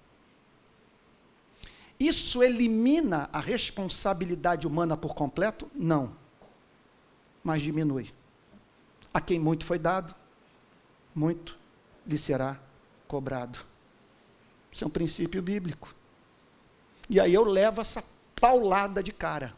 Isso 2.02 2.42
elimina 2.42 3.30
a 3.32 3.38
responsabilidade 3.38 4.66
humana 4.66 4.96
por 4.96 5.14
completo? 5.14 5.70
Não. 5.72 6.16
Mas 7.44 7.62
diminui. 7.62 8.12
A 9.14 9.20
quem 9.20 9.38
muito 9.38 9.64
foi 9.64 9.78
dado, 9.78 10.12
muito 11.14 11.56
lhe 12.04 12.18
será 12.18 12.58
cobrado. 13.06 13.60
Isso 14.72 14.82
é 14.82 14.86
um 14.88 14.90
princípio 14.90 15.40
bíblico. 15.40 15.94
E 17.08 17.20
aí 17.20 17.32
eu 17.32 17.44
levo 17.44 17.80
essa 17.80 18.02
paulada 18.34 19.00
de 19.00 19.12
cara. 19.12 19.54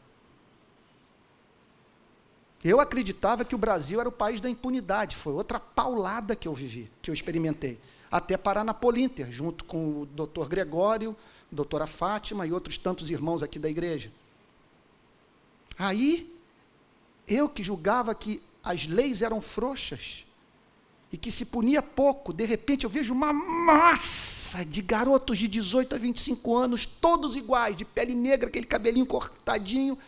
Eu 2.63 2.79
acreditava 2.79 3.43
que 3.43 3.55
o 3.55 3.59
Brasil 3.59 4.01
era 4.01 4.09
o 4.09 4.13
país 4.13 4.39
da 4.39 4.51
impunidade. 4.51 5.17
Foi 5.17 5.33
outra 5.33 5.59
paulada 5.59 6.37
que 6.37 6.47
eu 6.47 6.53
vivi, 6.53 6.93
que 7.01 7.11
eu 7.11 7.15
experimentei. 7.15 7.81
Até 8.15 8.37
parar 8.37 8.63
na 8.63 8.73
Polinter, 8.73 9.33
junto 9.33 9.65
com 9.65 10.03
o 10.03 10.07
doutor 10.07 10.49
Gregório, 10.49 11.17
doutora 11.51 11.85
Fátima 11.85 12.47
e 12.47 12.53
outros 12.53 12.79
tantos 12.79 13.11
irmãos 13.11 13.43
aqui 13.43 13.59
da 13.59 13.69
igreja. 13.69 14.13
Aí, 15.77 16.33
eu 17.27 17.49
que 17.49 17.61
julgava 17.61 18.15
que 18.15 18.41
as 18.63 18.87
leis 18.87 19.21
eram 19.21 19.43
frouxas, 19.43 20.25
e 21.11 21.17
que 21.17 21.29
se 21.29 21.47
punia 21.47 21.83
pouco, 21.83 22.33
de 22.33 22.45
repente 22.45 22.85
eu 22.85 22.91
vejo 22.91 23.13
uma 23.13 23.33
massa 23.33 24.65
de 24.65 24.81
garotos 24.81 25.37
de 25.37 25.49
18 25.49 25.97
a 25.97 25.99
25 25.99 26.57
anos, 26.57 26.87
todos 26.87 27.35
iguais, 27.35 27.77
de 27.77 27.85
pele 27.85 28.15
negra, 28.15 28.49
aquele 28.49 28.65
cabelinho 28.65 29.07
cortadinho, 29.07 29.99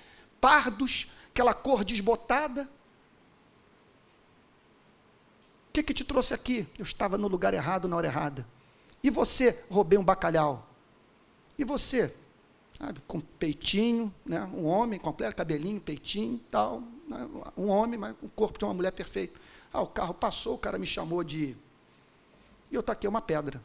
pardos, 0.40 1.08
aquela 1.32 1.52
cor 1.52 1.84
desbotada. 1.84 2.70
O 5.65 5.65
que, 5.76 5.82
que 5.82 5.94
te 5.94 6.04
trouxe 6.04 6.32
aqui? 6.32 6.66
Eu 6.78 6.84
estava 6.84 7.18
no 7.18 7.28
lugar 7.28 7.52
errado 7.52 7.88
na 7.88 7.96
hora 7.96 8.06
errada. 8.06 8.46
E 9.02 9.10
você, 9.10 9.62
roubei 9.70 9.98
um 9.98 10.04
bacalhau. 10.04 10.66
E 11.58 11.64
você, 11.64 12.14
sabe, 12.78 13.00
com 13.06 13.20
peitinho, 13.20 14.12
né, 14.24 14.42
um 14.54 14.66
homem 14.66 14.98
completo, 14.98 15.36
cabelinho, 15.36 15.80
peitinho, 15.80 16.40
tal, 16.50 16.82
né, 17.08 17.28
um 17.56 17.68
homem, 17.68 17.98
mas 17.98 18.16
com 18.16 18.26
o 18.26 18.30
corpo 18.30 18.58
de 18.58 18.64
uma 18.64 18.74
mulher 18.74 18.92
perfeito. 18.92 19.40
Ah, 19.72 19.82
o 19.82 19.86
carro 19.86 20.14
passou, 20.14 20.54
o 20.54 20.58
cara 20.58 20.78
me 20.78 20.86
chamou 20.86 21.22
de. 21.22 21.56
E 22.70 22.74
eu 22.74 22.82
taquei 22.82 23.08
uma 23.08 23.20
pedra. 23.20 23.60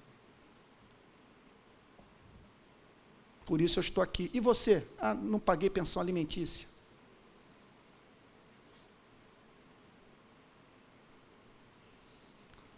Por 3.45 3.61
isso 3.61 3.79
eu 3.79 3.81
estou 3.81 4.03
aqui. 4.03 4.29
E 4.33 4.39
você? 4.39 4.85
Ah, 4.99 5.13
não 5.13 5.39
paguei 5.39 5.69
pensão 5.69 6.01
alimentícia. 6.01 6.67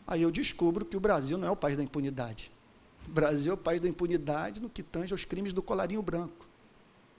Aí 0.05 0.21
eu 0.21 0.31
descubro 0.31 0.85
que 0.85 0.97
o 0.97 0.99
Brasil 0.99 1.37
não 1.37 1.47
é 1.47 1.51
o 1.51 1.55
país 1.55 1.77
da 1.77 1.83
impunidade. 1.83 2.51
O 3.07 3.11
Brasil 3.11 3.51
é 3.51 3.55
o 3.55 3.57
país 3.57 3.81
da 3.81 3.87
impunidade 3.87 4.61
no 4.61 4.69
que 4.69 4.83
tange 4.83 5.13
aos 5.13 5.25
crimes 5.25 5.53
do 5.53 5.61
colarinho 5.61 6.01
branco. 6.01 6.47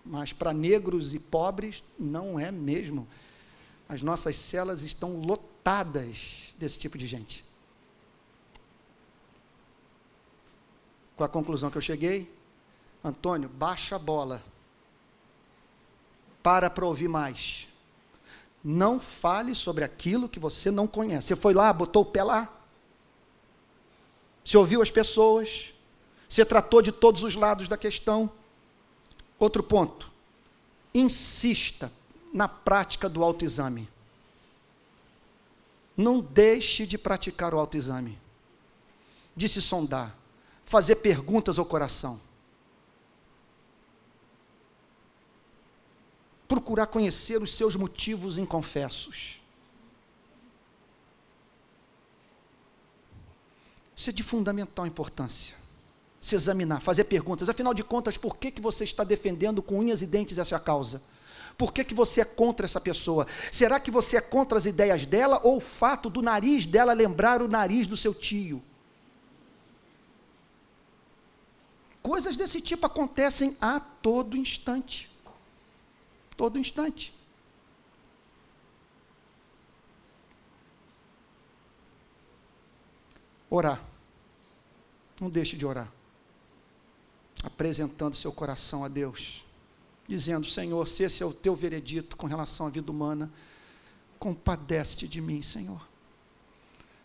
Mas 0.04 0.32
para 0.32 0.52
negros 0.52 1.14
e 1.14 1.18
pobres, 1.18 1.82
não 1.98 2.38
é 2.38 2.50
mesmo. 2.50 3.08
As 3.88 4.02
nossas 4.02 4.36
celas 4.36 4.82
estão 4.82 5.20
lotadas 5.20 6.54
desse 6.58 6.78
tipo 6.78 6.98
de 6.98 7.06
gente. 7.06 7.44
Com 11.16 11.24
a 11.24 11.28
conclusão 11.28 11.70
que 11.70 11.78
eu 11.78 11.82
cheguei, 11.82 12.30
Antônio, 13.02 13.48
baixa 13.48 13.96
a 13.96 13.98
bola. 13.98 14.42
Para 16.42 16.68
para 16.68 16.84
ouvir 16.84 17.08
mais. 17.08 17.68
Não 18.62 18.98
fale 18.98 19.54
sobre 19.54 19.84
aquilo 19.84 20.28
que 20.28 20.38
você 20.38 20.70
não 20.70 20.86
conhece. 20.86 21.28
Você 21.28 21.36
foi 21.36 21.54
lá, 21.54 21.72
botou 21.72 22.02
o 22.02 22.06
pé 22.06 22.22
lá. 22.22 22.63
Você 24.44 24.58
ouviu 24.58 24.82
as 24.82 24.90
pessoas. 24.90 25.72
Você 26.28 26.44
tratou 26.44 26.82
de 26.82 26.92
todos 26.92 27.22
os 27.22 27.34
lados 27.34 27.66
da 27.66 27.76
questão. 27.76 28.30
Outro 29.38 29.62
ponto. 29.62 30.10
Insista 30.92 31.90
na 32.32 32.46
prática 32.48 33.08
do 33.08 33.22
autoexame. 33.22 33.88
Não 35.96 36.20
deixe 36.20 36.86
de 36.86 36.98
praticar 36.98 37.54
o 37.54 37.58
autoexame, 37.58 38.18
de 39.36 39.48
se 39.48 39.62
sondar, 39.62 40.16
fazer 40.66 40.96
perguntas 40.96 41.56
ao 41.56 41.64
coração. 41.64 42.20
Procurar 46.48 46.88
conhecer 46.88 47.40
os 47.40 47.54
seus 47.56 47.76
motivos 47.76 48.38
inconfessos. 48.38 49.40
Isso 54.04 54.10
é 54.10 54.12
de 54.12 54.22
fundamental 54.22 54.86
importância. 54.86 55.56
Se 56.20 56.34
examinar, 56.34 56.82
fazer 56.82 57.04
perguntas. 57.04 57.48
Afinal 57.48 57.72
de 57.72 57.82
contas, 57.82 58.18
por 58.18 58.36
que, 58.36 58.50
que 58.50 58.60
você 58.60 58.84
está 58.84 59.02
defendendo 59.02 59.62
com 59.62 59.78
unhas 59.78 60.02
e 60.02 60.06
dentes 60.06 60.36
essa 60.36 60.60
causa? 60.60 61.00
Por 61.56 61.72
que, 61.72 61.82
que 61.82 61.94
você 61.94 62.20
é 62.20 62.24
contra 62.26 62.66
essa 62.66 62.78
pessoa? 62.78 63.26
Será 63.50 63.80
que 63.80 63.90
você 63.90 64.18
é 64.18 64.20
contra 64.20 64.58
as 64.58 64.66
ideias 64.66 65.06
dela 65.06 65.40
ou 65.42 65.56
o 65.56 65.60
fato 65.60 66.10
do 66.10 66.20
nariz 66.20 66.66
dela 66.66 66.92
lembrar 66.92 67.40
o 67.40 67.48
nariz 67.48 67.86
do 67.86 67.96
seu 67.96 68.12
tio? 68.12 68.62
Coisas 72.02 72.36
desse 72.36 72.60
tipo 72.60 72.84
acontecem 72.84 73.56
a 73.58 73.80
todo 73.80 74.36
instante. 74.36 75.10
Todo 76.36 76.58
instante. 76.58 77.14
Orar. 83.48 83.93
Não 85.24 85.30
deixe 85.30 85.56
de 85.56 85.64
orar. 85.64 85.90
Apresentando 87.42 88.14
seu 88.14 88.30
coração 88.30 88.84
a 88.84 88.88
Deus 88.88 89.46
dizendo: 90.06 90.46
Senhor, 90.46 90.86
se 90.86 91.02
esse 91.02 91.22
é 91.22 91.26
o 91.26 91.32
teu 91.32 91.56
veredito 91.56 92.14
com 92.14 92.26
relação 92.26 92.66
à 92.66 92.68
vida 92.68 92.92
humana, 92.92 93.32
compadece 94.18 95.08
de 95.08 95.22
mim, 95.22 95.40
Senhor. 95.40 95.80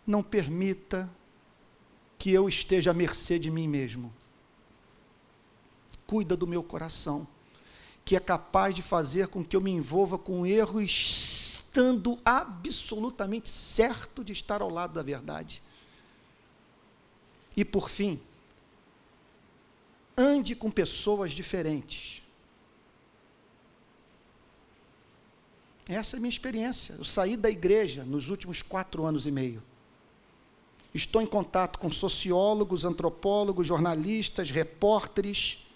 Não 0.05 0.21
permita 0.21 1.09
que 2.17 2.29
eu 2.29 2.49
esteja 2.49 2.91
à 2.91 2.93
mercê 2.93 3.39
de 3.39 3.49
mim 3.49 3.69
mesmo. 3.69 4.13
Cuida 6.05 6.35
do 6.35 6.45
meu 6.45 6.61
coração, 6.61 7.25
que 8.03 8.17
é 8.17 8.19
capaz 8.19 8.75
de 8.75 8.81
fazer 8.81 9.29
com 9.29 9.45
que 9.45 9.55
eu 9.55 9.61
me 9.61 9.71
envolva 9.71 10.17
com 10.17 10.41
um 10.41 10.45
erro 10.45 10.81
estando 10.81 12.19
absolutamente 12.25 13.47
certo 13.47 14.25
de 14.25 14.33
estar 14.33 14.61
ao 14.61 14.69
lado 14.69 14.91
da 14.91 15.01
verdade. 15.01 15.63
E 17.59 17.65
por 17.65 17.89
fim, 17.89 18.21
ande 20.17 20.55
com 20.55 20.71
pessoas 20.71 21.33
diferentes. 21.33 22.23
Essa 25.85 26.15
é 26.15 26.17
a 26.17 26.21
minha 26.21 26.29
experiência. 26.29 26.93
Eu 26.93 27.03
saí 27.03 27.35
da 27.35 27.49
igreja 27.49 28.05
nos 28.05 28.29
últimos 28.29 28.61
quatro 28.61 29.05
anos 29.05 29.27
e 29.27 29.31
meio. 29.31 29.61
Estou 30.93 31.21
em 31.21 31.25
contato 31.25 31.79
com 31.79 31.91
sociólogos, 31.91 32.85
antropólogos, 32.85 33.67
jornalistas, 33.67 34.49
repórteres, 34.49 35.67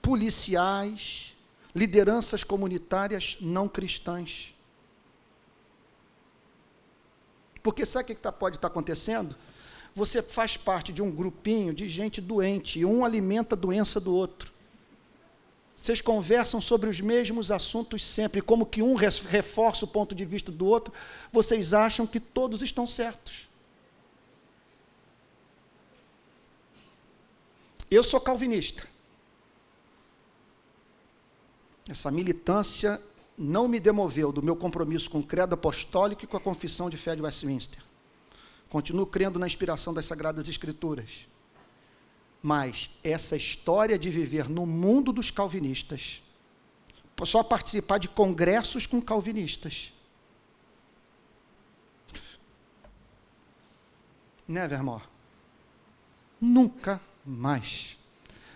policiais, 0.00 1.36
lideranças 1.74 2.42
comunitárias 2.42 3.36
não 3.42 3.68
cristãs. 3.68 4.54
Porque 7.62 7.84
sabe 7.84 8.04
o 8.04 8.06
que 8.06 8.14
tá, 8.14 8.32
pode 8.32 8.56
estar 8.56 8.70
tá 8.70 8.72
acontecendo? 8.72 9.36
Você 9.96 10.20
faz 10.20 10.58
parte 10.58 10.92
de 10.92 11.00
um 11.00 11.10
grupinho 11.10 11.72
de 11.72 11.88
gente 11.88 12.20
doente, 12.20 12.78
e 12.78 12.84
um 12.84 13.02
alimenta 13.02 13.54
a 13.54 13.58
doença 13.58 13.98
do 13.98 14.14
outro. 14.14 14.52
Vocês 15.74 16.02
conversam 16.02 16.60
sobre 16.60 16.90
os 16.90 17.00
mesmos 17.00 17.50
assuntos 17.50 18.04
sempre, 18.04 18.42
como 18.42 18.66
que 18.66 18.82
um 18.82 18.94
reforça 18.94 19.86
o 19.86 19.88
ponto 19.88 20.14
de 20.14 20.22
vista 20.26 20.52
do 20.52 20.66
outro, 20.66 20.92
vocês 21.32 21.72
acham 21.72 22.06
que 22.06 22.20
todos 22.20 22.60
estão 22.60 22.86
certos. 22.86 23.48
Eu 27.90 28.04
sou 28.04 28.20
calvinista. 28.20 28.86
Essa 31.88 32.10
militância 32.10 33.00
não 33.38 33.66
me 33.66 33.80
demoveu 33.80 34.30
do 34.30 34.42
meu 34.42 34.56
compromisso 34.56 35.08
com 35.08 35.20
o 35.20 35.26
credo 35.26 35.54
apostólico 35.54 36.24
e 36.24 36.26
com 36.26 36.36
a 36.36 36.40
confissão 36.40 36.90
de 36.90 36.98
fé 36.98 37.16
de 37.16 37.22
Westminster. 37.22 37.85
Continuo 38.68 39.06
crendo 39.06 39.38
na 39.38 39.46
inspiração 39.46 39.94
das 39.94 40.06
Sagradas 40.06 40.48
Escrituras. 40.48 41.28
Mas 42.42 42.90
essa 43.02 43.36
história 43.36 43.98
de 43.98 44.10
viver 44.10 44.48
no 44.48 44.66
mundo 44.66 45.12
dos 45.12 45.30
calvinistas, 45.30 46.22
só 47.24 47.42
participar 47.42 47.98
de 47.98 48.08
congressos 48.08 48.86
com 48.86 49.00
calvinistas. 49.00 49.92
Nevermore. 54.46 55.02
Nunca 56.40 57.00
mais. 57.24 57.96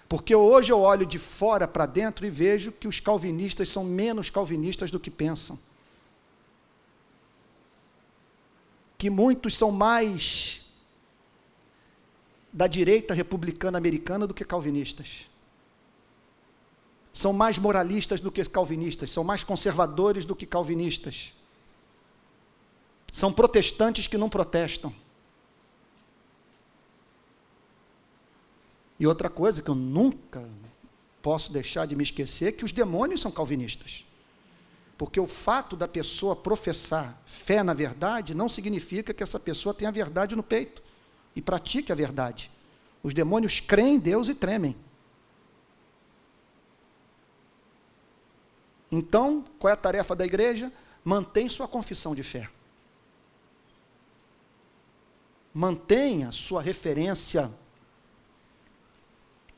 Porque 0.09 0.35
hoje 0.35 0.73
eu 0.73 0.81
olho 0.81 1.07
de 1.07 1.19
fora 1.19 1.67
para 1.67 1.87
dentro 1.87 2.27
e 2.27 2.31
vejo 2.31 2.73
que 2.73 2.89
os 2.89 3.01
calvinistas 3.01 3.69
são 3.69 3.85
menos 3.85 4.29
calvinistas 4.29 4.91
do 4.91 5.01
que 5.01 5.11
pensam. 5.11 5.59
Que 9.01 9.09
muitos 9.09 9.57
são 9.57 9.73
mais 9.73 10.61
da 12.53 12.67
direita 12.67 13.15
republicana 13.15 13.79
americana 13.79 14.27
do 14.27 14.35
que 14.35 14.45
calvinistas. 14.45 15.31
São 17.11 17.33
mais 17.33 17.57
moralistas 17.57 18.21
do 18.21 18.31
que 18.31 18.45
calvinistas, 18.45 19.11
são 19.11 19.25
mais 19.25 19.43
conservadores 19.43 20.27
do 20.27 20.37
que 20.37 20.45
calvinistas. 20.45 21.33
São 23.11 23.33
protestantes 23.33 24.07
que 24.07 24.19
não 24.19 24.29
protestam. 24.29 24.95
E 28.99 29.07
outra 29.07 29.31
coisa 29.31 29.63
que 29.63 29.71
eu 29.71 29.75
nunca 29.75 30.47
posso 31.23 31.51
deixar 31.51 31.87
de 31.87 31.97
me 31.97 32.03
esquecer 32.03 32.49
é 32.49 32.53
que 32.53 32.67
os 32.67 32.71
demônios 32.71 33.23
são 33.23 33.33
calvinistas. 33.33 34.05
Porque 35.01 35.19
o 35.19 35.27
fato 35.27 35.77
da 35.77 35.89
pessoa 35.89 36.37
professar 36.37 37.19
fé 37.25 37.63
na 37.63 37.73
verdade 37.73 38.35
não 38.35 38.51
significa 38.51 39.15
que 39.15 39.23
essa 39.23 39.41
pessoa 39.41 39.75
tenha 39.75 39.89
a 39.89 39.93
verdade 39.93 40.37
no 40.37 40.43
peito 40.43 40.83
e 41.35 41.41
pratique 41.41 41.91
a 41.91 41.95
verdade. 41.95 42.51
Os 43.03 43.15
demônios 43.15 43.61
creem 43.61 43.95
em 43.95 43.99
Deus 43.99 44.29
e 44.29 44.35
tremem. 44.35 44.77
Então, 48.93 49.43
qual 49.59 49.71
é 49.71 49.73
a 49.73 49.77
tarefa 49.79 50.15
da 50.15 50.27
igreja? 50.27 50.71
Mantém 51.03 51.49
sua 51.49 51.67
confissão 51.67 52.15
de 52.15 52.23
fé. 52.23 52.51
Mantenha 55.55 56.31
sua 56.31 56.61
referência 56.61 57.51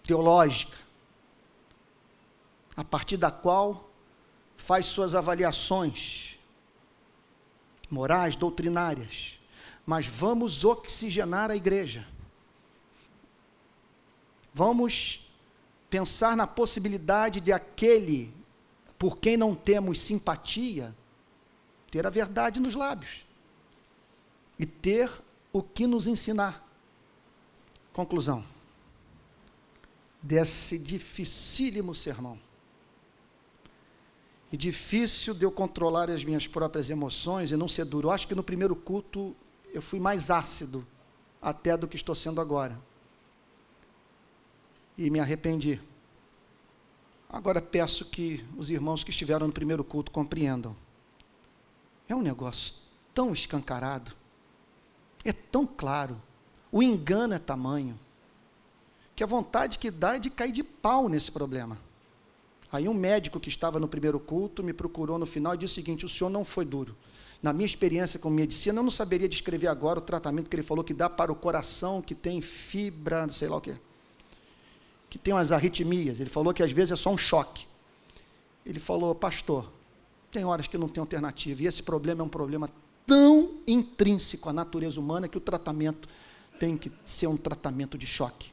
teológica, 0.05 0.79
a 2.77 2.85
partir 2.85 3.17
da 3.17 3.33
qual 3.33 3.89
faz 4.63 4.87
suas 4.87 5.15
avaliações 5.15 6.39
morais, 7.91 8.37
doutrinárias. 8.37 9.41
Mas 9.85 10.07
vamos 10.07 10.65
oxigenar 10.65 11.51
a 11.51 11.57
igreja. 11.57 12.07
Vamos 14.55 15.29
pensar 15.91 16.37
na 16.37 16.47
possibilidade 16.47 17.41
de 17.41 17.53
aquele 17.53 18.33
por 18.97 19.19
quem 19.19 19.37
não 19.37 19.53
temos 19.53 20.01
simpatia 20.01 20.95
ter 21.91 22.07
a 22.07 22.11
verdade 22.11 22.61
nos 22.61 22.77
lábios 22.77 23.27
e 24.59 24.65
ter 24.65 25.11
o 25.53 25.61
que 25.61 25.89
nos 25.89 26.07
ensinar. 26.07 26.65
Conclusão 27.93 28.45
desse 30.23 30.79
dificílimo 30.79 31.95
sermão. 31.95 32.39
E 34.53 34.57
difícil 34.57 35.33
de 35.33 35.47
eu 35.47 35.51
controlar 35.51 36.11
as 36.11 36.23
minhas 36.23 36.47
próprias 36.47 36.91
emoções 36.91 37.51
e 37.51 37.57
não 37.57 37.67
ser 37.67 37.87
duro. 37.87 38.09
Eu 38.09 38.13
acho 38.13 38.29
que 38.29 38.35
no 38.35 38.43
primeiro 38.43 38.77
culto 38.77 39.35
eu 39.73 39.81
fui 39.81 39.99
mais 39.99 40.31
ácido 40.31 40.87
até 41.41 41.75
do 41.75 41.89
que 41.89 41.97
estou 41.97 42.15
sendo 42.15 42.39
agora. 42.41 42.79
E 44.97 45.09
me 45.09 45.19
arrependi. 45.19 45.81
Agora 47.31 47.63
peço 47.63 48.05
que 48.05 48.45
os 48.55 48.69
irmãos 48.69 49.03
que 49.03 49.09
estiveram 49.09 49.47
no 49.47 49.53
primeiro 49.53 49.83
culto 49.83 50.11
compreendam. 50.11 50.77
É 52.07 52.15
um 52.15 52.21
negócio 52.21 52.75
tão 53.15 53.33
escancarado, 53.33 54.13
é 55.25 55.33
tão 55.33 55.67
claro, 55.67 56.21
o 56.71 56.83
engano 56.83 57.33
é 57.33 57.39
tamanho 57.39 57.99
que 59.15 59.23
a 59.23 59.27
vontade 59.27 59.79
que 59.79 59.91
dá 59.91 60.17
é 60.17 60.19
de 60.19 60.31
cair 60.31 60.53
de 60.53 60.63
pau 60.63 61.09
nesse 61.09 61.31
problema. 61.31 61.79
Aí 62.73 62.89
um 62.89 62.95
médico 62.95 63.39
que 63.39 63.51
estava 63.51 63.79
no 63.79 63.87
primeiro 63.87 64.19
culto 64.19 64.65
me 64.65 64.73
procurou 64.73 65.19
no 65.19 65.27
final 65.27 65.55
e 65.55 65.59
disse 65.59 65.73
o 65.73 65.75
seguinte: 65.75 66.07
o 66.07 66.09
senhor 66.09 66.31
não 66.31 66.45
foi 66.45 66.65
duro. 66.65 66.97
Na 67.43 67.53
minha 67.53 67.67
experiência 67.67 68.19
com 68.19 68.31
medicina, 68.31 68.79
eu 68.79 68.83
não 68.83 68.91
saberia 68.91 69.29
descrever 69.29 69.67
agora 69.67 69.99
o 69.99 70.03
tratamento 70.03 70.49
que 70.49 70.57
ele 70.57 70.63
falou 70.63 70.83
que 70.83 70.95
dá 70.95 71.11
para 71.11 71.31
o 71.31 71.35
coração 71.35 72.01
que 72.01 72.15
tem 72.15 72.41
fibra, 72.41 73.29
sei 73.29 73.49
lá 73.49 73.57
o 73.57 73.61
quê. 73.61 73.77
Que 75.11 75.19
tem 75.19 75.35
umas 75.35 75.53
arritmias. 75.53 76.19
Ele 76.19 76.31
falou 76.31 76.55
que 76.55 76.63
às 76.63 76.71
vezes 76.71 76.93
é 76.93 76.97
só 76.97 77.11
um 77.11 77.19
choque. 77.19 77.67
Ele 78.65 78.79
falou, 78.79 79.15
pastor, 79.15 79.71
tem 80.31 80.45
horas 80.45 80.67
que 80.67 80.79
não 80.79 80.89
tem 80.89 81.01
alternativa. 81.01 81.63
E 81.63 81.67
esse 81.67 81.83
problema 81.83 82.23
é 82.23 82.25
um 82.25 82.29
problema 82.29 82.71
tão 83.07 83.59
intrínseco 83.67 84.49
à 84.49 84.53
natureza 84.53 85.01
humana 85.01 85.29
que 85.29 85.37
o 85.37 85.41
tratamento 85.41 86.09
tem 86.61 86.77
que 86.77 86.93
ser 87.05 87.27
um 87.27 87.37
tratamento 87.37 87.99
de 87.99 88.07
choque 88.07 88.53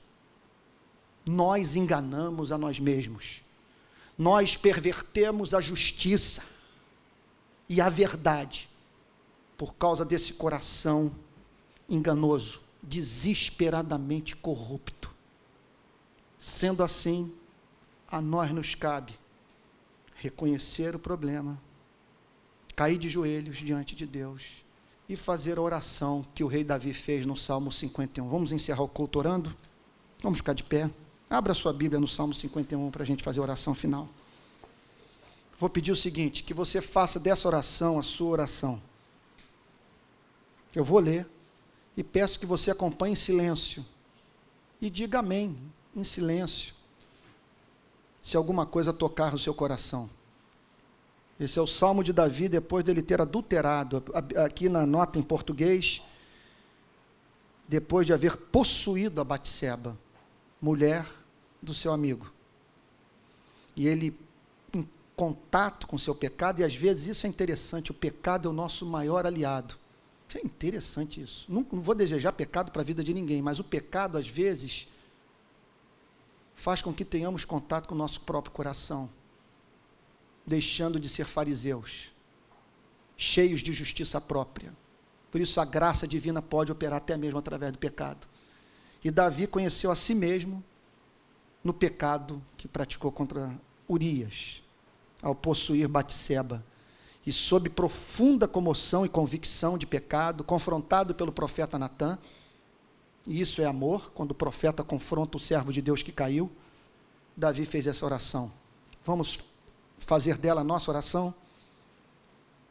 nós 1.30 1.76
enganamos 1.76 2.52
a 2.52 2.58
nós 2.58 2.80
mesmos. 2.80 3.44
Nós 4.20 4.58
pervertemos 4.58 5.54
a 5.54 5.62
justiça 5.62 6.44
e 7.70 7.80
a 7.80 7.88
verdade 7.88 8.70
por 9.58 9.76
causa 9.76 10.04
desse 10.04 10.34
coração 10.34 11.10
enganoso, 11.88 12.60
desesperadamente 12.84 14.36
corrupto. 14.36 15.10
Sendo 16.38 16.84
assim, 16.84 17.34
a 18.10 18.20
nós 18.20 18.52
nos 18.52 18.76
cabe 18.76 19.18
reconhecer 20.16 20.94
o 20.96 21.00
problema, 21.00 21.58
cair 22.76 22.98
de 22.98 23.08
joelhos 23.08 23.60
diante 23.60 23.96
de 23.96 24.06
Deus 24.06 24.66
e 25.08 25.16
fazer 25.16 25.58
a 25.58 25.62
oração 25.62 26.26
que 26.36 26.44
o 26.44 26.48
rei 26.48 26.66
Davi 26.66 26.94
fez 26.94 27.26
no 27.26 27.38
Salmo 27.38 27.72
51. 27.72 28.28
Vamos 28.28 28.52
encerrar 28.52 28.84
o 28.84 28.90
culto 28.90 29.18
orando? 29.18 29.56
Vamos 30.22 30.40
ficar 30.40 30.54
de 30.54 30.64
pé. 30.64 30.90
Abra 31.30 31.54
sua 31.54 31.72
Bíblia 31.72 32.00
no 32.00 32.08
Salmo 32.08 32.34
51 32.34 32.90
para 32.90 33.04
a 33.04 33.06
gente 33.06 33.24
fazer 33.24 33.40
a 33.40 33.44
oração 33.44 33.76
final. 33.76 34.10
Vou 35.60 35.70
pedir 35.70 35.92
o 35.92 35.96
seguinte: 35.96 36.44
que 36.44 36.56
você 36.56 36.82
faça 36.82 37.20
dessa 37.20 37.48
oração 37.48 38.00
a 38.00 38.04
sua 38.04 38.30
oração. 38.30 38.82
Eu 40.74 40.84
vou 40.84 41.00
ler 41.00 41.28
e 41.96 42.04
peço 42.04 42.40
que 42.40 42.48
você 42.48 42.72
acompanhe 42.72 43.14
em 43.14 43.16
silêncio. 43.16 43.86
E 44.82 44.90
diga 44.90 45.20
amém, 45.20 45.56
em 45.96 46.04
silêncio. 46.04 46.74
se 48.24 48.36
alguma 48.36 48.66
coisa 48.66 48.92
tocar 48.92 49.34
o 49.34 49.40
seu 49.40 49.54
coração. 49.54 50.10
Esse 51.40 51.60
é 51.60 51.62
o 51.62 51.68
salmo 51.68 52.04
de 52.04 52.12
Davi 52.12 52.50
depois 52.50 52.84
dele 52.84 53.02
ter 53.02 53.22
adulterado. 53.22 54.04
Aqui 54.44 54.68
na 54.68 54.86
nota 54.86 55.20
em 55.20 55.24
português, 55.24 56.02
depois 57.68 58.08
de 58.08 58.14
haver 58.14 58.36
possuído 58.36 59.22
a 59.22 59.24
Batseba, 59.24 59.98
mulher 60.62 61.06
do 61.62 61.74
seu 61.74 61.92
amigo. 61.92 62.32
E 63.76 63.88
ele 63.88 64.18
em 64.74 64.88
contato 65.16 65.88
com 65.88 65.96
o 65.96 66.00
seu 66.00 66.16
pecado, 66.16 66.62
e 66.62 66.64
às 66.64 66.76
vezes 66.76 67.08
isso 67.08 67.26
é 67.26 67.30
interessante, 67.30 67.92
o 67.92 67.94
pecado 67.94 68.48
é 68.48 68.52
o 68.52 68.54
nosso 68.54 68.86
maior 68.86 69.26
aliado. 69.26 69.78
É 70.36 70.46
interessante 70.46 71.22
isso. 71.22 71.46
Não, 71.52 71.66
não 71.72 71.82
vou 71.82 71.96
desejar 71.96 72.32
pecado 72.34 72.72
para 72.72 72.82
a 72.82 72.86
vida 72.86 73.04
de 73.04 73.14
ninguém, 73.14 73.42
mas 73.42 73.60
o 73.60 73.64
pecado, 73.64 74.18
às 74.18 74.28
vezes, 74.28 74.88
faz 76.56 76.82
com 76.82 76.94
que 76.94 77.04
tenhamos 77.04 77.46
contato 77.46 77.88
com 77.88 77.96
o 77.96 77.98
nosso 77.98 78.22
próprio 78.22 78.54
coração, 78.54 79.10
deixando 80.46 81.00
de 81.00 81.10
ser 81.10 81.26
fariseus, 81.26 82.14
cheios 83.18 83.62
de 83.62 83.74
justiça 83.74 84.22
própria. 84.22 84.72
Por 85.32 85.42
isso 85.42 85.60
a 85.60 85.66
graça 85.66 86.08
divina 86.08 86.42
pode 86.42 86.72
operar 86.72 86.98
até 86.98 87.16
mesmo 87.18 87.40
através 87.40 87.72
do 87.72 87.80
pecado. 87.80 88.28
E 89.04 89.10
Davi 89.10 89.48
conheceu 89.48 89.90
a 89.90 89.96
si 89.96 90.14
mesmo 90.14 90.64
no 91.64 91.74
pecado 91.74 92.42
que 92.58 92.68
praticou 92.68 93.12
contra 93.12 93.54
Urias, 93.88 94.64
ao 95.22 95.36
possuir 95.36 95.88
Batseba. 95.88 96.64
E 97.26 97.32
sob 97.32 97.70
profunda 97.70 98.48
comoção 98.48 99.06
e 99.06 99.10
convicção 99.10 99.78
de 99.78 99.86
pecado, 99.86 100.44
confrontado 100.44 101.14
pelo 101.14 101.32
profeta 101.32 101.78
Natã, 101.78 102.18
e 103.28 103.40
isso 103.42 103.62
é 103.62 103.66
amor, 103.66 104.12
quando 104.16 104.32
o 104.32 104.36
profeta 104.36 104.84
confronta 104.84 105.38
o 105.38 105.42
servo 105.42 105.72
de 105.72 105.82
Deus 105.82 106.02
que 106.02 106.12
caiu. 106.12 106.50
Davi 107.38 107.66
fez 107.66 107.86
essa 107.86 108.06
oração. 108.06 108.52
Vamos 109.06 109.40
fazer 110.00 110.38
dela 110.38 110.62
a 110.62 110.64
nossa 110.64 110.90
oração? 110.90 111.34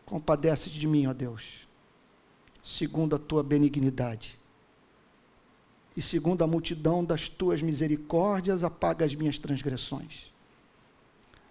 Compadece 0.04 0.70
de 0.70 0.86
mim, 0.86 1.06
ó 1.06 1.12
Deus, 1.12 1.68
segundo 2.64 3.14
a 3.14 3.18
tua 3.18 3.42
benignidade. 3.42 4.38
E 5.98 6.00
segundo 6.00 6.42
a 6.42 6.46
multidão 6.46 7.04
das 7.04 7.28
tuas 7.28 7.60
misericórdias, 7.60 8.64
apaga 8.64 9.04
as 9.04 9.14
minhas 9.14 9.36
transgressões. 9.36 10.32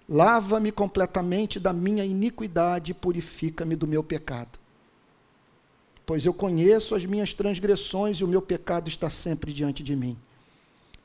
Lava-me 0.09 0.71
completamente 0.71 1.59
da 1.59 1.71
minha 1.71 2.03
iniquidade 2.03 2.93
e 2.93 2.95
purifica-me 2.95 3.75
do 3.75 3.85
meu 3.85 4.03
pecado 4.03 4.57
pois 6.07 6.25
eu 6.25 6.33
conheço 6.33 6.95
as 6.95 7.05
minhas 7.05 7.33
transgressões 7.33 8.19
e 8.19 8.23
o 8.23 8.27
meu 8.29 8.41
pecado 8.41 8.87
está 8.87 9.09
sempre 9.09 9.51
diante 9.51 9.83
de 9.83 9.93
mim. 9.93 10.17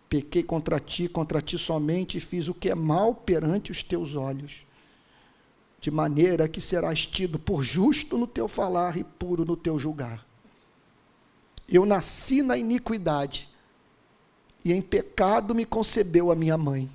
Pequei 0.09 0.44
contra 0.44 0.78
ti, 0.78 1.09
contra 1.09 1.43
ti 1.43 1.59
somente, 1.59 2.19
e 2.19 2.20
fiz 2.20 2.47
o 2.47 2.55
que 2.55 2.70
é 2.70 2.74
mal 2.74 3.12
perante 3.12 3.73
os 3.73 3.82
teus 3.82 4.14
olhos, 4.14 4.64
de 5.81 5.90
maneira 5.90 6.48
que 6.48 6.60
serás 6.60 7.05
tido 7.05 7.36
por 7.36 7.64
justo 7.64 8.16
no 8.16 8.28
teu 8.28 8.47
falar 8.47 8.97
e 8.97 9.02
puro 9.02 9.44
no 9.44 9.56
teu 9.56 9.77
julgar. 9.77 10.24
Eu 11.73 11.86
nasci 11.86 12.43
na 12.43 12.57
iniquidade, 12.57 13.49
e 14.62 14.73
em 14.73 14.82
pecado 14.82 15.55
me 15.55 15.65
concebeu 15.65 16.31
a 16.31 16.36
minha 16.36 16.59
mãe. 16.59 16.89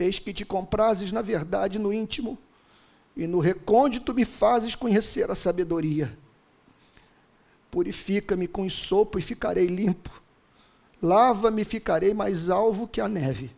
Eis 0.00 0.18
que 0.18 0.32
te 0.32 0.46
comprases, 0.46 1.12
na 1.12 1.20
verdade, 1.20 1.78
no 1.78 1.92
íntimo 1.92 2.38
e 3.16 3.26
no 3.26 3.38
recôndito 3.38 4.14
me 4.14 4.24
fazes 4.24 4.74
conhecer 4.74 5.30
a 5.30 5.34
sabedoria. 5.34 6.16
Purifica-me 7.70 8.48
com 8.48 8.68
sopo 8.68 9.18
e 9.18 9.22
ficarei 9.22 9.66
limpo. 9.66 10.10
Lava-me 11.00 11.62
e 11.62 11.66
ficarei 11.66 12.14
mais 12.14 12.48
alvo 12.48 12.88
que 12.88 13.00
a 13.00 13.08
neve. 13.08 13.50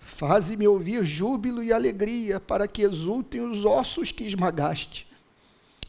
Faze-me 0.00 0.66
ouvir 0.66 1.04
júbilo 1.04 1.62
e 1.62 1.72
alegria, 1.72 2.40
para 2.40 2.66
que 2.66 2.82
exultem 2.82 3.40
os 3.40 3.64
ossos 3.64 4.12
que 4.12 4.24
esmagaste. 4.24 5.05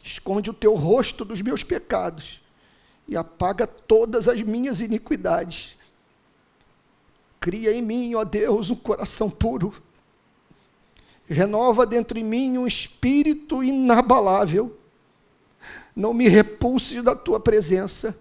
Esconde 0.02 0.50
o 0.50 0.54
teu 0.54 0.74
rosto 0.74 1.24
dos 1.24 1.42
meus 1.42 1.62
pecados 1.62 2.40
e 3.06 3.16
apaga 3.16 3.66
todas 3.66 4.28
as 4.28 4.40
minhas 4.42 4.80
iniquidades. 4.80 5.76
Cria 7.40 7.72
em 7.72 7.82
mim, 7.82 8.14
ó 8.14 8.24
Deus, 8.24 8.70
um 8.70 8.76
coração 8.76 9.30
puro 9.30 9.74
renova 11.28 11.84
dentro 11.84 12.18
de 12.18 12.24
mim 12.24 12.56
um 12.56 12.66
espírito 12.66 13.62
inabalável. 13.62 14.76
Não 15.94 16.14
me 16.14 16.28
repulses 16.28 17.02
da 17.02 17.14
tua 17.14 17.38
presença, 17.38 18.18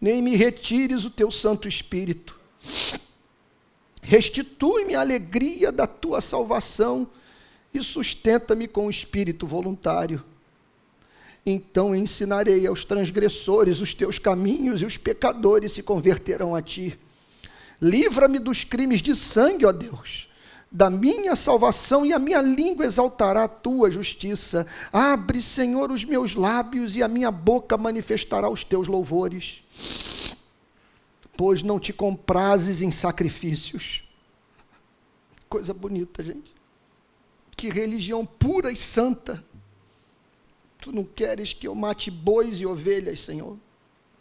nem 0.00 0.22
me 0.22 0.36
retires 0.36 1.04
o 1.04 1.10
teu 1.10 1.30
Santo 1.30 1.66
Espírito. 1.66 2.38
Restitui-me 4.02 4.94
a 4.94 5.00
alegria 5.00 5.72
da 5.72 5.86
tua 5.86 6.20
salvação 6.20 7.08
e 7.72 7.82
sustenta-me 7.82 8.68
com 8.68 8.86
o 8.86 8.90
espírito 8.90 9.46
voluntário. 9.46 10.22
Então 11.44 11.94
ensinarei 11.94 12.66
aos 12.66 12.84
transgressores 12.84 13.80
os 13.80 13.94
teus 13.94 14.18
caminhos 14.18 14.82
e 14.82 14.84
os 14.84 14.96
pecadores 14.96 15.72
se 15.72 15.82
converterão 15.82 16.54
a 16.54 16.62
ti. 16.62 16.98
Livra-me 17.80 18.38
dos 18.38 18.62
crimes 18.62 19.02
de 19.02 19.16
sangue, 19.16 19.66
ó 19.66 19.72
Deus 19.72 20.28
da 20.72 20.88
minha 20.88 21.36
salvação 21.36 22.06
e 22.06 22.14
a 22.14 22.18
minha 22.18 22.40
língua 22.40 22.86
exaltará 22.86 23.44
a 23.44 23.48
tua 23.48 23.90
justiça. 23.90 24.66
Abre, 24.90 25.42
Senhor, 25.42 25.92
os 25.92 26.02
meus 26.02 26.34
lábios 26.34 26.96
e 26.96 27.02
a 27.02 27.08
minha 27.08 27.30
boca 27.30 27.76
manifestará 27.76 28.48
os 28.48 28.64
teus 28.64 28.88
louvores. 28.88 29.62
Pois 31.36 31.62
não 31.62 31.78
te 31.78 31.92
comprases 31.92 32.80
em 32.80 32.90
sacrifícios. 32.90 34.02
Coisa 35.46 35.74
bonita, 35.74 36.24
gente. 36.24 36.54
Que 37.54 37.68
religião 37.68 38.24
pura 38.24 38.72
e 38.72 38.76
santa. 38.76 39.44
Tu 40.82 40.92
não 40.92 41.04
queres 41.04 41.54
que 41.54 41.66
eu 41.66 41.74
mate 41.74 42.10
bois 42.10 42.60
e 42.60 42.66
ovelhas, 42.66 43.20
Senhor 43.20 43.56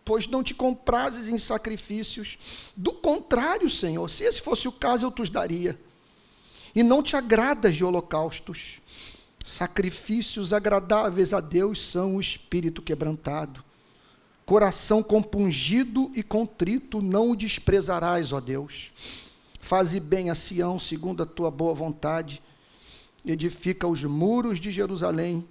pois 0.03 0.27
não 0.27 0.43
te 0.43 0.53
comprases 0.53 1.27
em 1.27 1.37
sacrifícios. 1.37 2.37
Do 2.75 2.91
contrário, 2.91 3.69
Senhor, 3.69 4.09
se 4.09 4.23
esse 4.23 4.41
fosse 4.41 4.67
o 4.67 4.71
caso, 4.71 5.05
eu 5.05 5.11
te 5.11 5.31
daria 5.31 5.79
e 6.75 6.83
não 6.83 7.03
te 7.03 7.15
agradas 7.15 7.75
de 7.75 7.83
holocaustos. 7.83 8.81
Sacrifícios 9.45 10.53
agradáveis 10.53 11.33
a 11.33 11.39
Deus 11.39 11.81
são 11.81 12.15
o 12.15 12.21
espírito 12.21 12.81
quebrantado. 12.81 13.63
Coração 14.45 15.01
compungido 15.01 16.11
e 16.13 16.21
contrito 16.23 17.01
não 17.01 17.31
o 17.31 17.35
desprezarás, 17.35 18.33
ó 18.33 18.39
Deus. 18.39 18.93
Faze 19.59 19.99
bem 19.99 20.29
a 20.29 20.35
Sião 20.35 20.79
segundo 20.79 21.23
a 21.23 21.25
tua 21.25 21.49
boa 21.49 21.73
vontade. 21.73 22.41
Edifica 23.25 23.87
os 23.87 24.03
muros 24.03 24.59
de 24.59 24.71
Jerusalém. 24.71 25.47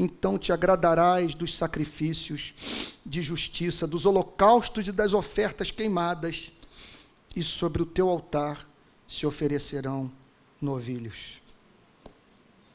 Então 0.00 0.38
te 0.38 0.52
agradarás 0.52 1.34
dos 1.34 1.56
sacrifícios 1.56 2.54
de 3.04 3.20
justiça, 3.20 3.84
dos 3.84 4.06
holocaustos 4.06 4.86
e 4.86 4.92
das 4.92 5.12
ofertas 5.12 5.72
queimadas, 5.72 6.52
e 7.34 7.42
sobre 7.42 7.82
o 7.82 7.86
teu 7.86 8.08
altar 8.08 8.64
se 9.08 9.26
oferecerão 9.26 10.08
novilhos. 10.60 11.37